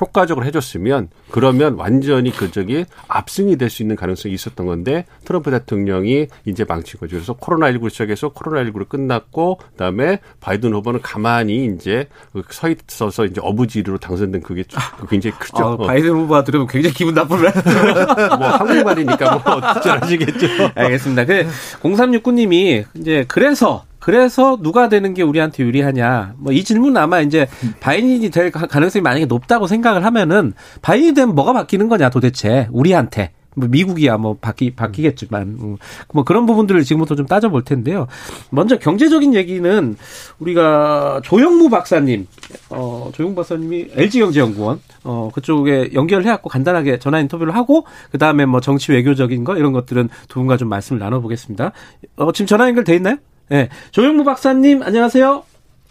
[0.00, 6.28] 효과적으로 해줬으면 그러면 완전히 그 적이 압승이 될 수 있는 가능성이 있었던 건데 트럼프 대통령이
[6.44, 7.16] 이제 망친 거죠.
[7.16, 12.08] 그래서 코로나19를 시작해서 코로나19로 끝났고 그다음에 바이든 후보는 가만히 이제
[12.50, 14.64] 서 있어서 이제 어부지리로 당선된 그게
[15.10, 15.64] 굉장히 크죠.
[15.64, 17.50] 아, 바이든 후보가 들으면 굉장히 기분 나쁘네.
[18.38, 20.46] 뭐 한국말이니까 뭐 어쩌라시겠죠.
[20.74, 21.24] 알겠습니다.
[21.24, 21.46] 그
[21.82, 26.34] 0369님이 이제 그래서 그래서 누가 되는 게 우리한테 유리하냐.
[26.38, 27.48] 뭐 이 질문은 아마 이제
[27.80, 33.32] 바이든이 될 가능성이 만약에 높다고 생각을 하면은 바이든이 되면 뭐가 바뀌는 거냐 도대체 우리한테.
[33.56, 35.76] 뭐 미국이야 뭐 바뀌 바뀌겠지만 음,
[36.12, 38.06] 뭐 그런 부분들을 지금부터 좀 따져볼 텐데요.
[38.50, 39.96] 먼저 경제적인 얘기는
[40.38, 42.28] 우리가 조영무 박사님,
[42.70, 48.60] 어 조영무 박사님이 LG경제연구원 어 그쪽에 연결을 해갖고 간단하게 전화 인터뷰를 하고 그 다음에 뭐
[48.60, 51.72] 정치 외교적인 거 이런 것들은 두 분과 좀 말씀을 나눠보겠습니다.
[52.16, 53.16] 어 지금 전화 연결돼 있나요?
[53.48, 53.68] 네.
[53.92, 55.44] 조영무 박사님, 안녕하세요.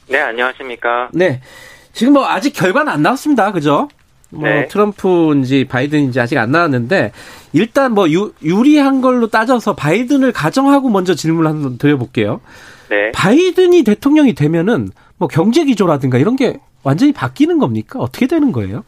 [0.10, 1.10] 네, 안녕하십니까.
[1.14, 1.41] 네.
[1.93, 3.51] 지금 뭐 아직 결과는 안 나왔습니다.
[3.51, 3.88] 그죠?
[4.30, 4.68] 뭐 네.
[4.68, 7.14] 트럼프인지 바이든인지 아직 안 나왔는데
[7.53, 12.41] 일단 뭐 유, 유리한 걸로 따져서 바이든을 가정하고 먼저 질문을 한번 드려볼게요.
[12.89, 13.12] 네.
[13.14, 17.99] 바이든이 대통령이 되면은 뭐 경제 기조라든가 이런 게 완전히 바뀌는 겁니까?
[17.99, 18.84] 어떻게 되는 거예요?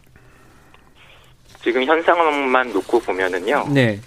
[1.63, 3.67] 지금 현 상황만 놓고 보면은요.
[3.73, 3.99] 네.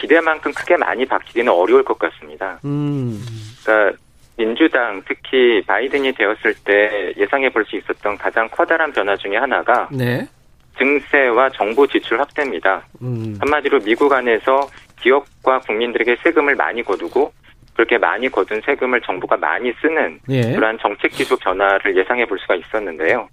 [0.00, 2.58] 기대만큼 크게 많이 바뀌기는 어려울 것 같습니다.
[2.64, 3.22] 음.
[3.64, 3.96] 그러니까
[4.36, 10.26] 민주당 특히 바이든이 되었을 때 예상해 볼 수 있었던 가장 커다란 변화 중의 하나가 네.
[10.78, 12.82] 증세와 정보 지출 확대입니다.
[13.02, 13.36] 음.
[13.40, 14.68] 한마디로 미국 안에서
[15.00, 17.32] 기업과 국민들에게 세금을 많이 거두고
[17.74, 20.54] 그렇게 많이 거둔 세금을 정부가 많이 쓰는 예.
[20.54, 23.28] 그러한 정책 기조 변화를 예상해 볼 수가 있었는데요.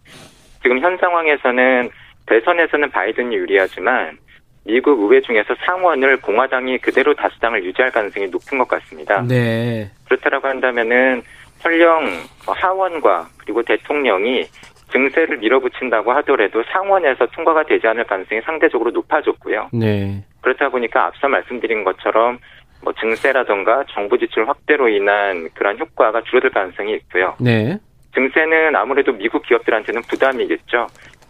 [0.61, 1.89] 지금 현 상황에서는
[2.25, 4.17] 대선에서는 바이든이 유리하지만
[4.65, 9.21] 미국 의회 중에서 상원을 공화당이 그대로 다수당을 유지할 가능성이 높은 것 같습니다.
[9.21, 9.89] 네.
[10.05, 11.21] 그렇다고 한다면은
[11.59, 12.05] 설령
[12.45, 14.45] 하원과 그리고 대통령이
[14.91, 19.69] 증세를 밀어붙인다고 하더라도 상원에서 통과가 되지 않을 가능성이 상대적으로 높아졌고요.
[19.73, 20.23] 네.
[20.41, 22.39] 그렇다 보니까 앞서 말씀드린 것처럼
[22.81, 27.35] 뭐 증세라던가 정부 지출 확대로 인한 그러한 효과가 줄어들 가능성이 있고요.
[27.39, 27.77] 네.
[28.15, 30.87] 증세는 아무래도 미국 기업들한테는 부담이겠죠.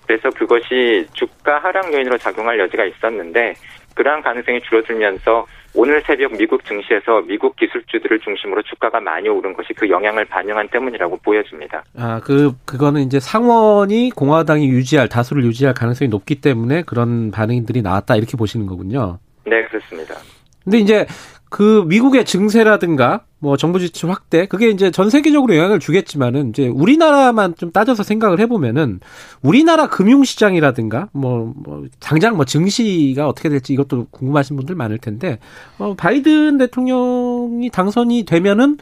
[0.09, 3.53] 그래서 그것이 주가 하락 요인으로 작용할 여지가 있었는데
[3.93, 5.45] 그러한 가능성이 줄어들면서
[5.75, 11.17] 오늘 새벽 미국 증시에서 미국 기술주들을 중심으로 주가가 많이 오른 것이 그 영향을 반영한 때문이라고
[11.17, 11.83] 보여집니다.
[11.95, 18.15] 아, 그, 그거는 이제 상원이 공화당이 유지할, 다수를 유지할 가능성이 높기 때문에 그런 반응들이 나왔다,
[18.15, 19.19] 이렇게 보시는 거군요.
[19.45, 20.15] 네, 그렇습니다.
[20.63, 21.05] 근데 이제
[21.49, 27.55] 그 미국의 증세라든가 뭐 정부 지출 확대 그게 이제 전 세계적으로 영향을 주겠지만은 이제 우리나라만
[27.55, 28.99] 좀 따져서 생각을 해보면은
[29.41, 35.39] 우리나라 금융시장이라든가 뭐, 뭐 당장 뭐 증시가 어떻게 될지 이것도 궁금하신 분들 많을 텐데
[35.79, 38.77] 어, 바이든 대통령이 당선이 되면은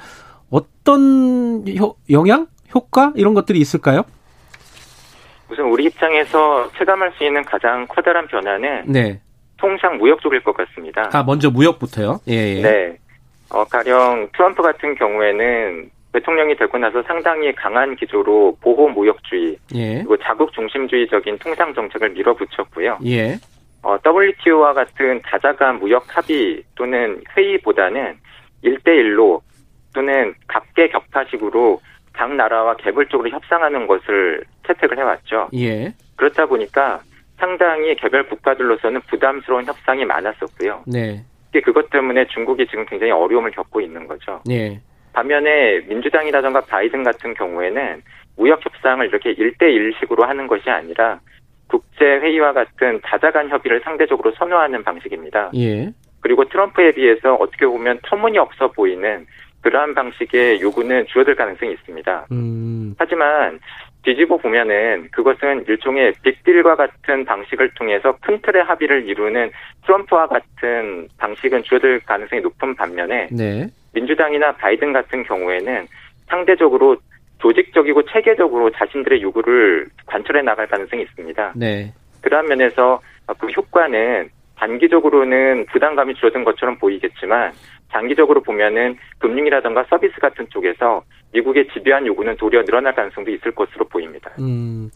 [0.50, 4.04] 어떤 효, 영향 효과 이런 것들이 있을까요?
[5.50, 9.22] 우선 우리 입장에서 체감할 수 있는 가장 커다란 변화는 네.
[9.58, 11.10] 통상 무역 쪽일 것 같습니다.
[11.14, 12.20] 아, 먼저 무역부터요?
[12.28, 12.62] 예, 예.
[12.62, 12.98] 네.
[13.50, 19.96] 어, 가령 트럼프 같은 경우에는 대통령이 되고 나서 상당히 강한 기조로 보호 무역주의 예.
[20.00, 23.00] 그리고 자국 중심주의적인 통상 정책을 밀어붙였고요.
[23.06, 23.38] 예.
[23.84, 28.18] 어, WTO와 같은 다자간 무역 합의 또는 회의보다는
[28.64, 29.42] 1대1로
[29.94, 31.80] 또는 각계 격파식으로
[32.14, 35.50] 각 나라와 개별적으로 협상하는 것을 채택을 해왔죠.
[35.54, 35.94] 예.
[36.16, 37.00] 그렇다 보니까
[37.38, 40.84] 상당히 개별 국가들로서는 부담스러운 협상이 많았었고요.
[40.88, 41.24] 네.
[41.64, 44.42] 그것 때문에 중국이 지금 굉장히 어려움을 겪고 있는 거죠.
[44.46, 44.80] 네.
[45.14, 48.04] 반면에 민주당이라던가 바이든 같은 경우에는
[48.36, 51.20] 무역 협상을 이렇게 일대일식으로 하는 것이 아니라
[51.68, 55.52] 국제 회의와 같은 다자간 협의를 상대적으로 선호하는 방식입니다.
[55.56, 55.92] 예.
[56.20, 59.26] 그리고 트럼프에 비해서 어떻게 보면 터무니없어 보이는
[59.62, 62.28] 그러한 방식의 요구는 줄어들 가능성이 있습니다.
[62.32, 62.96] 음.
[62.98, 63.60] 하지만
[64.08, 69.52] 뒤집어 보면은 그것은 일종의 빅딜과 같은 방식을 통해서 큰 틀의 합의를 이루는
[69.86, 73.68] 트럼프와 같은 방식은 줄어들 가능성이 높은 반면에 네.
[73.94, 75.88] 민주당이나 바이든 같은 경우에는
[76.30, 76.96] 상대적으로
[77.40, 81.54] 조직적이고 체계적으로 자신들의 요구를 관철해 나갈 가능성이 있습니다.
[81.58, 81.92] 네.
[82.22, 83.02] 그런 면에서
[83.38, 87.52] 그 효과는 단기적으로는 부담감이 줄어든 것처럼 보이겠지만
[87.92, 91.04] 장기적으로 보면은 금융이라든가 서비스 같은 쪽에서
[91.38, 94.32] 미국의 지배한 요구는 도리어 늘어날 가능성도 있을 것으로 보입니다.
[94.40, 94.90] 음,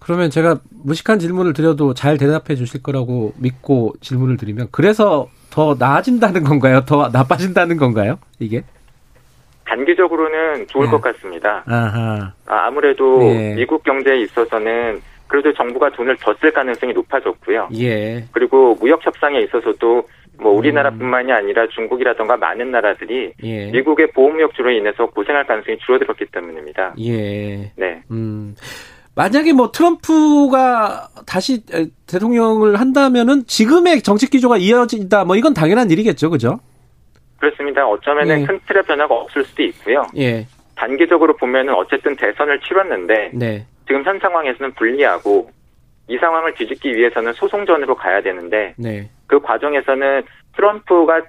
[0.00, 6.44] 그러면 제가 무식한 질문을 드려도 잘 대답해 주실 거라고 믿고 질문을 드리면 그래서 더 나아진다는
[6.44, 6.80] 건가요?
[6.86, 8.18] 더 나빠진다는 건가요?
[8.38, 8.62] 이게?
[9.64, 10.90] 단기적으로는 좋을 네.
[10.90, 11.64] 것 같습니다.
[11.66, 12.32] 아하.
[12.46, 13.54] 아, 무래도 네.
[13.56, 17.68] 미국 경제에 있어서는 그래도 정부가 돈을 더 쓸 가능성이 높아졌고요.
[17.74, 18.24] 예.
[18.30, 20.06] 그리고 무역 협상에 있어서도
[20.38, 23.70] 뭐 우리나라뿐만이 아니라 중국이라던가 많은 나라들이 예.
[23.70, 26.94] 미국의 보호무역주로 인해서 고생할 가능성이 줄어들었기 때문입니다.
[27.00, 27.72] 예.
[27.76, 28.02] 네.
[28.10, 28.54] 음.
[29.14, 31.64] 만약에 뭐 트럼프가 다시
[32.06, 35.24] 대통령을 한다면은 지금의 정책 기조가 이어진다.
[35.24, 36.60] 뭐 이건 당연한 일이겠죠, 그죠?
[37.38, 37.86] 그렇습니다.
[37.86, 38.46] 어쩌면은 예.
[38.46, 40.02] 큰 틀의 변화가 없을 수도 있고요.
[40.18, 40.46] 예.
[40.74, 43.66] 단기적으로 보면은 어쨌든 대선을 치렀는데 네.
[43.86, 45.50] 지금 현 상황에서는 불리하고
[46.08, 49.08] 이 상황을 뒤집기 위해서는 소송전으로 가야 되는데 네.
[49.26, 50.22] 그 과정에서는
[50.54, 51.22] 트럼프가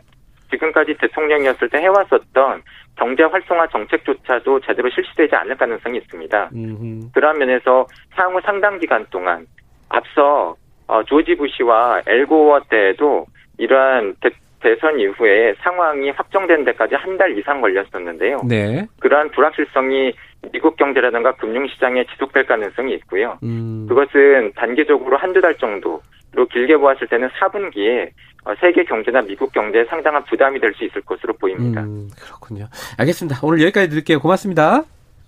[0.51, 2.61] 지금까지 대통령이었을 때 해왔었던
[2.95, 6.49] 경제 활성화 정책조차도 제대로 실시되지 않을 가능성이 있습니다.
[6.53, 7.11] 음흠.
[7.13, 9.45] 그런 면에서 향후 상당 기간 동안
[9.89, 10.55] 앞서
[10.87, 13.25] 어, 조지 부시와 엘고어 때에도
[13.57, 14.15] 이러한
[14.61, 18.41] 대, 대선 이후에 상황이 확정된 데까지 한 달 이상 걸렸었는데요.
[18.47, 18.85] 네.
[18.99, 20.13] 그러한 불확실성이
[20.51, 23.37] 미국 경제라든가 금융시장에 지속될 가능성이 있고요.
[23.43, 23.85] 음.
[23.89, 26.01] 그것은 단기적으로 한두 달 정도,
[26.33, 28.09] 로 길게 보았을 때는 4분기에
[28.45, 31.81] 어, 세계 경제나 미국 경제에 상당한 부담이 될 수 있을 것으로 보입니다.
[31.81, 32.67] 음, 그렇군요.
[32.99, 33.39] 알겠습니다.
[33.41, 34.19] 오늘 여기까지 드릴게요.
[34.19, 34.83] 고맙습니다.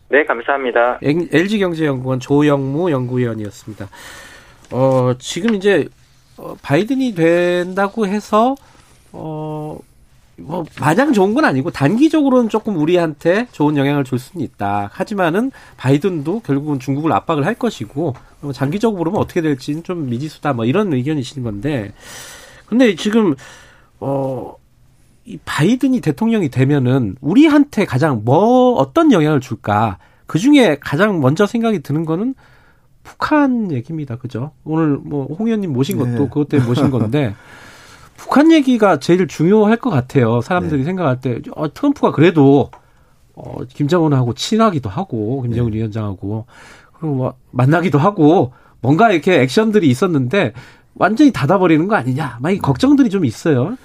[0.09, 0.99] 네, 감사합니다.
[1.01, 3.87] LG경제연구원 조영무 연구위원이었습니다.
[4.71, 5.87] 어, 지금 이제
[6.37, 8.55] 어, 바이든이 된다고 해서
[9.11, 9.77] 어,
[10.37, 14.89] 뭐 마냥 좋은 건 아니고 단기적으로는 조금 우리한테 좋은 영향을 줄 수는 있다.
[14.93, 18.15] 하지만은 바이든도 결국은 중국을 압박을 할 것이고
[18.53, 20.53] 장기적으로 보면 어떻게 될지는 좀 미지수다.
[20.53, 21.91] 뭐 이런 의견이신 건데.
[22.67, 23.35] 근데 지금
[23.99, 24.59] 어
[25.29, 29.99] 이 바이든이 대통령이 되면은 우리한테 가장 뭐 어떤 영향을 줄까?
[30.25, 32.33] 그 중에 가장 먼저 생각이 드는 거는
[33.03, 34.15] 북한 얘기입니다.
[34.15, 34.51] 그죠?
[34.63, 36.17] 오늘 뭐 홍 의원님 모신 것도 네.
[36.17, 37.35] 그것 때문에 모신 건데
[38.19, 40.41] 북한 얘기가 제일 중요할 것 같아요.
[40.41, 40.85] 사람들이 네.
[40.85, 42.69] 생각할 때 어, 트럼프가 그래도
[43.33, 45.77] 어, 김정은하고 친하기도 하고 김정은 네.
[45.77, 46.45] 위원장하고
[46.99, 48.51] 그리고 뭐 만나기도 하고
[48.81, 50.51] 뭔가 이렇게 액션들이 있었는데
[50.95, 52.39] 완전히 닫아버리는 거 아니냐?
[52.41, 53.77] 막 이 걱정들이 좀 있어요.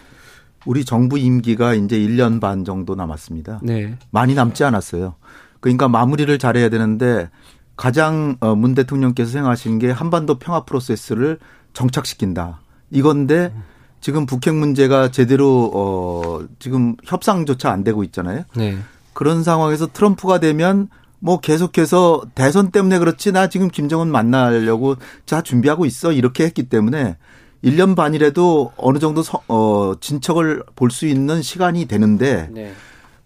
[0.67, 3.61] 우리 정부 임기가 이제 1년 반 정도 남았습니다.
[3.63, 3.97] 네.
[4.11, 5.15] 많이 남지 않았어요.
[5.61, 7.31] 그러니까 마무리를 잘해야 되는데
[7.77, 11.39] 가장 어, 문 대통령께서 생각하신 게 한반도 평화 프로세스를
[11.73, 12.61] 정착시킨다.
[12.91, 13.74] 이건데 음.
[14.05, 18.43] 지금 북핵 문제가 제대로 어 지금 협상조차 안 되고 있잖아요.
[18.55, 18.77] 네.
[19.15, 20.89] 그런 상황에서 트럼프가 되면
[21.21, 27.17] 뭐 계속해서 대선 때문에 그렇지 나 지금 김정은 만나려고 자 준비하고 있어 이렇게 했기 때문에
[27.65, 32.75] 1년 반이라도 어느 정도 서, 어 진척을 볼 수 있는 시간이 되는데 네.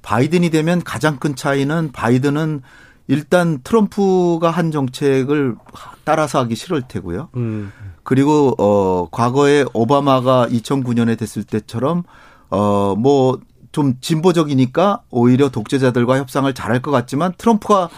[0.02, 2.62] 바이든이 되면 가장 큰 차이는 바이든은
[3.08, 5.56] 일단 트럼프가 한 정책을
[6.04, 7.30] 따라서 하기 싫을 테고요.
[7.34, 7.72] 음.
[8.08, 12.04] 그리고 어 과거에 오바마가 2009년에 됐을 때처럼
[12.48, 13.38] 어뭐
[13.70, 17.90] 좀 진보적이니까 오히려 독재자들과 협상을 잘할 것 같지만 트럼프가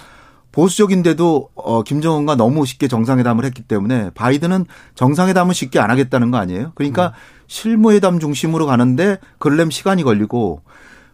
[0.51, 4.65] 보수적인데도 어 김정은과 너무 쉽게 정상회담을 했기 때문에 바이든은
[4.97, 6.73] 정상회담은 쉽게 안 하겠다는 거 아니에요?
[6.75, 7.13] 그러니까 음.
[7.47, 10.63] 실무회담 중심으로 가는데 그러려면 시간이 걸리고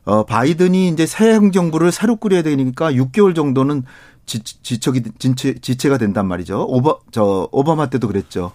[0.06, 3.82] 어 바이든이 이제 새 행정부를 새로 꾸려야 되니까 6개월 정도는
[4.24, 6.64] 지, 지척이 지체, 지체가 된단 말이죠.
[6.66, 8.52] 오바 저 오바마 때도 그랬죠.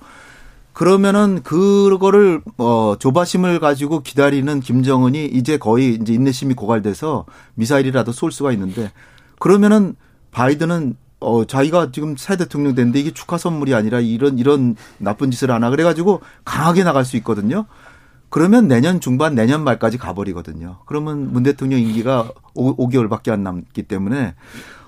[0.73, 8.51] 그러면은 그거를 어 조바심을 가지고 기다리는 김정은이 이제 거의 이제 인내심이 고갈돼서 미사일이라도 쏠 수가
[8.53, 8.91] 있는데
[9.39, 9.95] 그러면은
[10.31, 15.51] 바이든은 어 자기가 지금 새 대통령 됐는데 이게 축하 선물이 아니라 이런 이런 나쁜 짓을
[15.51, 17.65] 하나 그래가지고 강하게 나갈 수 있거든요.
[18.29, 20.79] 그러면 내년 중반 내년 말까지 가버리거든요.
[20.85, 24.35] 그러면 문 대통령 임기가 5, 5개월밖에 안 남기 때문에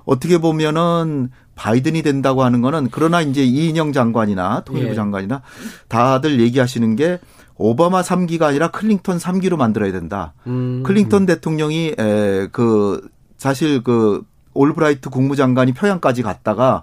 [0.05, 4.95] 어떻게 보면은 바이든이 된다고 하는 거는 그러나 이제 이인영 장관이나 통일부 예.
[4.95, 5.41] 장관이나
[5.87, 7.19] 다들 얘기하시는 게
[7.55, 10.33] 오바마 3기가 아니라 클린턴 3기로 만들어야 된다.
[10.47, 10.83] 음.
[10.83, 14.23] 클린턴 대통령이 에 그 사실 그
[14.53, 16.81] 올브라이트 국무장관이 평양까지 갔다가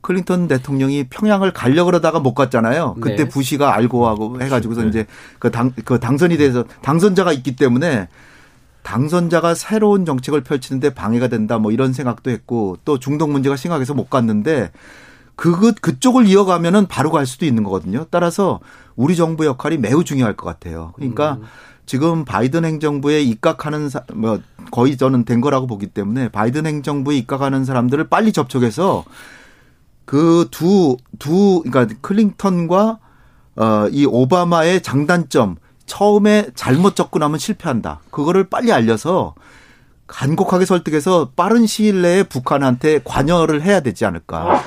[0.00, 2.96] 클린턴 대통령이 평양을 가려 그러다가 못 갔잖아요.
[3.00, 3.28] 그때 네.
[3.28, 4.88] 부시가 앨 고어하고 해가지고서 네.
[4.88, 5.06] 이제
[5.38, 8.08] 그 당, 그 당선이 돼서 당선자가 있기 때문에
[8.82, 14.10] 당선자가 새로운 정책을 펼치는데 방해가 된다 뭐 이런 생각도 했고 또 중동 문제가 심각해서 못
[14.10, 14.72] 갔는데
[15.36, 18.06] 그것 그쪽을 이어가면은 바로 갈 수도 있는 거거든요.
[18.10, 18.60] 따라서
[18.96, 20.92] 우리 정부 역할이 매우 중요할 것 같아요.
[20.96, 21.44] 그러니까 음.
[21.86, 27.64] 지금 바이든 행정부에 입각하는 사, 뭐 거의 저는 된 거라고 보기 때문에 바이든 행정부에 입각하는
[27.64, 29.04] 사람들을 빨리 접촉해서
[30.04, 32.98] 그 두 두 그러니까 클링턴과
[33.56, 35.56] 어 이 오바마의 장단점
[35.90, 38.00] 처음에 잘못 접근하면 실패한다.
[38.12, 39.34] 그거를 빨리 알려서
[40.06, 44.62] 간곡하게 설득해서 빠른 시일 내에 북한한테 관여를 해야 되지 않을까.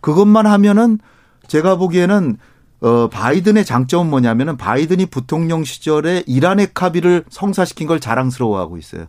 [0.00, 0.98] 그것만 하면은
[1.46, 2.38] 제가 보기에는
[2.80, 9.06] 어 바이든의 장점은 뭐냐면은 바이든이 부통령 시절에 이란의 카비를 성사시킨 걸 자랑스러워하고 있어요.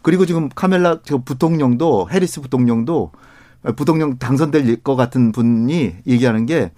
[0.00, 3.12] 그리고 지금 카멜라 부통령도 해리스 부통령도
[3.76, 6.72] 부통령 당선될 것 같은 분이 얘기하는 게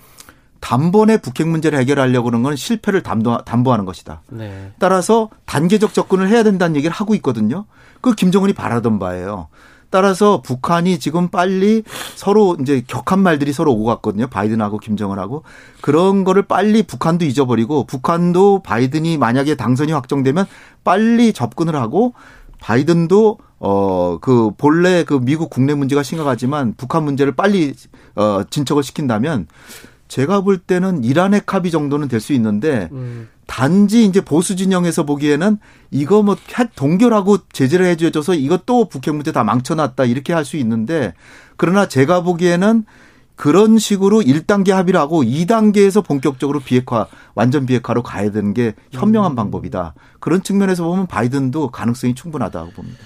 [0.64, 4.22] 단번에 북핵 문제를 해결하려고 하는 건 실패를 담보, 담보 하는 것이다.
[4.30, 4.72] 네.
[4.78, 7.66] 따라서 단계적 접근을 해야 된다는 얘기를 하고 있거든요.
[8.00, 9.48] 그 김정은이 바라던 바예요.
[9.90, 11.82] 따라서 북한이 지금 빨리
[12.16, 14.26] 서로 이제 격한 말들이 서로 오고 갔거든요.
[14.26, 15.42] 바이든하고 김정은하고.
[15.82, 20.46] 그런 거를 빨리 북한도 잊어버리고 북한도 바이든이 만약에 당선이 확정되면
[20.82, 22.14] 빨리 접근을 하고
[22.60, 27.74] 바이든도 어 그 본래 그 미국 국내 문제가 심각하지만 북한 문제를 빨리
[28.14, 29.46] 어 진척을 시킨다면
[30.14, 33.28] 제가 볼 때는 이란의 카비 정도는 될 수 있는데 음.
[33.48, 35.58] 단지 이제 보수 진영에서 보기에는
[35.90, 36.36] 이거 뭐
[36.76, 41.14] 동결하고 제재를 해줘서 이것도 북핵 문제 다 망쳐놨다 이렇게 할 수 있는데
[41.56, 42.84] 그러나 제가 보기에는
[43.34, 49.34] 그런 식으로 1단계 합의를 하고 2단계에서 본격적으로 비핵화, 완전 비핵화로 가야 되는 게 현명한 음.
[49.34, 49.94] 방법이다.
[50.20, 52.98] 그런 측면에서 보면 바이든도 가능성이 충분하다고 봅니다.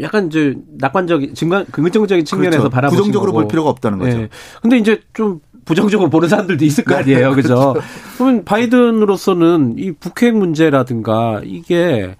[0.00, 1.34] 약간 이제 낙관적인
[1.70, 2.70] 긍정적인 측면에서 그렇죠.
[2.70, 4.18] 바라보는 부정적으로 볼 필요가 없다는 거죠.
[4.18, 4.28] 네.
[4.60, 7.34] 근데 이제 좀 부정적으로 보는 사람들도 있을 거 아니에요.
[7.34, 7.74] 그죠?
[7.74, 7.86] 그렇죠.
[8.16, 12.16] 그러면 바이든으로서는 이 북핵 문제라든가 이게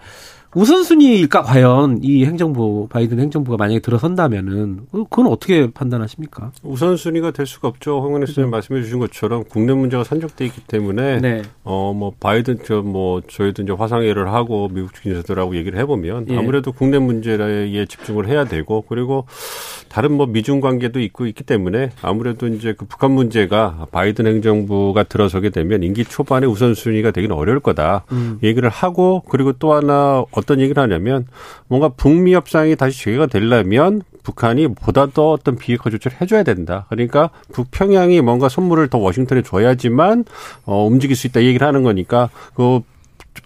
[0.57, 6.51] 우선순위일까 과연 이 행정부 바이든 행정부가 만약에 들어선다면은 그건 어떻게 판단하십니까?
[6.63, 8.01] 우선순위가 될 수가 없죠.
[8.01, 11.43] 홍은혜 선생님 말씀해 주신 것처럼 국내 문제가 산적돼 있기 때문에 네.
[11.65, 16.39] 어뭐 바이든 저뭐 저희도 이제 화상회를 하고 미국 주인들하고 얘기를 해보면 예.
[16.39, 19.27] 아무래도 국내 문제에 집중을 해야 되고 그리고
[19.91, 25.51] 다른 뭐 미중 관계도 있고 있기 때문에 아무래도 이제 그 북한 문제가 바이든 행정부가 들어서게
[25.51, 28.39] 되면 임기 초반에 우선순위가 되기는 어려울 거다 음.
[28.43, 31.27] 얘기를 하고 그리고 또 하나 어떤 얘기를 하냐면
[31.67, 36.87] 뭔가 북미 협상이 다시 재개가 되려면 북한이 보다 더 어떤 비핵화 조치를 해줘야 된다.
[36.89, 40.25] 그러니까 북평양이 뭔가 선물을 더 워싱턴에 줘야지만
[40.65, 42.81] 어, 움직일 수 있다 얘기를 하는 거니까 그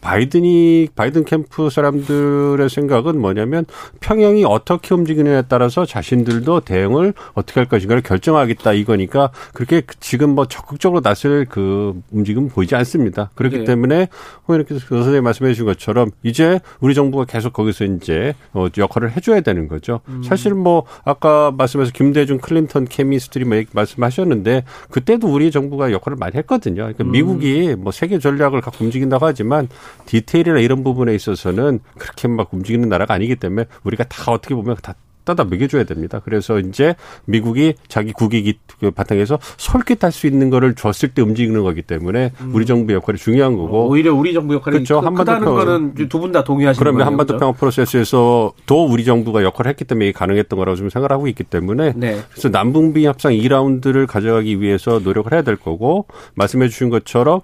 [0.01, 3.65] 바이든이 바이든 캠프 사람들의 생각은 뭐냐면
[4.01, 11.01] 평양이 어떻게 움직이느냐에 따라서 자신들도 대응을 어떻게 할 것인가를 결정하겠다 이거니까 그렇게 지금 뭐 적극적으로
[11.01, 13.31] 나설 그 움직임 보이지 않습니다.
[13.35, 13.65] 그렇기 네.
[13.65, 14.09] 때문에
[14.49, 19.69] 이렇게 선생님 말씀해 주신 것처럼 이제 우리 정부가 계속 거기서 이제 어 역할을 해줘야 되는
[19.69, 20.01] 거죠.
[20.09, 20.23] 음.
[20.23, 26.83] 사실 뭐 아까 말씀해서 김대중 클린턴 케미스트리 뭐 말씀하셨는데 그때도 우리 정부가 역할을 많이 했거든요.
[26.83, 27.13] 그러니까 음.
[27.13, 29.69] 미국이 뭐 세계 전략을 갖고 움직인다고 하지만
[30.07, 34.95] 디테일이나 이런 부분에 있어서는 그렇게 막 움직이는 나라가 아니기 때문에 우리가 다 어떻게 보면 다
[35.23, 36.21] 갖다 먹여줘야 됩니다.
[36.25, 36.95] 그래서 이제
[37.27, 42.51] 미국이 자기 국익이 그 바탕에서 솔깃할 수 있는 거를 줬을 때 움직이는 거기 때문에 음.
[42.55, 44.99] 우리 정부 역할이 중요한 거고 오히려 우리 정부 역할이 그렇죠.
[45.01, 46.95] 한반도 평 거는 두 분 다 동의하시는 거예요.
[46.97, 51.29] 그러면 한반도 평화 프로세스에서 도 우리 정부가 역할을 했기 때문에 이게 가능했던 거라고 좀 생각하고
[51.29, 52.19] 있기 때문에 네.
[52.31, 57.41] 그래서 남북미 협상 2라운드를 가져가기 위해서 노력을 해야 될 거고 말씀해 주신 것처럼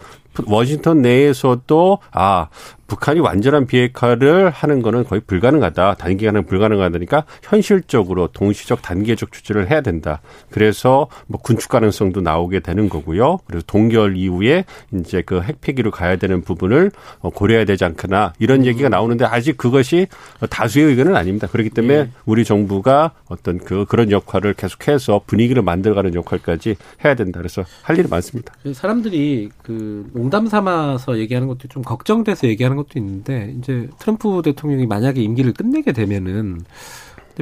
[0.47, 2.49] 워싱턴 내에서도 아
[2.87, 5.95] 북한이 완전한 비핵화를 하는 거는 거의 불가능하다.
[5.95, 10.21] 단기간에 불가능하다니까 현실적으로 동시적 단계적 조치를 해야 된다.
[10.51, 13.39] 그래서 뭐 군축 가능성도 나오게 되는 거고요.
[13.47, 14.65] 그래서 동결 이후에
[14.95, 18.67] 이제 그 핵폐기로 가야 되는 부분을 어, 고려해야 되지 않거나 이런 음.
[18.67, 20.07] 얘기가 나오는데 아직 그것이
[20.49, 21.49] 다수의 의견은 아닙니다.
[21.49, 22.11] 그렇기 때문에 네.
[22.25, 27.41] 우리 정부가 어떤 그 그런 역할을 계속해서 분위기를 만들어가는 역할까지 해야 된다.
[27.41, 28.55] 그래서 할 일이 많습니다.
[28.73, 35.23] 사람들이 그 농담 삼아서 얘기하는 것도 좀 걱정돼서 얘기하는 것도 있는데 이제 트럼프 대통령이 만약에
[35.23, 36.63] 임기를 끝내게 되면은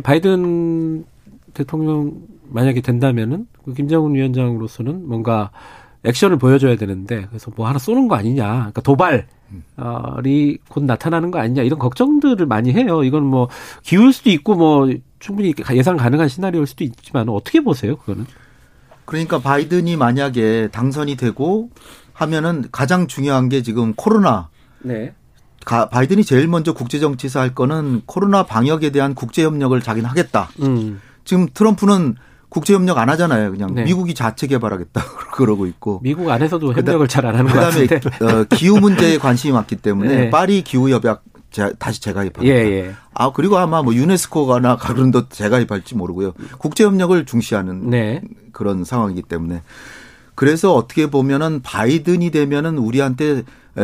[0.02, 1.06] 바이든
[1.54, 2.12] 대통령
[2.50, 5.50] 만약에 된다면은 그 김정은 위원장으로서는 뭔가
[6.02, 11.62] 액션을 보여줘야 되는데 그래서 뭐 하나 쏘는 거 아니냐, 그러니까 도발이 곧 나타나는 거 아니냐
[11.62, 13.02] 이런 걱정들을 많이 해요.
[13.02, 13.48] 이건 뭐
[13.82, 18.26] 기울 수도 있고 뭐 충분히 예상 가능한 시나리오일 수도 있지만 어떻게 보세요, 그거는?
[19.06, 21.70] 그러니까 바이든이 만약에 당선이 되고
[22.14, 24.48] 하면은 가장 중요한 게 지금 코로나.
[24.82, 25.12] 네.
[25.64, 30.48] 가, 바이든이 제일 먼저 국제정치에서 할 거는 코로나 방역에 대한 국제협력을 자기는 하겠다.
[30.62, 31.00] 음.
[31.24, 32.16] 지금 트럼프는
[32.50, 33.50] 국제협력 안 하잖아요.
[33.50, 33.82] 그냥 네.
[33.84, 35.02] 미국이 자체 개발하겠다
[35.34, 36.00] 그러고 있고.
[36.02, 37.98] 미국 안에서도 협력을 잘 안 하는 것 같은데.
[37.98, 40.30] 그다음에 어, 기후 문제에 관심이 많기 때문에 네.
[40.30, 41.24] 파리 기후 협약
[41.78, 42.44] 다시 재가입하겠다.
[42.52, 42.94] 예, 예.
[43.14, 46.32] 아 그리고 아마 뭐 유네스코가나 가른도 재가입할지 모르고요.
[46.58, 48.20] 국제협력을 중시하는 네.
[48.52, 49.62] 그런 상황이기 때문에
[50.34, 53.42] 그래서 어떻게 보면은 바이든이 되면은 우리한테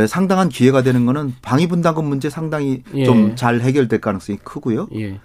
[0.08, 3.04] 상당한 기회가 되는 거는 방위분담금 문제 상당히 예.
[3.04, 4.88] 좀잘 해결될 가능성이 크고요.
[4.94, 5.20] 예.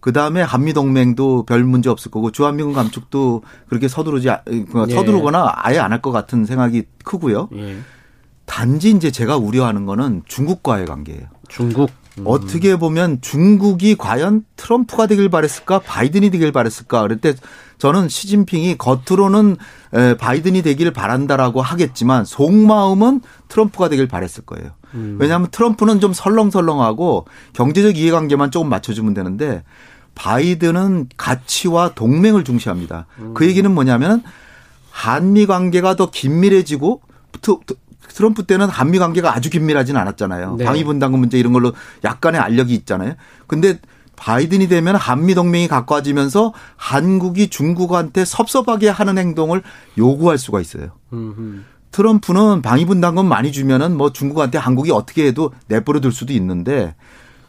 [0.00, 4.28] 그 다음에 한미동맹도 별 문제 없을 거고 주한미군 감축도 그렇게 서두르지
[4.70, 4.94] 그 예.
[4.94, 7.48] 서두르거나 아예 안 할 것 같은 생각이 크고요.
[7.56, 7.78] 예.
[8.46, 11.22] 단지 이제 제가 우려하는 거는 중국과의 관계예요.
[11.48, 12.24] 중국 음.
[12.26, 17.34] 어떻게 보면 중국이 과연 트럼프가 되길 바랬을까 바이든이 되길 바랬을까 그럴 때
[17.78, 19.56] 저는 시진핑이 겉으로는
[20.18, 24.70] 바이든이 되길 바란다라고 하겠지만 속마음은 트럼프가 되길 바랬을 거예요.
[24.94, 25.16] 음.
[25.20, 29.64] 왜냐하면 트럼프는 좀 설렁설렁하고 경제적 이해관계만 조금 맞춰주면 되는데
[30.14, 33.06] 바이든은 가치와 동맹을 중시합니다.
[33.16, 33.34] 그 음.
[33.34, 34.22] 그 얘기는 뭐냐면
[34.90, 37.00] 한미 관계가 더 긴밀해지고
[38.14, 40.56] 트럼프 때는 한미 관계가 아주 긴밀하지는 않았잖아요.
[40.58, 40.64] 네.
[40.64, 41.72] 방위 분담금 문제 이런 걸로
[42.04, 43.14] 약간의 알력이 있잖아요.
[43.48, 43.80] 근데
[44.16, 49.62] 바이든이 되면 한미 동맹이 가까워지면서 한국이 중국한테 섭섭하게 하는 행동을
[49.98, 50.90] 요구할 수가 있어요.
[51.12, 51.62] 음흠.
[51.90, 56.94] 트럼프는 방위 분담금 많이 주면은 뭐 중국한테 한국이 어떻게 해도 내버려 둘 수도 있는데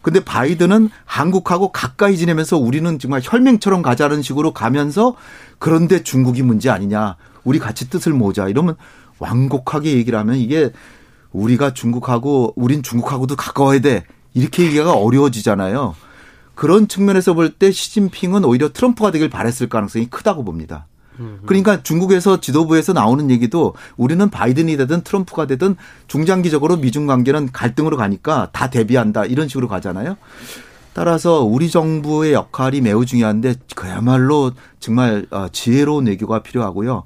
[0.03, 5.15] 근데 바이든은 한국하고 가까이 지내면서 우리는 정말 혈맹처럼 가자는 식으로 가면서
[5.57, 7.15] 그런데 중국이 문제 아니냐.
[7.43, 8.47] 우리 같이 뜻을 모자.
[8.47, 8.75] 이러면
[9.17, 10.71] 완곡하게 얘기를 하면 이게
[11.31, 14.03] 우리가 중국하고 우린 중국하고도 가까워야 돼.
[14.35, 15.95] 이렇게 얘기가 어려워지잖아요.
[16.55, 20.87] 그런 측면에서 볼 때 시진핑은 오히려 트럼프가 되길 바랬을 가능성이 크다고 봅니다.
[21.45, 25.77] 그러니까 중국에서 지도부에서 나오는 얘기도 우리는 바이든이 되든 트럼프가 되든
[26.07, 30.17] 중장기적으로 미중 관계는 갈등으로 가니까 다 대비한다 이런 식으로 가잖아요.
[30.93, 37.03] 따라서 우리 정부의 역할이 매우 중요한데 그야말로 정말 어, 지혜로운 외교가 필요하고요.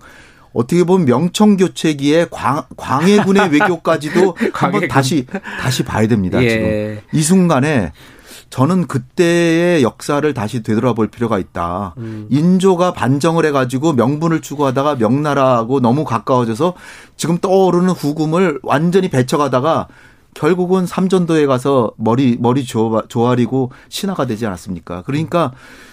[0.54, 5.26] 어떻게 보면 명청 교체기에 광, 광해군의 외교까지도 한번 다시
[5.62, 6.42] 다시 봐야 됩니다.
[6.44, 6.50] 예.
[6.50, 7.92] 지금 이 순간에
[8.50, 11.94] 저는 그때의 역사를 다시 되돌아볼 필요가 있다.
[11.98, 12.28] 음.
[12.30, 16.74] 인조가 반정을 해가지고 명분을 추구하다가 명나라하고 너무 가까워져서
[17.16, 19.88] 지금 떠오르는 후금을 완전히 배쳐가다가
[20.34, 25.04] 결국은 삼전도에 가서 머리 머리 조아리고 신화가 되지 않았습니까?
[25.04, 25.90] 그러니까 음.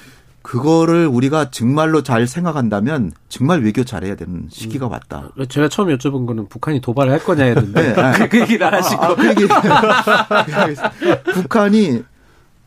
[0.46, 5.30] 그거를 우리가 정말로 잘 생각한다면 정말 외교 잘해야 되는 시기가 왔다.
[5.36, 5.46] 음.
[5.48, 8.28] 제가 처음 여쭤본 거는 북한이 도발을 할 거냐 했는데 네.
[8.28, 9.46] 그 얘기를 안 하시고 아, 그 얘기
[11.34, 12.04] 북한이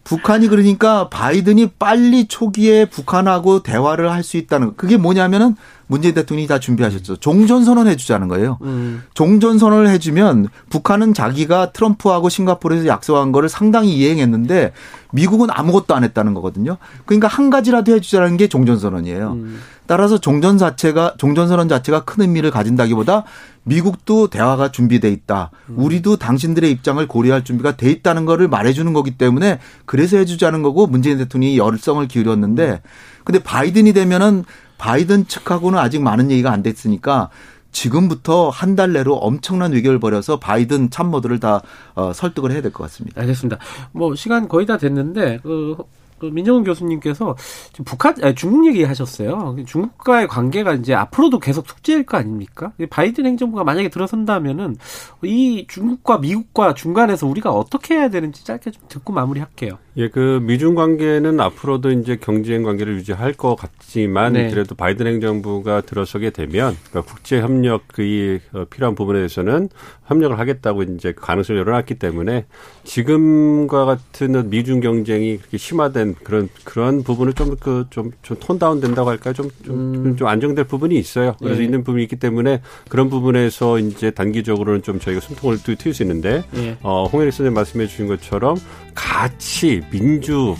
[0.09, 4.73] 북한이 그러니까 바이든이 빨리 초기에 북한하고 대화를 할 수 있다는 거.
[4.75, 5.55] 그게 뭐냐면은
[5.89, 7.17] 문재인 대통령이 다 준비하셨죠.
[7.17, 8.59] 종전 선언 해 주자는 거예요.
[8.61, 9.01] 음.
[9.15, 14.71] 종전 선언을 해주면 북한은 자기가 트럼프하고 싱가포르에서 약속한 거를 상당히 이행했는데
[15.11, 16.77] 미국은 아무것도 안 했다는 거거든요.
[17.07, 19.31] 그러니까 한 가지라도 해주자는 게 종전 선언이에요.
[19.31, 19.59] 음.
[19.87, 23.23] 따라서 종전 자체가 종전 선언 자체가 큰 의미를 가진다기보다
[23.63, 25.49] 미국도 대화가 준비돼 있다.
[25.69, 25.75] 음.
[25.79, 31.17] 우리도 당신들의 입장을 고려할 준비가 돼 있다는 거를 말해주는 거기 때문에 그래서 해주자는 거고 문재인
[31.17, 32.83] 대통령이 열성을 기울였는데
[33.23, 34.45] 근데 바이든이 되면은
[34.79, 37.29] 바이든 측하고는 아직 많은 얘기가 안 됐으니까
[37.71, 41.61] 지금부터 한 달 내로 엄청난 위기를 벌여서 바이든 참모들을 다
[41.93, 43.21] 어, 설득을 해야 될 것 같습니다.
[43.21, 43.59] 알겠습니다.
[43.91, 45.75] 뭐 시간 거의 다 됐는데 그
[46.19, 47.35] 그 민정훈 교수님께서
[47.71, 49.55] 지금 북한 아니, 중국 얘기하셨어요.
[49.65, 52.71] 중국과의 관계가 이제 앞으로도 계속 숙제일 거 아닙니까?
[52.89, 54.77] 바이든 행정부가 만약에 들어선다면은
[55.23, 59.77] 이 중국과 미국과 중간에서 우리가 어떻게 해야 되는지 짧게 좀 듣고 마무리할게요.
[59.97, 64.49] 예, 그 미중 관계는 앞으로도 이제 경쟁 관계를 유지할 것 같지만 네.
[64.49, 69.69] 그래도 바이든 행정부가 들어서게 되면 그러니까 국제 협력 그 어, 필요한 부분에 대해서는
[70.09, 72.45] 협력을 하겠다고 이제 가능성을 열어놨기 때문에
[72.83, 80.17] 지금과 같은 미중 경쟁이 그렇게 심화된 그런 그런 부분을 좀그좀좀 톤다운 된다고 할까 좀좀 좀,
[80.17, 81.35] 좀 안정될 부분이 있어요.
[81.39, 81.65] 그래서 예.
[81.65, 86.77] 있는 부분이 있기 때문에 그런 부분에서 이제 단기적으로는 좀 저희가 숨통을 트일 수 있는데 예.
[86.81, 88.57] 어 홍혜리 선생님 말씀해 주신 것처럼
[88.95, 90.55] 가치 민주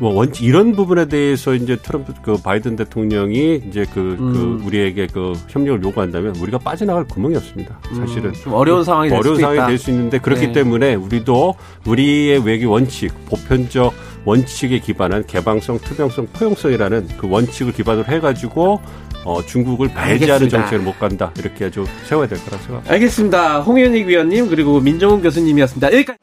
[0.00, 4.32] 뭐 원칙 이런 부분에 대해서 이제 트럼프 그 바이든 대통령이 이제 그, 그 음.
[4.32, 7.78] 그 우리에게 그 협력을 요구한다면 우리가 빠져나갈 구멍이 없습니다.
[7.96, 8.34] 사실은 음.
[8.34, 10.52] 좀 어려운 상황이 어려운 상황이 될 수 있는데 그렇기 네.
[10.52, 11.54] 때문에 우리도
[11.86, 13.92] 우리의 외교 원칙 보편적
[14.24, 18.80] 원칙에 기반한 개방성, 투명성, 포용성이라는 그 원칙을 기반으로 해가지고
[19.24, 22.92] 어, 중국을 배제하는 정책을 못 간다 이렇게 아주 세워야 될 거라 생각합니다.
[22.92, 23.60] 알겠습니다.
[23.60, 25.92] 홍현익 위원님 그리고 민정훈 교수님이었습니다.
[25.92, 26.18] 여기까지.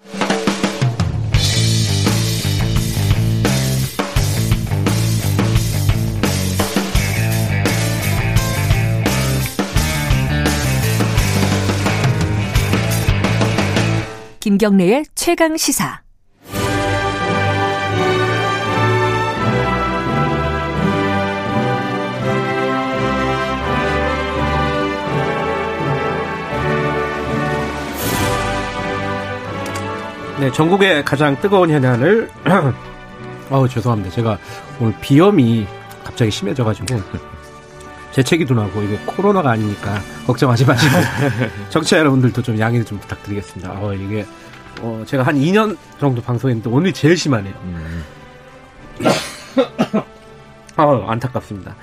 [14.55, 16.01] 김경래의 최강 시사.
[30.39, 32.29] 네, 전국의 가장 뜨거운 현안을
[33.51, 34.15] 어우 죄송합니다.
[34.15, 34.37] 제가
[34.79, 35.67] 오늘 비염이
[36.05, 36.95] 갑자기 심해져가지고
[38.15, 40.95] 재채기도 나고 이거 코로나가 아니니까 걱정하지 마시고
[41.69, 43.73] 정치자 여러분들도 좀 양해를 좀 부탁드리겠습니다.
[43.73, 44.25] 어 이게
[44.79, 47.53] 어 제가 한 2년 정도 방송했는데 오늘 제일 심하네요.
[47.63, 48.03] 음.
[50.77, 51.75] 아 안타깝습니다.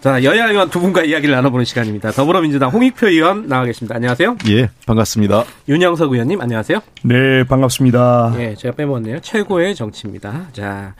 [0.00, 2.12] 자 여야 의원 두 분과 이야기를 나눠보는 시간입니다.
[2.12, 3.96] 더불어민주당 홍익표 의원 나와 계십니다.
[3.96, 4.36] 안녕하세요.
[4.48, 5.44] 예 반갑습니다.
[5.68, 6.78] 윤영석 의원님 안녕하세요.
[7.02, 8.34] 네 반갑습니다.
[8.38, 9.18] 예 제가 빼먹었네요.
[9.18, 10.46] 최고의 정치입니다.
[10.52, 10.94] 자.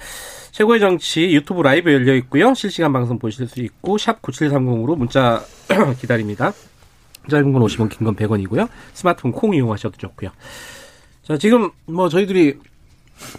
[0.57, 2.55] 최고의 정치 유튜브 라이브 열려 있고요.
[2.55, 5.45] 실시간 방송 보실 수 있고 샵 9730으로 문자
[6.01, 6.55] 기다립니다.
[7.29, 8.67] 짧은 건 50원, 긴 건 100원이고요.
[8.95, 10.31] 스마트폰 콩 이용하셔도 좋고요.
[11.25, 12.59] 자, 지금 뭐 저희들이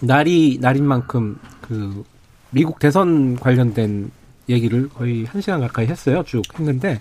[0.00, 2.04] 날이 날인 만큼 그
[2.50, 4.12] 미국 대선 관련된
[4.48, 6.22] 얘기를 거의 한 시간 가까이 했어요.
[6.24, 7.00] 쭉 했는데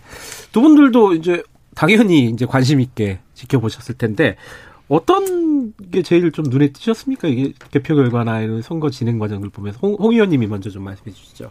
[0.52, 1.44] 두 분들도 이제
[1.76, 4.36] 당연히 이제 관심 있게 지켜보셨을 텐데
[4.88, 7.28] 어떤 게 제일 좀 눈에 띄셨습니까?
[7.28, 11.50] 이게 개표 결과나 이런 선거 진행 과정을 보면서 홍, 홍 의원님이 먼저 좀 말씀해 주시죠.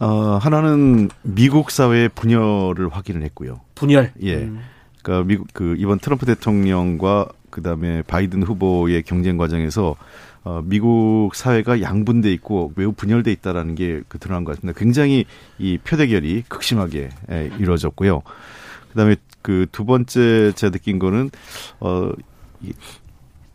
[0.00, 3.60] 어, 하나는 미국 사회의 분열을 확인을 했고요.
[3.74, 4.12] 분열.
[4.22, 4.36] 예.
[4.36, 4.60] 음.
[5.02, 9.96] 그러니까 미국 그 이번 트럼프 대통령과 그다음에 바이든 후보의 경쟁 과정에서
[10.42, 14.78] 어, 미국 사회가 양분돼 있고 매우 분열돼 있다라는 게 그 드러난 것 같습니다.
[14.78, 15.24] 굉장히
[15.58, 18.22] 이 표대결이 극심하게 예, 이루어졌고요.
[18.90, 21.30] 그다음에 그 두 번째 제가 느낀 거는
[21.80, 22.10] 어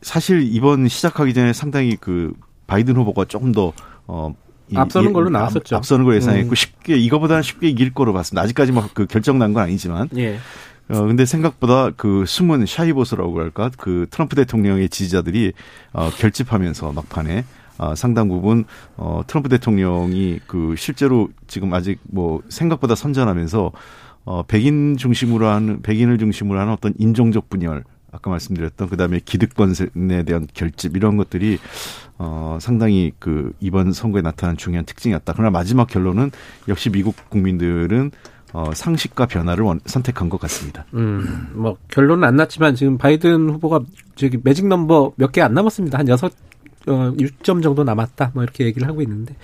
[0.01, 2.33] 사실 이번 시작하기 전에 상당히 그
[2.67, 4.33] 바이든 후보가 조금 더어
[4.75, 5.75] 앞서는 걸로 나왔었죠.
[5.75, 6.55] 앞서는 걸 예상했고 음.
[6.55, 8.43] 쉽게 이거보다는 쉽게 이길 거로 봤습니다.
[8.43, 10.09] 아직까지 막 그 결정 난 건 아니지만.
[10.17, 10.37] 예.
[10.89, 15.53] 어 근데 생각보다 그 숨은 샤이보스라고 할까 그 트럼프 대통령의 지지자들이
[15.93, 17.45] 어 결집하면서 막판에
[17.77, 18.65] 어, 상당 부분
[18.97, 23.71] 어 트럼프 대통령이 그 실제로 지금 아직 뭐 생각보다 선전하면서
[24.29, 30.45] 어, 백인 중심으로 하는, 백인을 중심으로 하는 어떤 인종적 분열, 아까 말씀드렸던 그다음에 기득권에 대한
[30.53, 31.57] 결집 이런 것들이
[32.19, 35.33] 어 상당히 그 이번 선거에 나타난 중요한 특징이었다.
[35.33, 36.29] 그러나 마지막 결론은
[36.67, 38.11] 역시 미국 국민들은
[38.53, 40.85] 어 상식과 변화를 원, 선택한 것 같습니다.
[40.93, 43.81] 음, 뭐 결론은 안 났지만 지금 바이든 후보가
[44.15, 45.97] 저기 매직 넘버 몇 개 안 남았습니다.
[45.97, 46.31] 한 여섯
[46.87, 48.31] 어 6점 정도 남았다.
[48.35, 49.35] 뭐 이렇게 얘기를 하고 있는데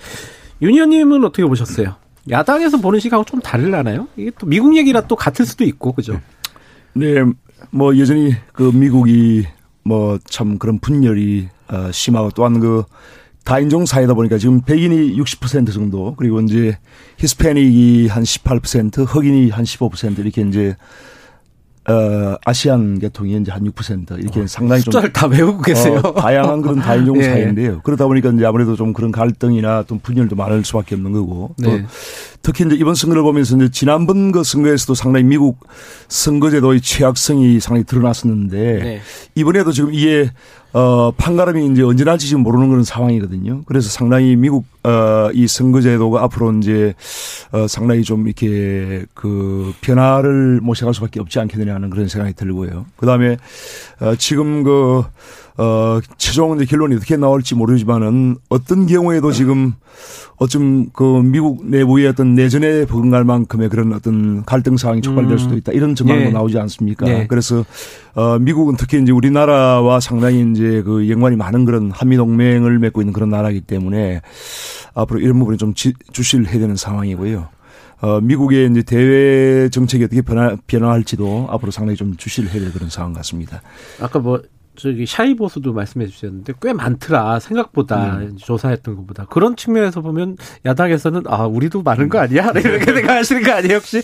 [0.62, 1.96] 윤희원 님은 어떻게 보셨어요?
[2.30, 4.08] 야당에서 보는 시각하고 좀 다르려나요?
[4.16, 6.20] 이게 또 미국 얘기라 또 같을 수도 있고 그죠?
[6.94, 7.22] 네,
[7.70, 9.46] 뭐 여전히 그 미국이
[9.84, 12.84] 뭐 참 그런 분열이 어, 심하고 또한 그
[13.44, 16.78] 다인종 사회다 보니까 지금 백인이 60% 정도 그리고 이제
[17.18, 20.76] 히스패닉이 한 18% 흑인이 한 15% 이렇게 이제
[21.88, 26.00] 어, 아시안 계통이 이제 한 6% 이렇게 어, 상당히 좀 숫자를 다 외우고 계세요.
[26.02, 27.24] 어, 다양한 그런 다인종 네.
[27.24, 27.80] 사회인데요.
[27.82, 31.86] 그러다 보니까 이제 아무래도 좀 그런 갈등이나 또 분열도 많을 수밖에 없는 거고 또 네.
[32.46, 35.66] 특히 이제 이번 선거를 보면서 이제 지난번 그 선거에서도 상당히 미국
[36.06, 39.00] 선거제도의 취약성이 상당히 드러났었는데 네.
[39.34, 40.30] 이번에도 지금 이게
[40.72, 43.62] 어, 판가름이 이제 언제 날지 지금 모르는 그런 상황이거든요.
[43.64, 46.94] 그래서 상당히 미국, 어, 이 선거제도가 앞으로 이제,
[47.50, 52.84] 어, 상당히 좀 이렇게 그 변화를 모셔갈 수밖에 없지 않겠느냐 하는 그런 생각이 들고요.
[52.96, 53.38] 그 다음에,
[54.00, 55.02] 어, 지금 그,
[55.58, 59.72] 어, 최종 결론이 어떻게 나올지 모르지만은 어떤 경우에도 지금
[60.36, 65.38] 어쩜 그 미국 내부의 어떤 내전에 버금갈 만큼의 그런 어떤 갈등 상황이 촉발될 음.
[65.38, 65.72] 수도 있다.
[65.72, 66.30] 이런 전망도 네.
[66.30, 67.06] 나오지 않습니까?
[67.06, 67.26] 네.
[67.26, 67.64] 그래서
[68.14, 73.14] 어, 미국은 특히 이제 우리나라와 상당히 이제 그 연관이 많은 그런 한미 동맹을 맺고 있는
[73.14, 74.20] 그런 나라이기 때문에
[74.94, 77.48] 앞으로 이런 부분이 좀 지, 주시를 해야 되는 상황이고요.
[78.02, 82.90] 어, 미국의 이제 대외 정책이 어떻게 변화, 변화할지도 앞으로 상당히 좀 주시를 해야 될 그런
[82.90, 83.62] 상황 같습니다.
[84.00, 84.42] 아까 뭐
[84.76, 88.36] 저기 샤이보스도 말씀해 주셨는데 꽤 많더라 생각보다 음.
[88.36, 93.76] 조사했던 것보다 그런 측면에서 보면 야당에서는 아 우리도 많은 거 아니야 이렇게 생각하시는 거 아니에요
[93.76, 94.02] 혹시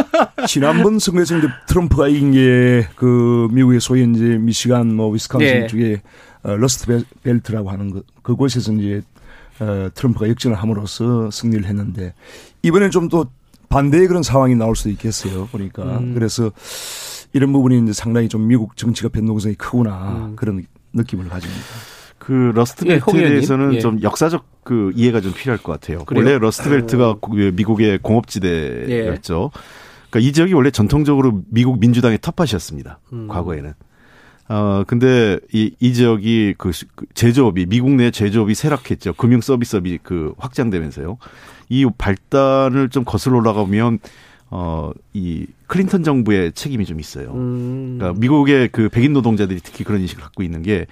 [0.48, 5.66] 지난번 선거에서 이제 트럼프가 이긴 게 그 미국의 소위 이제 미시간 뭐 위스콘신 네.
[5.66, 6.02] 쪽에
[6.42, 9.02] 어, 러스트 벨트라고 하는 것 그곳에서 이제
[9.60, 12.14] 어, 트럼프가 역전을 함으로써 승리를 했는데
[12.62, 13.26] 이번엔 좀 또
[13.68, 16.14] 반대의 그런 상황이 나올 수도 있겠어요 보니까 음.
[16.14, 16.52] 그래서
[17.34, 20.36] 이런 부분이 이제 상당히 좀 미국 정치가 변동성이 크구나 음.
[20.36, 20.64] 그런
[20.94, 21.62] 느낌을 가집니다.
[22.18, 23.80] 그 러스트벨트에 예, 대해서는 예.
[23.80, 26.04] 좀 역사적 그 이해가 좀 필요할 것 같아요.
[26.04, 26.24] 그래요?
[26.24, 27.18] 원래 러스트벨트가 어.
[27.52, 29.50] 미국의 공업지대였죠.
[29.54, 29.60] 예.
[30.08, 33.00] 그러니까 이 지역이 원래 전통적으로 미국 민주당의 텃밭이었습니다.
[33.12, 33.28] 음.
[33.28, 33.74] 과거에는.
[34.48, 39.14] 어, 근데 이, 이 지역이 그, 그 제조업이, 미국 내 제조업이 쇠락했죠.
[39.14, 41.18] 금융 서비스업이 그 확장되면서요.
[41.68, 43.98] 이 발단을 좀 거슬러 올라가면
[44.50, 47.32] 어, 이 클린턴 정부의 책임이 좀 있어요.
[47.34, 47.96] 음.
[47.98, 50.86] 그러니까 미국의 그 백인 노동자들이 특히 그런 인식을 갖고 있는 게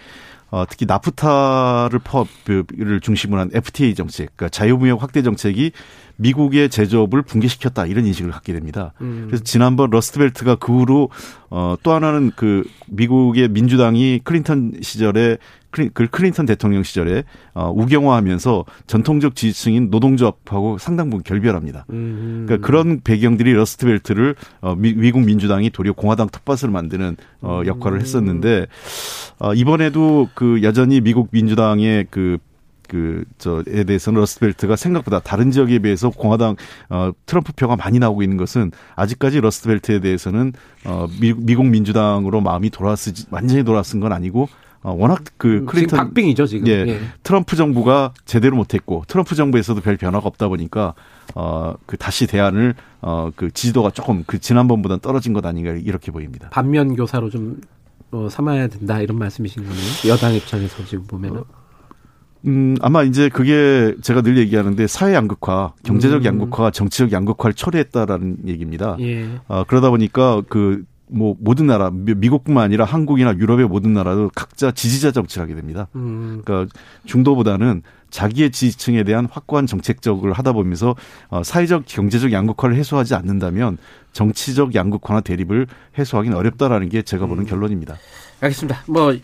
[0.53, 5.73] 어, 특히 나프타를 퍼업을 중심으로 한 FTA 정책, 그러니까 자유무역 확대 정책이
[6.17, 8.93] 미국의 제조업을 붕괴시켰다 이런 인식을 갖게 됩니다.
[9.01, 9.25] 음.
[9.29, 11.09] 그래서 지난번 러스트벨트가 그 후로
[11.49, 15.39] 어, 또 하나는 그 미국의 민주당이 클린턴 시절에
[15.73, 21.87] 그 클린턴 대통령 시절에 어, 우경화하면서 전통적 지지층인 노동조합하고 상당 부분 결별합니다.
[21.91, 22.45] 음.
[22.47, 28.67] 그러니까 그런 배경들이 러스트벨트를 어, 미, 미국 민주당이 도리어 공화당 텃밭을 만드는 어, 역할을 했었는데
[29.39, 32.39] 어, 이번에도 그 여전히 미국 민주당의 그
[32.89, 36.57] 그, 저에 대해서는 러스트벨트가 생각보다 다른 지역에 비해서 공화당,
[36.91, 40.53] 어, 트럼프 표가 많이 나오고 있는 것은 아직까지 러스트벨트에 대해서는,
[40.85, 44.47] 어, 미, 미국 민주당으로 마음이 돌아왔지, 완전히 돌아왔은 건 아니고 어,
[44.91, 46.67] 워낙 그 음, 클린턴 박빙이죠 지금.
[46.67, 47.01] 예, 예.
[47.23, 50.95] 트럼프 정부가 제대로 못했고 트럼프 정부에서도 별 변화가 없다 보니까
[51.35, 56.51] 어그 다시 대안을 어그 지지도가 조금 그 지난번보다 떨어진 것 아닌가 이렇게 보입니다.
[56.51, 57.61] 반면 교사로 좀
[58.11, 60.13] 어, 삼아야 된다 이런 말씀이신 거네요.
[60.13, 61.41] 여당 입장에서 지금 보면은.
[61.41, 61.45] 어,
[62.45, 66.25] 음, 아마 이제 그게 제가 늘 얘기하는데 사회 양극화, 경제적 음.
[66.25, 68.97] 양극화, 정치적 양극화를 초래했다라는 얘기입니다.
[69.01, 69.29] 예.
[69.49, 75.13] 어, 그러다 보니까 그 뭐 모든 나라 미국뿐만 아니라 한국이나 유럽의 모든 나라도 각자 지지자
[75.13, 75.89] 정치를 하게 됩니다.
[75.95, 76.43] 음.
[76.45, 80.97] 그러니까 중도보다는 자기의 지지층에 대한 확고한 정책적을 하다 보면서
[81.29, 83.79] 어, 사회적 경제적 양극화를 해소하지 않는다면
[84.13, 85.67] 정치적 양극화나 대립을
[85.99, 87.47] 해소하기는 어렵다라는 게 제가 보는 음.
[87.47, 87.97] 결론입니다.
[88.41, 88.83] 알겠습니다.
[88.87, 89.17] 뭐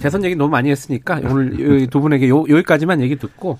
[0.00, 3.58] 대선 얘기 너무 많이 했으니까 오늘 두 분에게 요, 여기까지만 얘기 듣고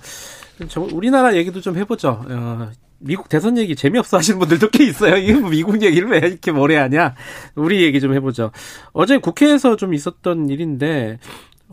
[0.93, 2.23] 우리나라 얘기도 좀 해보죠.
[2.29, 2.69] 어,
[3.05, 5.17] 미국 대선 얘기 재미없어 하시는 분들도 꽤 있어요.
[5.17, 7.15] 이 미국 얘기를 왜 이렇게 오래 하냐.
[7.55, 8.51] 우리 얘기 좀 해보죠.
[8.93, 11.19] 어제 국회에서 좀 있었던 일인데,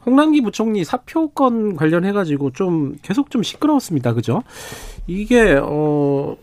[0.05, 4.13] 홍남기 부총리 사표건 관련해가지고 좀 계속 좀 시끄러웠습니다.
[4.13, 4.43] 그죠?
[5.07, 6.37] 이게, 어,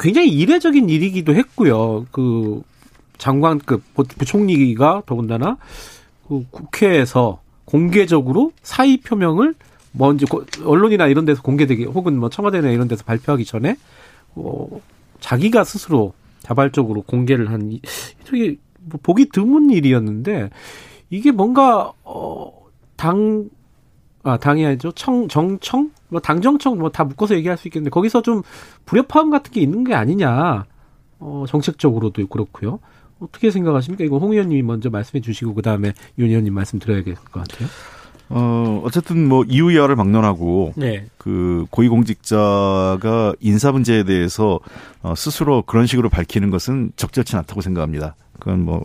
[0.00, 2.06] 굉장히 이례적인 일이기도 했고요.
[2.10, 2.62] 그
[3.18, 5.56] 장관급 부총리가 더군다나
[6.26, 9.54] 그 국회에서 공개적으로 사의 표명을
[9.98, 10.26] 먼저
[10.64, 13.76] 언론이나 이런 데서 공개되기 혹은 뭐 청와대나 이런 데서 발표하기 전에
[14.34, 14.68] 어,
[15.20, 17.78] 자기가 스스로 자발적으로 공개를 한
[18.24, 20.50] 되게 뭐 보기 드문 일이었는데
[21.10, 23.48] 이게 뭔가 어당
[24.22, 24.90] 아, 당이 아니죠.
[24.90, 25.92] 청, 정청?
[26.08, 28.42] 뭐, 당정청, 뭐, 다 묶어서 얘기할 수 있겠는데, 거기서 좀
[28.84, 30.64] 불협화음 같은 게 있는 게 아니냐.
[31.20, 32.80] 어, 정책적으로도 그렇고요.
[33.20, 34.02] 어떻게 생각하십니까?
[34.02, 37.68] 이거 홍 의원님이 먼저 말씀해 주시고, 그 다음에 윤 의원님 말씀 드려야 될 것 같아요.
[38.28, 41.06] 어, 어쨌든 뭐 이유야를 막론하고 네.
[41.16, 44.58] 그 고위공직자가 인사 문제에 대해서
[45.02, 48.16] 어, 스스로 그런 식으로 밝히는 것은 적절치 않다고 생각합니다.
[48.38, 48.84] 그건 뭐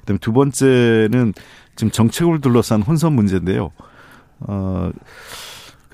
[0.00, 1.34] 그다음에 두 번째는
[1.76, 3.70] 지금 정책을 둘러싼 혼선 문제인데요.
[4.40, 4.98] 어, 그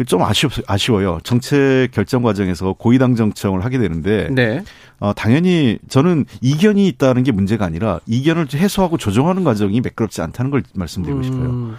[0.07, 1.19] 좀 아쉬워, 아쉬워요.
[1.25, 4.63] 정책 결정 과정에서 고위당 정청을 하게 되는데, 네.
[5.01, 10.63] 어, 당연히 저는 이견이 있다는 게 문제가 아니라 이견을 해소하고 조정하는 과정이 매끄럽지 않다는 걸
[10.75, 11.23] 말씀드리고 음.
[11.23, 11.75] 싶어요.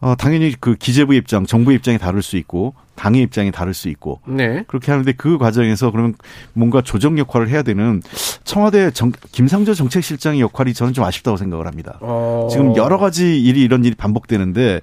[0.00, 4.20] 어, 당연히 그 기재부 입장, 정부 입장이 다를 수 있고 당의 입장이 다를 수 있고
[4.26, 4.64] 네.
[4.66, 6.14] 그렇게 하는데 그 과정에서 그러면
[6.52, 8.02] 뭔가 조정 역할을 해야 되는
[8.44, 11.98] 청와대 정, 김상조 정책실장의 역할이 저는 좀 아쉽다고 생각을 합니다.
[12.00, 12.48] 어.
[12.50, 14.80] 지금 여러 가지 일이 이런 일이 반복되는데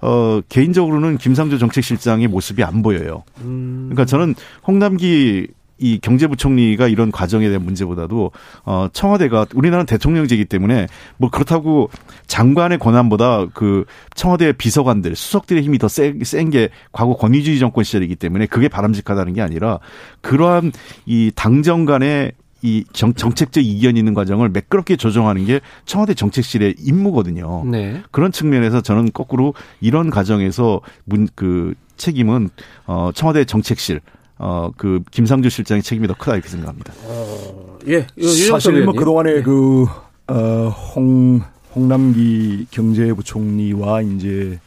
[0.00, 3.24] 어, 개인적으로는 김상조 정책실장의 모습이 안 보여요.
[3.40, 3.88] 음.
[3.90, 4.34] 그러니까 저는
[4.66, 5.48] 홍남기
[5.78, 8.32] 이 경제부총리가 이런 과정에 대한 문제보다도
[8.64, 10.86] 어 청와대가 우리나라는 대통령제이기 때문에
[11.16, 11.90] 뭐 그렇다고
[12.26, 13.84] 장관의 권한보다 그
[14.14, 19.42] 청와대 비서관들 수석들의 힘이 더 센 게 과거 권위주의 정권 시절이기 때문에 그게 바람직하다는 게
[19.42, 19.78] 아니라
[20.20, 20.72] 그러한
[21.06, 22.32] 이 당정 간의
[22.62, 27.64] 이 정, 정책적 이견이 있는 과정을 매끄럽게 조정하는 게 청와대 정책실의 임무거든요.
[27.66, 28.02] 네.
[28.10, 32.50] 그런 측면에서 저는 거꾸로 이런 과정에서 문, 그 책임은
[32.86, 34.00] 어, 청와대 정책실
[34.38, 36.92] 어, 그, 김상조 실장의 책임이 더 크다 이렇게 생각합니다.
[37.04, 38.06] 어, 예.
[38.48, 39.42] 사실 뭐 그동안에 예.
[39.42, 39.86] 그,
[40.28, 41.42] 어, 홍,
[41.74, 44.58] 홍남기 경제부총리와 이제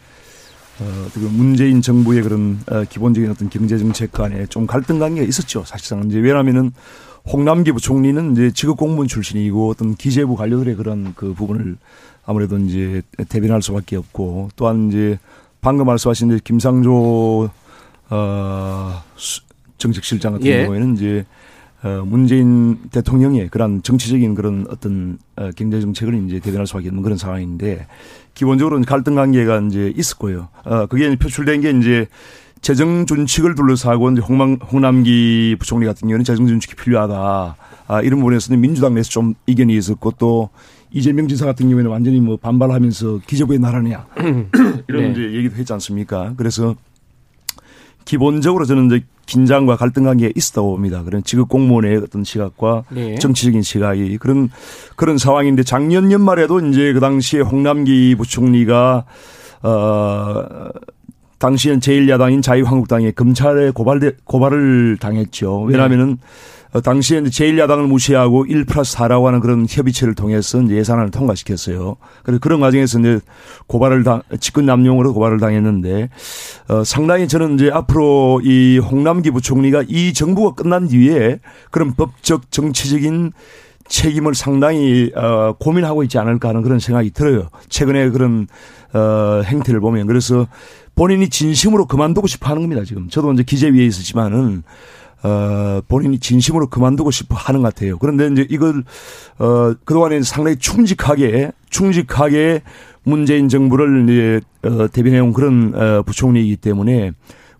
[0.79, 5.63] 어, 그 문재인 정부의 그런 어, 기본적인 어떤 경제 정책 간에 좀 갈등 관계가 있었죠.
[5.65, 6.71] 사실상 이제 왜냐하면은
[7.31, 11.77] 홍남기 부총리는 이제 직업 공무원 출신이고 어떤 기재부 관료들의 그런 그 부분을
[12.25, 15.19] 아무래도 이제 대변할 수밖에 없고 또한 이제
[15.61, 17.51] 방금 말씀하신 이제 김상조
[18.09, 19.03] 어
[19.81, 20.63] 정책실장 같은 예.
[20.63, 21.25] 경우에는 이제
[21.83, 27.17] 어 문재인 대통령의 그런 정치적인 그런 어떤 어 경제 정책을 이제 대변할 수밖에 없는 그런
[27.17, 27.87] 상황인데
[28.35, 30.49] 기본적으로 갈등 관계가 이제 있었고요.
[30.63, 32.07] 어 그게 표출된 게 이제
[32.61, 37.55] 재정 준칙을 둘러싸고 이제 홍남, 홍남기 부총리 같은 경우는 재정 준칙이 필요하다.
[37.87, 40.49] 아, 이런 부분에서는 민주당 내에서 좀 이견이 있었고 또
[40.91, 44.05] 이재명 지사 같은 경우에는 완전히 뭐 반발하면서 기재부에 나라냐
[44.87, 45.11] 이런 네.
[45.11, 46.33] 이제 얘기도 했지 않습니까?
[46.37, 46.75] 그래서
[48.05, 51.03] 기본적으로 저는 이제 긴장과 갈등 관계에 있었다고 봅니다.
[51.03, 53.15] 그런 직업 공무원의 어떤 시각과 네.
[53.17, 54.49] 정치적인 시각이 그런
[54.97, 59.05] 그런 상황인데 작년 연말에도 이제 그 당시에 홍남기 부총리가
[59.63, 60.45] 어
[61.39, 65.61] 당시엔 제1야당인 자유한국당에 검찰에 고발 고발을 당했죠.
[65.61, 66.27] 왜냐하면은 네.
[66.79, 71.97] 당시에 제1야당을 무시하고 1 플러스 4라고 하는 그런 협의체를 통해서 이제 예산안을 통과시켰어요.
[72.23, 73.19] 그래서 그런 과정에서 이제
[73.67, 76.09] 고발을 당, 직권 남용으로 고발을 당했는데,
[76.69, 81.39] 어, 상당히 저는 이제 앞으로 이 홍남기 부총리가 이 정부가 끝난 뒤에
[81.71, 83.33] 그런 법적 정치적인
[83.89, 87.49] 책임을 상당히 어, 고민하고 있지 않을까 하는 그런 생각이 들어요.
[87.67, 88.47] 최근에 그런
[88.93, 90.47] 어, 행태를 보면 그래서
[90.95, 93.09] 본인이 진심으로 그만두고 싶어 하는 겁니다, 지금.
[93.09, 94.63] 저도 이제 기재위에 있었지만은,
[95.23, 97.97] 어, 본인이 진심으로 그만두고 싶어 하는 것 같아요.
[97.97, 98.83] 그런데 이제 이걸,
[99.37, 102.61] 어, 그동안에 상당히 충직하게, 충직하게
[103.03, 107.11] 문재인 정부를 이제, 어, 대변해온 그런, 어, 부총리이기 때문에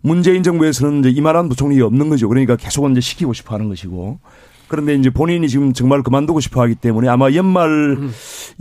[0.01, 2.27] 문재인 정부에서는 이제 이만한 부총리가 없는 거죠.
[2.27, 4.19] 그러니까 계속 이제 시키고 싶어 하는 것이고.
[4.67, 7.69] 그런데 이제 본인이 지금 정말 그만두고 싶어 하기 때문에 아마 연말
[7.99, 8.11] 음.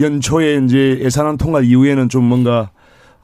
[0.01, 2.73] 연초에 이제 예산안 통과 이후에는 좀 뭔가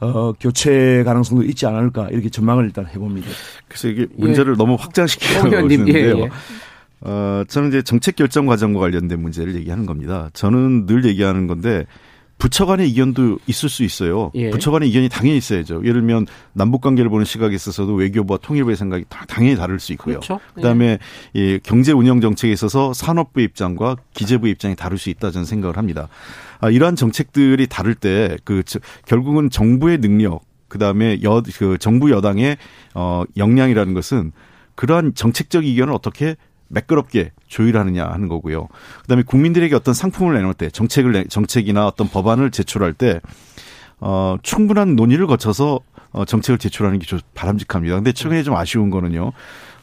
[0.00, 3.28] 어, 교체 가능성도 있지 않을까 이렇게 전망을 일단 해봅니다.
[3.68, 4.56] 그래서 이게 문제를 예.
[4.56, 6.18] 너무 확장시키는 것인데요.
[6.18, 6.30] 예, 예.
[7.00, 10.30] 어, 저는 이제 정책 결정 과정과 관련된 문제를 얘기하는 겁니다.
[10.32, 11.86] 저는 늘 얘기하는 건데
[12.38, 14.30] 부처 간의 이견도 있을 수 있어요.
[14.34, 14.50] 예.
[14.50, 15.80] 부처 간의 이견이 당연히 있어야죠.
[15.80, 20.16] 예를 들면 남북 관계를 보는 시각에 있어서도 외교부와 통일부의 생각이 다 당연히 다를 수 있고요.
[20.16, 20.40] 그렇죠.
[20.54, 20.98] 그다음에
[21.36, 21.40] 예.
[21.40, 26.08] 예, 경제 운영 정책에 있어서 산업부 입장과 기재부 입장이 다를 수 있다 저는 생각을 합니다.
[26.60, 28.62] 아, 이러한 정책들이 다를 때 그
[29.06, 32.56] 결국은 정부의 능력 그다음에 여 그 정부 여당의
[32.94, 34.32] 어 역량이라는 것은
[34.74, 36.36] 그러한 정책적 이견을 어떻게
[36.68, 38.68] 매끄럽게 조율하느냐 하는 거고요.
[39.02, 43.20] 그다음에 국민들에게 어떤 상품을 내놓을 때 정책을 내, 정책이나 어떤 법안을 제출할 때
[44.00, 45.80] 어, 충분한 논의를 거쳐서
[46.12, 47.94] 어, 정책을 제출하는 게 좀 바람직합니다.
[47.94, 49.32] 근데 최근에 좀 아쉬운 거는요.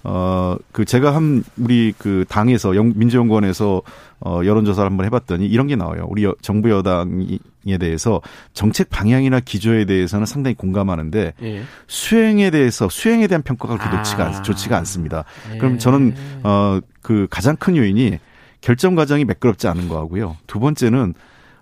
[0.03, 3.81] 어, 그 제가 한 우리 그 당에서 영, 민주연구원에서
[4.19, 6.05] 어, 여론조사를 한번 해봤더니 이런 게 나와요.
[6.09, 8.21] 우리 여, 정부 여당에 대해서
[8.53, 11.63] 정책 방향이나 기조에 대해서는 상당히 공감하는데 예.
[11.88, 15.23] 수행에 대해서 수행에 대한 평가가 그렇게 좋지가, 않, 좋지가 않습니다.
[15.53, 15.57] 예.
[15.57, 18.19] 그럼 저는 어, 그 가장 큰 요인이
[18.61, 20.38] 결정 과정이 매끄럽지 않은 거하고요.
[20.47, 21.13] 두 번째는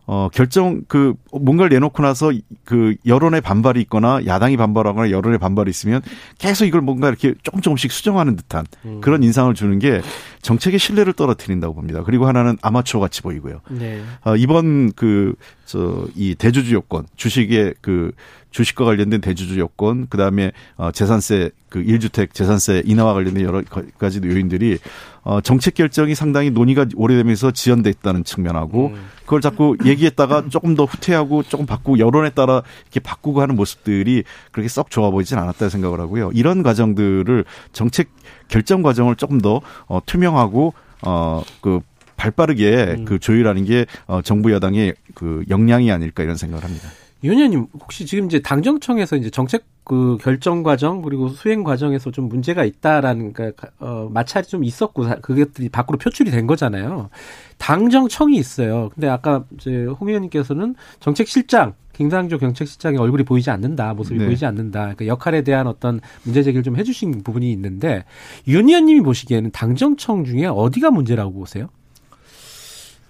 [0.08, 2.32] 어, 결정, 그, 뭔가를 내놓고 나서
[2.66, 6.02] 그 여론의 반발이 있거나 야당이 반발하거나 여론의 반발이 있으면
[6.38, 9.02] 계속 이걸 뭔가 이렇게 조금 조금씩 수정하는 듯한 음.
[9.02, 10.02] 그런 인상을 주는 게
[10.42, 12.04] 정책의 신뢰를 떨어뜨린다고 봅니다.
[12.04, 13.62] 그리고 하나는 아마추어 같이 보이고요.
[13.70, 14.02] 네.
[14.26, 18.12] 어, 이번 그, 저, 이 대주주 요건, 주식의 그
[18.50, 23.62] 주식과 관련된 대주주 요건, 그 다음에 어, 재산세, 그 1주택 재산세 인하와 관련된 여러
[23.98, 24.78] 가지 요인들이
[25.24, 29.06] 어, 정책 결정이 상당히 논의가 오래되면서 지연됐다는 측면하고 음.
[29.24, 34.68] 그걸 자꾸 얘기했다가 조금 더 후퇴하고 조금 바꾸고 여론에 따라 이렇게 바꾸고 하는 모습들이 그렇게
[34.68, 36.32] 썩 좋아 보이진 않았다 생각을 하고요.
[36.34, 38.10] 이런 과정들을 정책
[38.48, 40.74] 결정 과정을 조금 더 어, 투명하고
[41.04, 41.82] 어, 그
[42.18, 43.06] 발빠르게 음.
[43.06, 46.90] 그 조율하는 게 어, 정부 여당의 그 역량이 아닐까 이런 생각을 합니다.
[47.24, 52.30] 윤 의원님 혹시 지금 이제 당정청에서 이제 정책 그 결정 과정 그리고 수행 과정에서 좀
[52.30, 57.10] 문제가 있다라는 그러니까 어 마찰이 좀 있었고 그것들이 밖으로 표출이 된 거잖아요.
[57.58, 58.90] 당정청이 있어요.
[58.94, 64.26] 근데 아까 이제 홍 의원님께서는 정책실장 김상조 경책실장의 얼굴이 보이지 않는다, 모습이 네.
[64.26, 64.94] 보이지 않는다.
[64.98, 68.06] 그 역할에 대한 어떤 문제 제기를 좀 해주신 부분이 있는데
[68.48, 71.68] 윤 의원님이 보시기에는 당정청 중에 어디가 문제라고 보세요?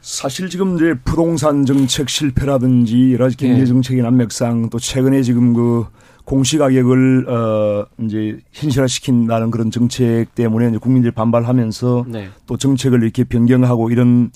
[0.02, 5.86] 사실 지금 이제 부동산 정책 실패라든지 여러 가지 경제 정책의 난맥상 또 최근에 지금 그
[6.26, 12.30] 공시 가격을 어 이제 현실화시킨다는 그런 정책 때문에 이제 국민들이 반발하면서 네.
[12.46, 14.32] 또 정책을 이렇게 변경하고 이런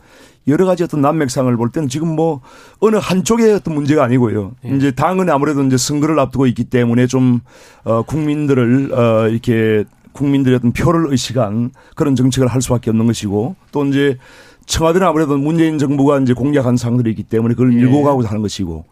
[0.48, 2.42] 여러 가지 어떤 난맥상을 볼 때는 지금 뭐
[2.80, 4.54] 어느 한쪽의 어떤 문제가 아니고요.
[4.64, 4.76] 네.
[4.76, 7.42] 이제 당은 아무래도 이제 선거를 앞두고 있기 때문에 좀
[7.84, 13.86] 어 국민들을 어 이렇게 국민들의 어떤 표를 의식한 그런 정책을 할 수밖에 없는 것이고 또
[13.86, 14.18] 이제
[14.66, 17.78] 청와대는 아무래도 문재인 정부가 이제 공약한 사항들이 있기 때문에 그걸 예.
[17.78, 18.86] 밀고 가고자 하는 것이고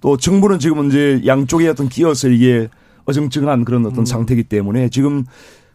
[0.00, 2.68] 또 정부는 지금 이제 양쪽에 어떤 끼어서 이게
[3.04, 4.04] 어정쩡한 그런 어떤 음.
[4.04, 5.24] 상태이기 때문에 지금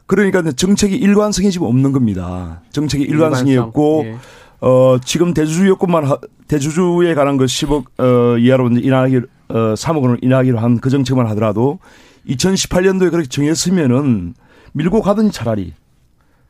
[0.05, 2.61] 그러니까 정책이 일관성이 지금 없는 겁니다.
[2.71, 3.67] 정책이 일관성이 일관성.
[3.69, 4.15] 없고 예.
[4.61, 6.17] 어 지금 대주주 요건만 하,
[6.47, 9.17] 대주주에 관한 그 10억 어 이하로 인하기
[9.49, 11.79] 어 3억 원을 인하기로 한 그 정책만 하더라도
[12.27, 14.33] 2018년도에 그렇게 정했으면은
[14.73, 15.73] 밀고 가더니 차라리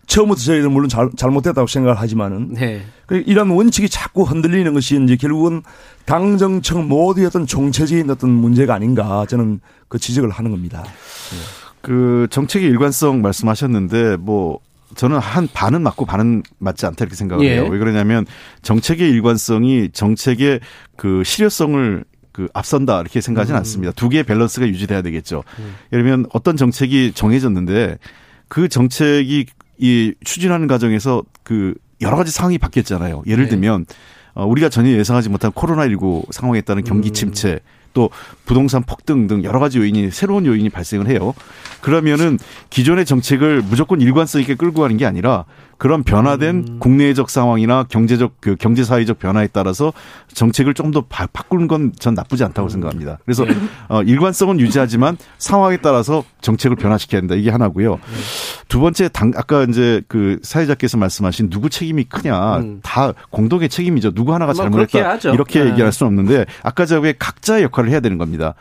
[0.08, 2.84] 처음부터 저희는 물론 잘, 잘못됐다고 생각을 하지만은 네.
[3.06, 5.64] 그 이런 원칙이 자꾸 흔들리는 것이 이제 결국은
[6.06, 10.84] 당정청 모두의 어떤 정체적인 어떤 문제가 아닌가 저는 그 지적을 하는 겁니다.
[10.84, 11.38] 네.
[11.82, 14.60] 그 정책의 일관성 말씀하셨는데 뭐
[14.96, 17.54] 저는 한 반은 맞고 반은 맞지 않다 이렇게 생각을 예.
[17.54, 17.68] 해요.
[17.70, 18.26] 왜 그러냐면
[18.62, 20.60] 정책의 일관성이 정책의
[20.96, 23.60] 그 실효성을 그 앞선다 이렇게 생각하지는 음.
[23.60, 23.94] 않습니다.
[23.94, 25.44] 두 개의 밸런스가 유지돼야 되겠죠.
[25.60, 25.76] 음.
[25.92, 27.98] 예를 들면 어떤 정책이 정해졌는데
[28.48, 29.48] 그 정책이
[29.78, 33.24] 이 추진하는 과정에서 그 여러 가지 상황이 바뀌었잖아요.
[33.28, 33.50] 예를 네.
[33.52, 33.86] 들면
[34.36, 37.14] 어, 우리가 전혀 예상하지 못한 코로나19 상황에 따른 경기 음.
[37.14, 37.60] 침체
[37.94, 38.10] 또
[38.46, 41.34] 부동산 폭등 등 여러 가지 요인이 새로운 요인이 발생을 해요.
[41.82, 42.40] 그러면은
[42.72, 45.46] 기존의 정책을 무조건 일관성 있게 끌고 가는 게 아니라
[45.84, 46.80] 그런 변화된 음.
[46.80, 49.92] 국내적 상황이나 경제적 그 경제 사회적 변화에 따라서
[50.34, 52.70] 정책을 좀 더 바꾸는 건 전 나쁘지 않다고 음.
[52.70, 53.18] 생각합니다.
[53.26, 53.54] 그래서 네.
[53.90, 57.36] 어, 일관성은 유지하지만 상황에 따라서 정책을 변화시켜야 된다.
[57.36, 57.96] 이게 하나고요.
[57.96, 58.00] 네.
[58.70, 62.80] 두 번째 당 아까 이제 그 사회자께서 말씀하신 누구 책임이 크냐 음.
[62.82, 64.12] 다 공동의 책임이죠.
[64.12, 65.72] 누구 하나가 뭐 잘못했다 이렇게 네.
[65.72, 68.54] 얘기할 수는 없는데 아까 저왜 각자의 역할을 해야 되는 겁니다.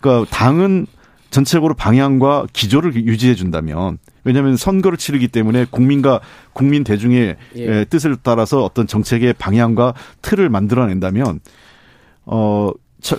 [0.00, 0.86] 그러니까 당은
[1.28, 6.20] 전체적으로 방향과 기조를 유지해 준다면 왜냐하면 선거를 치르기 때문에 국민과
[6.52, 7.84] 국민 대중의 예.
[7.84, 11.40] 뜻을 따라서 어떤 정책의 방향과 틀을 만들어낸다면
[12.26, 12.70] 어.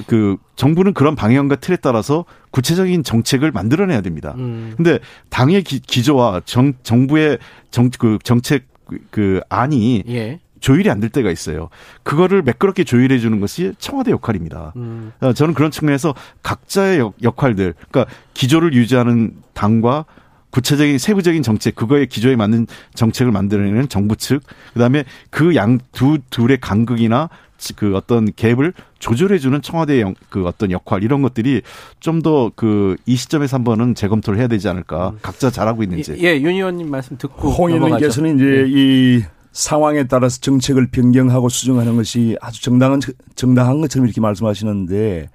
[0.07, 4.33] 그 정부는 그런 방향과 틀에 따라서 구체적인 정책을 만들어내야 됩니다.
[4.37, 4.73] 음.
[4.77, 4.99] 근데
[5.29, 7.37] 당의 기, 기조와 정, 정부의
[7.69, 8.67] 정, 그 정책
[9.11, 10.39] 그 안이 예.
[10.61, 11.67] 조율이 안 될 때가 있어요.
[12.03, 14.71] 그거를 매끄럽게 조율해 주는 것이 청와대 역할입니다.
[14.77, 15.11] 음.
[15.19, 20.05] 어, 저는 그런 측면에서 각자의 역, 역할들, 그러니까 기조를 유지하는 당과
[20.53, 24.43] 구체적인 세부적인 정책, 그거의 기조에 맞는 정책을 만들어내는 정부 측,
[24.73, 27.29] 그 다음에 그 양 두 둘의 간극이나
[27.75, 31.61] 그 어떤 갭을 조절해주는 청와대의 그 어떤 역할 이런 것들이
[31.99, 35.09] 좀 더 그 이 시점에서 한번은 재검토를 해야 되지 않을까.
[35.09, 35.19] 음.
[35.23, 36.15] 각자 잘하고 있는지.
[36.19, 38.65] 예, 윤 의원님 말씀 듣고 홍 의원님께서는 이제 네.
[38.67, 39.23] 이
[39.53, 42.99] 상황에 따라서 정책을 변경하고 수정하는 것이 아주 정당한
[43.35, 45.29] 정당한 것처럼 이렇게 말씀하시는데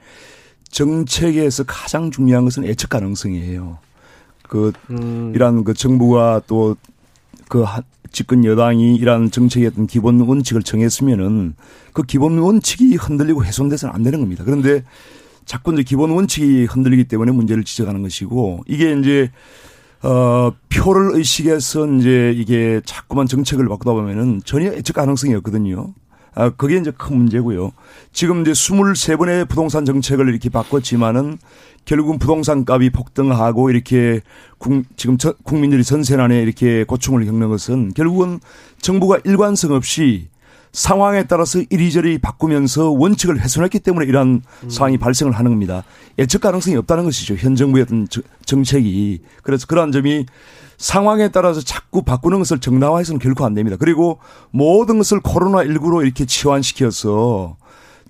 [0.71, 3.79] 정책에서 가장 중요한 것은 예측 가능성이에요.
[4.49, 5.33] 그 음.
[5.35, 7.65] 이런 그 정부가 또그
[8.11, 11.55] 집권 여당이 이러한 정책의 어떤 기본 원칙을 정했으면은
[11.93, 14.45] 그 기본 원칙이 흔들리고 훼손돼서는 안 되는 겁니다.
[14.45, 14.83] 그런데
[15.45, 19.31] 자꾸 이제 기본 원칙이 흔들리기 때문에 문제를 지적하는 것이고 이게 이제
[20.03, 25.95] 어, 표를 의식해서 이제 이게 자꾸만 정책을 바꾸다 보면은 전혀 예측 가능성이 없거든요.
[26.39, 27.73] 아, 그게 이제 큰 문제고요.
[28.13, 31.37] 지금 이제 23번의 부동산 정책을 이렇게 바꿨지만은
[31.85, 34.21] 결국은 부동산 값이 폭등하고 이렇게
[34.59, 38.39] 국, 지금 저, 국민들이 전세난에 이렇게 고충을 겪는 것은 결국은
[38.81, 40.29] 정부가 일관성 없이
[40.71, 44.71] 상황에 따라서 이리저리 바꾸면서 원칙을 훼손했기 때문에 이러한 음.
[44.71, 45.83] 상황이 발생을 하는 겁니다.
[46.21, 47.35] 예측 가능성이 없다는 것이죠.
[47.35, 48.07] 현 정부의 어떤
[48.45, 49.23] 정책이.
[49.43, 50.27] 그래서 그러한 점이
[50.79, 53.77] 상황에 따라서 자꾸 바꾸는 것을 정당화해서는 결코 안 됩니다.
[53.79, 54.19] 그리고
[54.51, 57.57] 모든 것을 코로나19로 이렇게 치환시켜서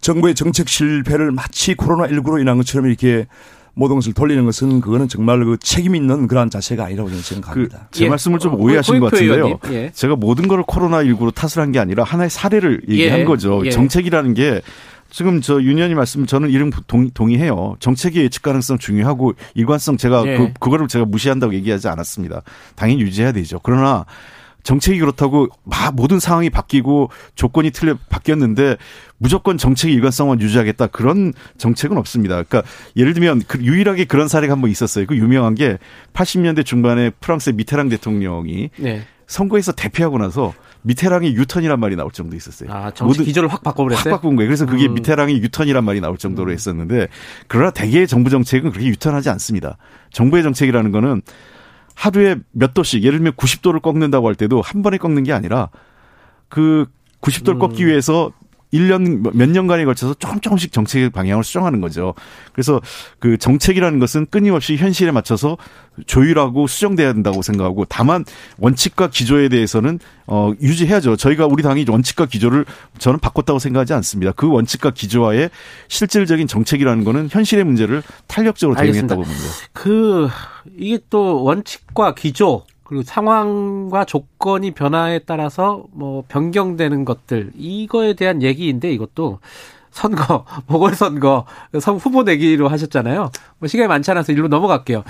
[0.01, 3.27] 정부의 정책 실패를 마치 코로나19로 인한 것처럼 이렇게
[3.75, 7.89] 모든 것을 돌리는 것은 그거는 정말 그 책임 있는 그러한 자세가 아니라고 저는 생각합니다.
[7.91, 8.09] 그 제 예.
[8.09, 9.59] 말씀을 좀 오해하신 것 같은데요.
[9.71, 9.91] 예.
[9.95, 13.25] 제가 모든 걸 코로나19로 탓을 한 게 아니라 하나의 사례를 얘기한 예.
[13.25, 13.63] 거죠.
[13.65, 13.71] 예.
[13.71, 14.63] 정책이라는 게
[15.11, 20.37] 지금 저 윤현이 말씀 저는 이름 동, 의해요 정책의 예측 가능성 중요하고 일관성 제가 예.
[20.37, 22.43] 그 그거를 제가 무시한다고 얘기하지 않았습니다.
[22.77, 23.59] 당연히 유지해야 되죠.
[23.63, 24.05] 그러나
[24.65, 28.77] 정책이 그렇다고 막 모든 상황이 바뀌고 조건이 틀려 바뀌었는데
[29.17, 32.43] 무조건 정책의 일관성만 유지하겠다 그런 정책은 없습니다.
[32.43, 32.63] 그러니까
[32.97, 35.07] 예를 들면 그 유일하게 그런 사례가 한 번 있었어요.
[35.07, 35.79] 그 유명한 게
[36.13, 39.05] 80년대 중반에 프랑스의 미테랑 대통령이 네.
[39.27, 40.53] 선거에서 대패하고 나서
[40.83, 42.71] 미테랑이 유턴이란 말이 나올 정도 있었어요.
[42.73, 44.13] 아, 정치 기조를 확 바꿔버렸어요?
[44.13, 44.49] 확 바꾼 거예요.
[44.49, 44.95] 그래서 그게 음.
[44.95, 46.55] 미테랑이 유턴이란 말이 나올 정도로 음.
[46.55, 47.09] 했었는데
[47.47, 49.77] 그러나 대개의 정부 정책은 그렇게 유턴하지 않습니다.
[50.13, 51.23] 정부의 정책이라는 거는
[51.95, 55.69] 하루에 몇 도씩 예를 들면 90도를 꺾는다고 할 때도 한 번에 꺾는 게 아니라
[56.49, 56.87] 그
[57.21, 57.59] 90도를 음.
[57.59, 58.31] 꺾기 위해서
[58.73, 62.15] 1년 몇 년간에 걸쳐서 조금 조금씩 정책의 방향을 수정하는 거죠.
[62.53, 62.81] 그래서
[63.19, 65.57] 그 정책이라는 것은 끊임없이 현실에 맞춰서
[66.07, 68.25] 조율하고 수정돼야 된다고 생각하고 다만
[68.59, 71.17] 원칙과 기조에 대해서는 어 유지해야죠.
[71.17, 72.65] 저희가 우리 당이 원칙과 기조를
[72.99, 74.33] 저는 바꿨다고 생각하지 않습니다.
[74.33, 75.51] 그 원칙과 기조와의
[75.89, 79.45] 실질적인 정책이라는 거는 현실의 문제를 탄력적으로 대응했다고 봅니다.
[79.73, 80.29] 그
[80.77, 88.91] 이게 또 원칙과 기조 그리고 상황과 조건이 변화에 따라서 뭐 변경되는 것들 이거에 대한 얘기인데
[88.93, 89.41] 이것도
[89.91, 91.45] 선거 보궐선거
[92.01, 93.31] 후보 내기로 하셨잖아요.
[93.59, 95.05] 뭐 시간이 많지 않아서 일로 넘어갈게요.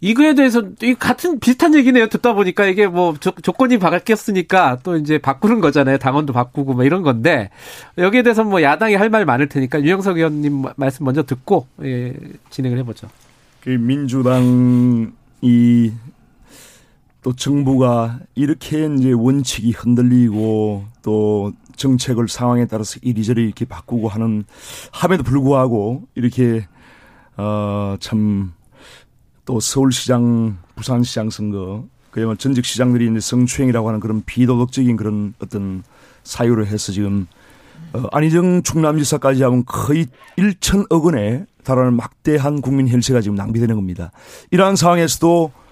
[0.00, 2.08] 이거에 대해서 이 같은 비슷한 얘기네요.
[2.08, 5.98] 듣다 보니까 이게 뭐 조, 조건이 바뀌었으니까 또 이제 바꾸는 거잖아요.
[5.98, 7.50] 당원도 바꾸고 뭐 이런 건데
[7.96, 12.12] 여기에 대해서 뭐 야당이 할 말 많을 테니까 유영석 의원님 말씀 먼저 듣고 예,
[12.50, 13.08] 진행을 해보죠.
[13.60, 15.12] 그 민주당이
[17.24, 24.44] 또 정부가 이렇게 이제 원칙이 흔들리고 또 정책을 상황에 따라서 이리저리 이렇게 바꾸고 하는
[24.92, 26.68] 함에도 불구하고 이렇게
[27.36, 28.52] 어참
[29.46, 35.82] 또 서울시장, 부산시장 선거 그야말로 전직 시장들이 이제 성추행이라고 하는 그런 비도덕적인 그런 어떤
[36.24, 37.26] 사유를 해서 지금
[37.94, 44.12] 어, 안희정 충남지사까지 하면 거의 1천억 원에 달하는 막대한 국민 혈세가 지금 낭비되는 겁니다.
[44.50, 45.63] 이러한 상황에서도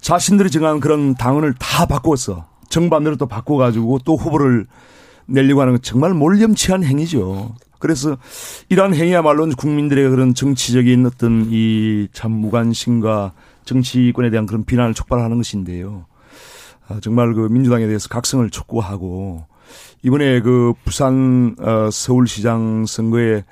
[0.00, 2.46] 자신들이 정한 그런 당원을 다 바꾸었어.
[2.68, 4.66] 정반대로 또 바꿔가지고 또 후보를
[5.26, 7.54] 내려고 하는 건 정말 몰염치한 행위죠.
[7.78, 8.16] 그래서
[8.68, 13.32] 이러한 행위야말로 국민들의 그런 정치적인 어떤 이 참 무관심과
[13.64, 16.06] 정치권에 대한 그런 비난을 촉발하는 것인데요.
[16.88, 19.46] 아, 정말 그 민주당에 대해서 각성을 촉구하고
[20.02, 23.44] 이번에 그 부산 어, 서울시장 선거에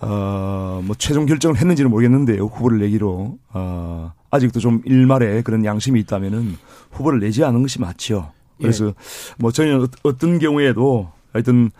[0.00, 2.44] 어뭐 최종 결정을 했는지는 모르겠는데요.
[2.46, 6.56] 후보를 내기로 어 아직도 좀 일말의 그런 양심이 있다면은
[6.90, 8.32] 후보를 내지 않은 것이 맞죠.
[8.58, 8.92] 그래서 예.
[9.38, 11.70] 뭐 저희는 어, 어떤 경우에도 하여튼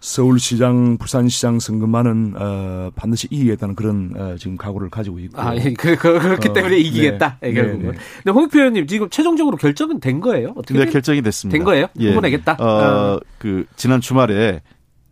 [0.00, 5.40] 서울시장, 부산시장 선거만은 어, 반드시 이기겠다는 그런 어, 지금 각오를 가지고 있고.
[5.40, 5.72] 아, 예.
[5.72, 7.38] 그, 그, 그렇기 어, 때문에 이기겠다.
[7.40, 7.52] 네.
[7.52, 7.92] 결국은.
[7.92, 7.98] 네, 네.
[8.22, 10.52] 근데 홍익표 의원님 지금 최종적으로 결정은 된 거예요?
[10.56, 10.84] 어떻게?
[10.84, 11.56] 네, 결정이 됐습니다.
[11.56, 11.86] 된 거예요?
[12.00, 12.10] 예.
[12.10, 12.56] 후보 내겠다.
[12.58, 14.62] 어, 어, 그 지난 주말에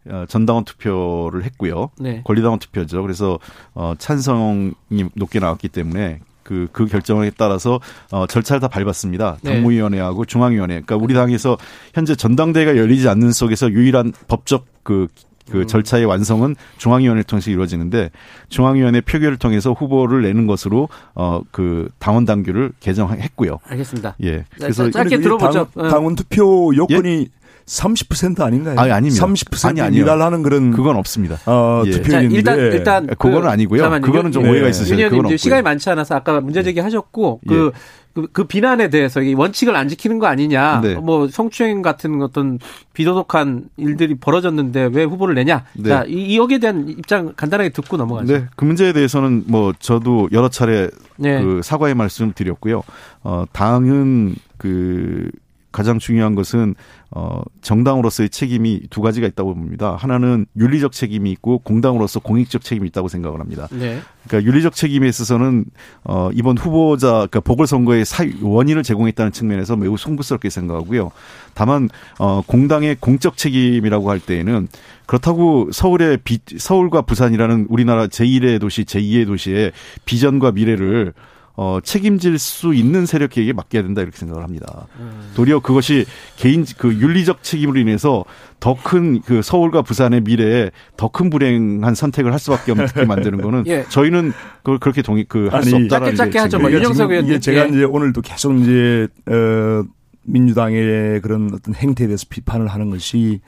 [0.08, 1.90] 어, 전당원 투표를 했고요.
[1.98, 2.22] 네.
[2.24, 3.02] 권리당원 투표죠.
[3.02, 3.38] 그래서
[3.74, 4.72] 어, 찬성이
[5.14, 7.78] 높게 나왔기 때문에 그, 그 결정에 따라서
[8.10, 9.36] 어, 절차를 다 밟았습니다.
[9.42, 9.52] 네.
[9.52, 10.80] 당무위원회하고 중앙위원회.
[10.80, 11.58] 그러니까 우리 당에서
[11.92, 15.08] 현재 전당대회가 열리지 않는 속에서 유일한 법적 그,
[15.50, 15.66] 그 음.
[15.66, 18.10] 절차의 완성은 중앙위원회를 통해서 이루어지는데
[18.48, 23.58] 중앙위원회 표결을 통해서 후보를 내는 것으로 어 그 당원 당규를 개정했고요.
[23.64, 24.16] 알겠습니다.
[24.22, 24.44] 예.
[24.56, 25.68] 그래서 짧게 들어보죠.
[25.74, 27.38] 당, 당원 투표 요건이 예?
[27.69, 28.78] 30% 아닌가요?
[28.78, 29.27] 아니, 아닙니다.
[29.27, 30.01] 30% 아니, 아니요.
[30.01, 31.39] 미달하는 그런 그건 없습니다.
[31.47, 31.90] 어, 예.
[31.90, 33.82] 투표인데 일단 일단 그, 그거는 아니고요.
[33.82, 34.07] 잠깐만요.
[34.11, 34.51] 그거는 좀 네.
[34.51, 35.11] 오해가 있으세요.
[35.11, 37.78] 그건 시간이 많지 않아서 아까 문제 제기하셨고 그 예.
[38.15, 40.95] 그, 그 비난에 대해서 이 원칙을 안 지키는 거 아니냐, 네.
[40.95, 42.59] 뭐 성추행 같은 어떤
[42.93, 45.89] 비도덕한 일들이 벌어졌는데 왜 후보를 내냐, 네.
[45.89, 48.32] 자, 이, 여기에 대한 입장 간단하게 듣고 넘어가죠.
[48.32, 51.40] 네, 그 문제에 대해서는 뭐 저도 여러 차례 네.
[51.40, 52.82] 그 사과의 말씀을 드렸고요.
[53.23, 55.31] 어, 당은 그
[55.70, 56.74] 가장 중요한 것은
[57.11, 59.97] 어 정당으로서의 책임이 두 가지가 있다고 봅니다.
[59.97, 63.69] 하나는 윤리적 책임이 있고 공당으로서 공익적 책임이 있다고 생각을 합니다.
[63.70, 64.01] 네.
[64.27, 65.65] 그러니까 윤리적 책임에 있어서는
[66.05, 71.11] 어 이번 후보자 그러니까 보궐선거의 사유 원인을 제공했다는 측면에서 매우 송구스럽게 생각하고요.
[71.55, 71.89] 다만
[72.19, 74.69] 어 공당의 공적 책임이라고 할 때에는
[75.07, 79.73] 그렇다고 서울의 비, 서울과 부산이라는 우리나라 제1의 도시, 제2의 도시의
[80.05, 81.15] 비전과 미래를
[81.60, 84.86] 어, 책임질 수 있는 세력에게 맡겨야 된다 이렇게 생각을 합니다.
[85.01, 85.32] 음.
[85.35, 86.06] 도리어 그것이
[86.36, 88.24] 개인 그 윤리적 책임으로 인해서
[88.60, 93.64] 더 큰 그 서울과 부산의 미래에 더 큰 불행한 선택을 할 수밖에 없게 만드는 거는
[93.66, 93.85] 예.
[93.89, 96.59] 저희는 그걸 그렇게 동의 그할 수 없다라는 짧게 짧게 하죠.
[96.60, 97.68] 뭐 윤영석 의원 이게 제가 예.
[97.70, 99.82] 이제 오늘도 계속 이제 어
[100.22, 103.40] 민주당의 그런 어떤 행태에 대해서 비판을 하는 것이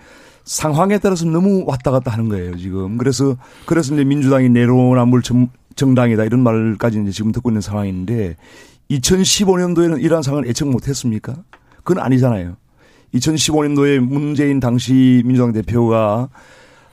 [0.45, 2.99] 상황에 따라서 너무 왔다 갔다 하는 거예요, 지금.
[2.99, 3.37] 그래서,
[3.67, 5.23] 그래서 이제 민주당이 내로남불
[5.77, 8.37] 정당이다 이런 말까지 이제 지금 듣고 있는 상황인데
[8.91, 11.37] 2015년도에는 이러한 상황을 예측 못 했습니까?
[11.85, 12.57] 그건 아니잖아요.
[13.15, 16.29] 2015년도에 문재인 당시 민주당 대표가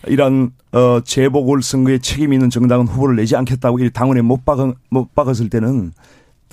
[0.08, 5.14] 이런 어 재보궐 선거에 책임 있는 정당은 후보를 내지 않겠다고 이 당원에 못 박은 못
[5.16, 5.92] 박았을 때는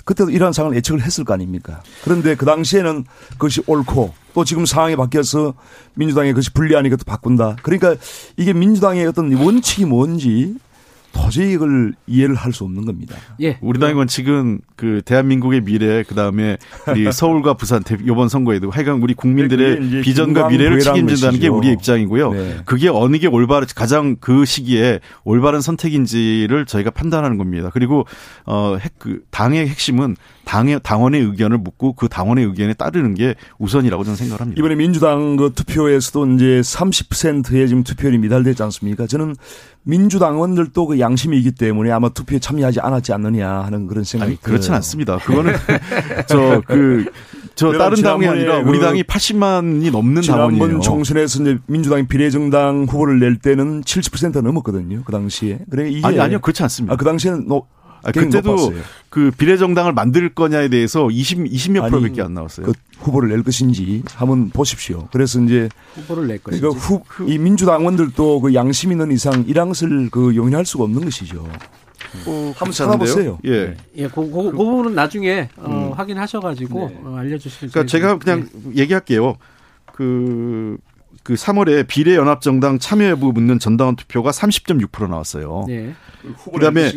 [0.05, 1.81] 그때도 이러한 상황을 예측을 했을 거 아닙니까?
[2.03, 5.53] 그런데 그 당시에는 그것이 옳고 또 지금 상황이 바뀌어서
[5.95, 7.57] 민주당의 그것이 불리하니까 또 바꾼다.
[7.63, 7.95] 그러니까
[8.37, 10.55] 이게 민주당의 어떤 원칙이 뭔지
[11.15, 13.17] 도저히 이걸 이해를 할 수 없는 겁니다.
[13.41, 13.57] 예.
[13.61, 20.01] 우리 당의 원칙은 그 대한민국의 미래 그다음에 우리 서울과 부산 이번 선거에도 하여간 우리 국민들의
[20.03, 22.31] 비전과 미래를 책임진다는 게 우리의 입장이고요.
[22.33, 22.57] 네.
[22.63, 27.69] 그게 어느 게 올바른 가장 그 시기에 올바른 선택인지를 저희가 판단하는 겁니다.
[27.73, 28.05] 그리고
[28.45, 30.15] 어그 당의 핵심은
[30.45, 34.59] 당의 당원의 의견을 묻고 그 당원의 의견에 따르는 게 우선이라고 저는 생각합니다.
[34.59, 39.07] 이번에 민주당 그 투표에서도 이제 30%의 지금 투표율이 미달되지 않습니까?
[39.07, 39.35] 저는
[39.83, 44.73] 민주당원들도 그 양심이 있기 때문에 아마 투표에 참여하지 않았지 않느냐 하는 그런 생각이 아니, 그렇진
[44.73, 45.17] 않습니다.
[45.17, 45.53] 그거는
[46.27, 47.05] 저 그
[47.55, 50.61] 저 다른 당이 아니라 우리 그 당이 80만이 넘는 당원이에요.
[50.63, 55.03] 지난번 총선에서 이제 민주당이 비례정당 후보를 낼 때는 70% 넘었거든요.
[55.05, 55.59] 그 당시에.
[55.69, 56.93] 그래 이게 아니 아니요 그렇지 않습니다.
[56.93, 57.63] 아, 그 당시에는 너
[58.05, 58.73] 아, 그때도.
[59.09, 62.65] 그 비례정당을 만들 거냐에 대해서 20, 20몇 프로밖에 안 나왔어요.
[62.65, 65.07] 그 후보를 낼 것인지 한번 보십시오.
[65.11, 66.61] 그래서 이제 후보를 낼 것인지.
[66.61, 69.73] 그러니까 후, 이 민주당원들도 그 양심 있는 이상 이랑을
[70.11, 71.47] 그 용인할 수가 없는 것이죠.
[72.25, 73.39] 어, 한번 찾아보세요.
[73.43, 73.65] 예.
[73.65, 73.77] 네.
[73.97, 75.91] 예, 그, 그, 그 부분은 나중에 어, 음.
[75.93, 76.99] 확인하셔가지고 네.
[77.03, 77.69] 어, 알려주실.
[77.69, 78.81] 그러니까 제가 그냥 네.
[78.81, 79.37] 얘기할게요.
[79.93, 80.77] 그
[81.25, 85.65] 그 3월에 비례연합정당 참여 여부 묻는 전당원 투표가 30.6% 나왔어요.
[85.67, 85.95] 네.
[86.53, 86.91] 그다음에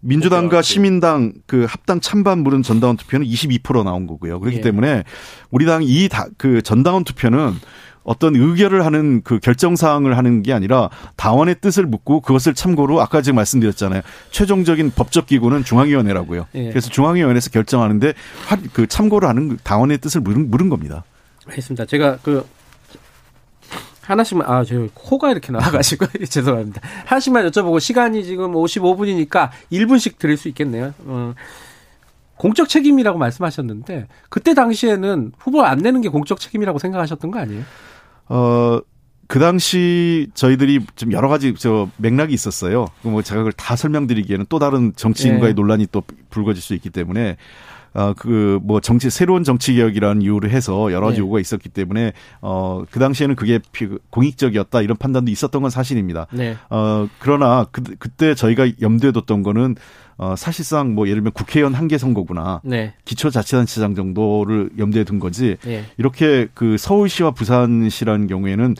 [0.00, 4.38] 민주당과 시민당 그 합당 찬반 물은 전당원 투표는 22% 나온 거고요.
[4.38, 4.62] 그렇기 네.
[4.62, 5.04] 때문에
[5.50, 7.54] 우리 당이 이그 전당원 투표는
[8.02, 13.22] 어떤 의결을 하는 그 결정 사항을 하는 게 아니라 당원의 뜻을 묻고 그것을 참고로 아까
[13.22, 14.02] 지금 말씀드렸잖아요.
[14.30, 16.48] 최종적인 법적 기구는 중앙위원회라고요.
[16.54, 16.68] 예.
[16.68, 18.12] 그래서 중앙위원회에서 결정하는데
[18.74, 21.02] 그 참고를 하는 당원의 뜻을 물은, 물은 겁니다.
[21.46, 21.86] 알겠습니다.
[21.86, 22.46] 제가 그
[24.06, 26.80] 하나씩만 아 저 코가 이렇게 나와 가지고 죄송합니다.
[27.06, 30.94] 하나씩만 여쭤보고 시간이 지금 55분이니까 1분씩 드릴 수 있겠네요.
[31.00, 31.34] 어.
[32.36, 37.62] 공적 책임이라고 말씀하셨는데 그때 당시에는 후보 안 내는 게 공적 책임이라고 생각하셨던 거 아니에요?
[38.28, 38.80] 어.
[39.26, 42.88] 그 당시 저희들이 좀 여러 가지 저 맥락이 있었어요.
[43.02, 45.60] 뭐 제가 그걸 다 설명드리기에는 또 다른 정치인과의 네.
[45.60, 47.38] 논란이 또 불거질 수 있기 때문에
[47.94, 51.20] 어, 그, 뭐, 정치, 새로운 정치 개혁이라는 이유로 해서 여러 가지 네.
[51.20, 52.12] 요구가 있었기 때문에,
[52.42, 53.60] 어, 그 당시에는 그게
[54.10, 56.26] 공익적이었다 이런 판단도 있었던 건 사실입니다.
[56.32, 56.56] 네.
[56.70, 59.76] 어, 그러나 그, 그때 저희가 염두에 뒀던 거는
[60.16, 62.60] 어, 사실상 뭐 예를 들면 국회의원 한 개 선거구나.
[62.64, 62.94] 네.
[63.04, 65.56] 기초자치단체장 정도를 염두에 둔 거지.
[65.64, 65.84] 네.
[65.96, 68.76] 이렇게 그 서울시와 부산시라는 경우에는 어,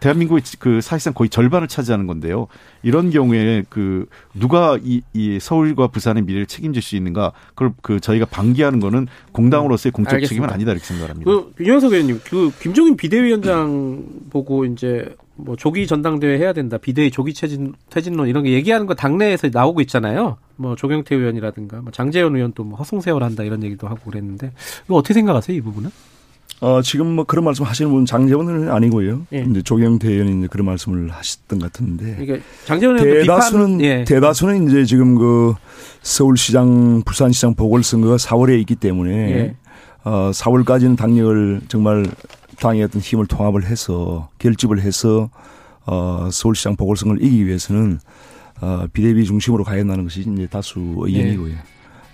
[0.00, 2.48] 대한민국의 그 사실상 거의 절반을 차지하는 건데요.
[2.82, 8.26] 이런 경우에 그 누가 이, 이 서울과 부산의 미래를 책임질 수 있는가 그걸 그 저희가
[8.26, 10.28] 방기하는 거는 공당으로서의 공적 알겠습니다.
[10.28, 11.30] 책임은 아니다 이렇게 생각합니다.
[11.30, 17.32] 그 윤영석 의원님, 그 김종인 비대위원장 보고 이제 뭐 조기 전당대회 해야 된다, 비대위 조기
[17.32, 20.36] 퇴진 퇴진론 이런 게 얘기하는 거 당내에서 나오고 있잖아요.
[20.56, 24.52] 뭐 조경태 의원이라든가 뭐 장재현 의원도 뭐 허송세월 한다 이런 얘기도 하고 그랬는데
[24.84, 25.90] 이거 어떻게 생각하세요 이 부분은?
[26.62, 29.26] 어, 지금 뭐 그런 말씀 하시는 분은 장재원은 아니고요.
[29.32, 29.44] 예.
[29.50, 32.14] 이제 조경태 의원이 이제 그런 말씀을 하셨던 것 같은데.
[32.14, 34.04] 그러니까 장재원 의원 대다수는 비판, 예.
[34.04, 35.54] 대다수는 이제 지금 그
[36.02, 39.56] 서울시장, 부산시장 보궐선거가 4월에 있기 때문에 예.
[40.04, 42.06] 어, 4월까지는 당력을 정말
[42.60, 45.30] 당의 어떤 힘을 통합을 해서 결집을 해서
[45.84, 47.98] 어, 서울시장 보궐선거를 이기기 위해서는
[48.60, 51.54] 어, 비대비 중심으로 가야 한다는 것이 이제 다수 의견이고요.
[51.54, 51.56] 예.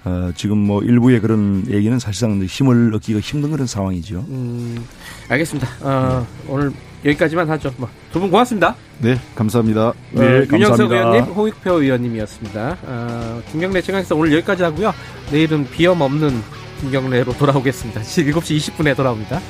[0.05, 4.25] 어, 지금 뭐 일부의 그런 얘기는 사실상 힘을 얻기가 힘든 그런 상황이죠.
[4.29, 4.85] 음,
[5.29, 5.69] 알겠습니다.
[5.81, 6.53] 어, 네.
[6.53, 6.73] 오늘
[7.05, 7.73] 여기까지만 하죠.
[7.77, 8.75] 뭐, 두분 고맙습니다.
[8.99, 9.93] 네, 감사합니다.
[10.13, 12.79] 네, 어, 윤영석 의원님, 홍익표 의원님이었습니다.
[12.85, 14.93] 어, 김경래 최강에서 오늘 여기까지 하고요.
[15.31, 16.43] 내일은 비염 없는
[16.81, 18.01] 김경래로 돌아오겠습니다.
[18.03, 19.41] 7시 20분에 돌아옵니다.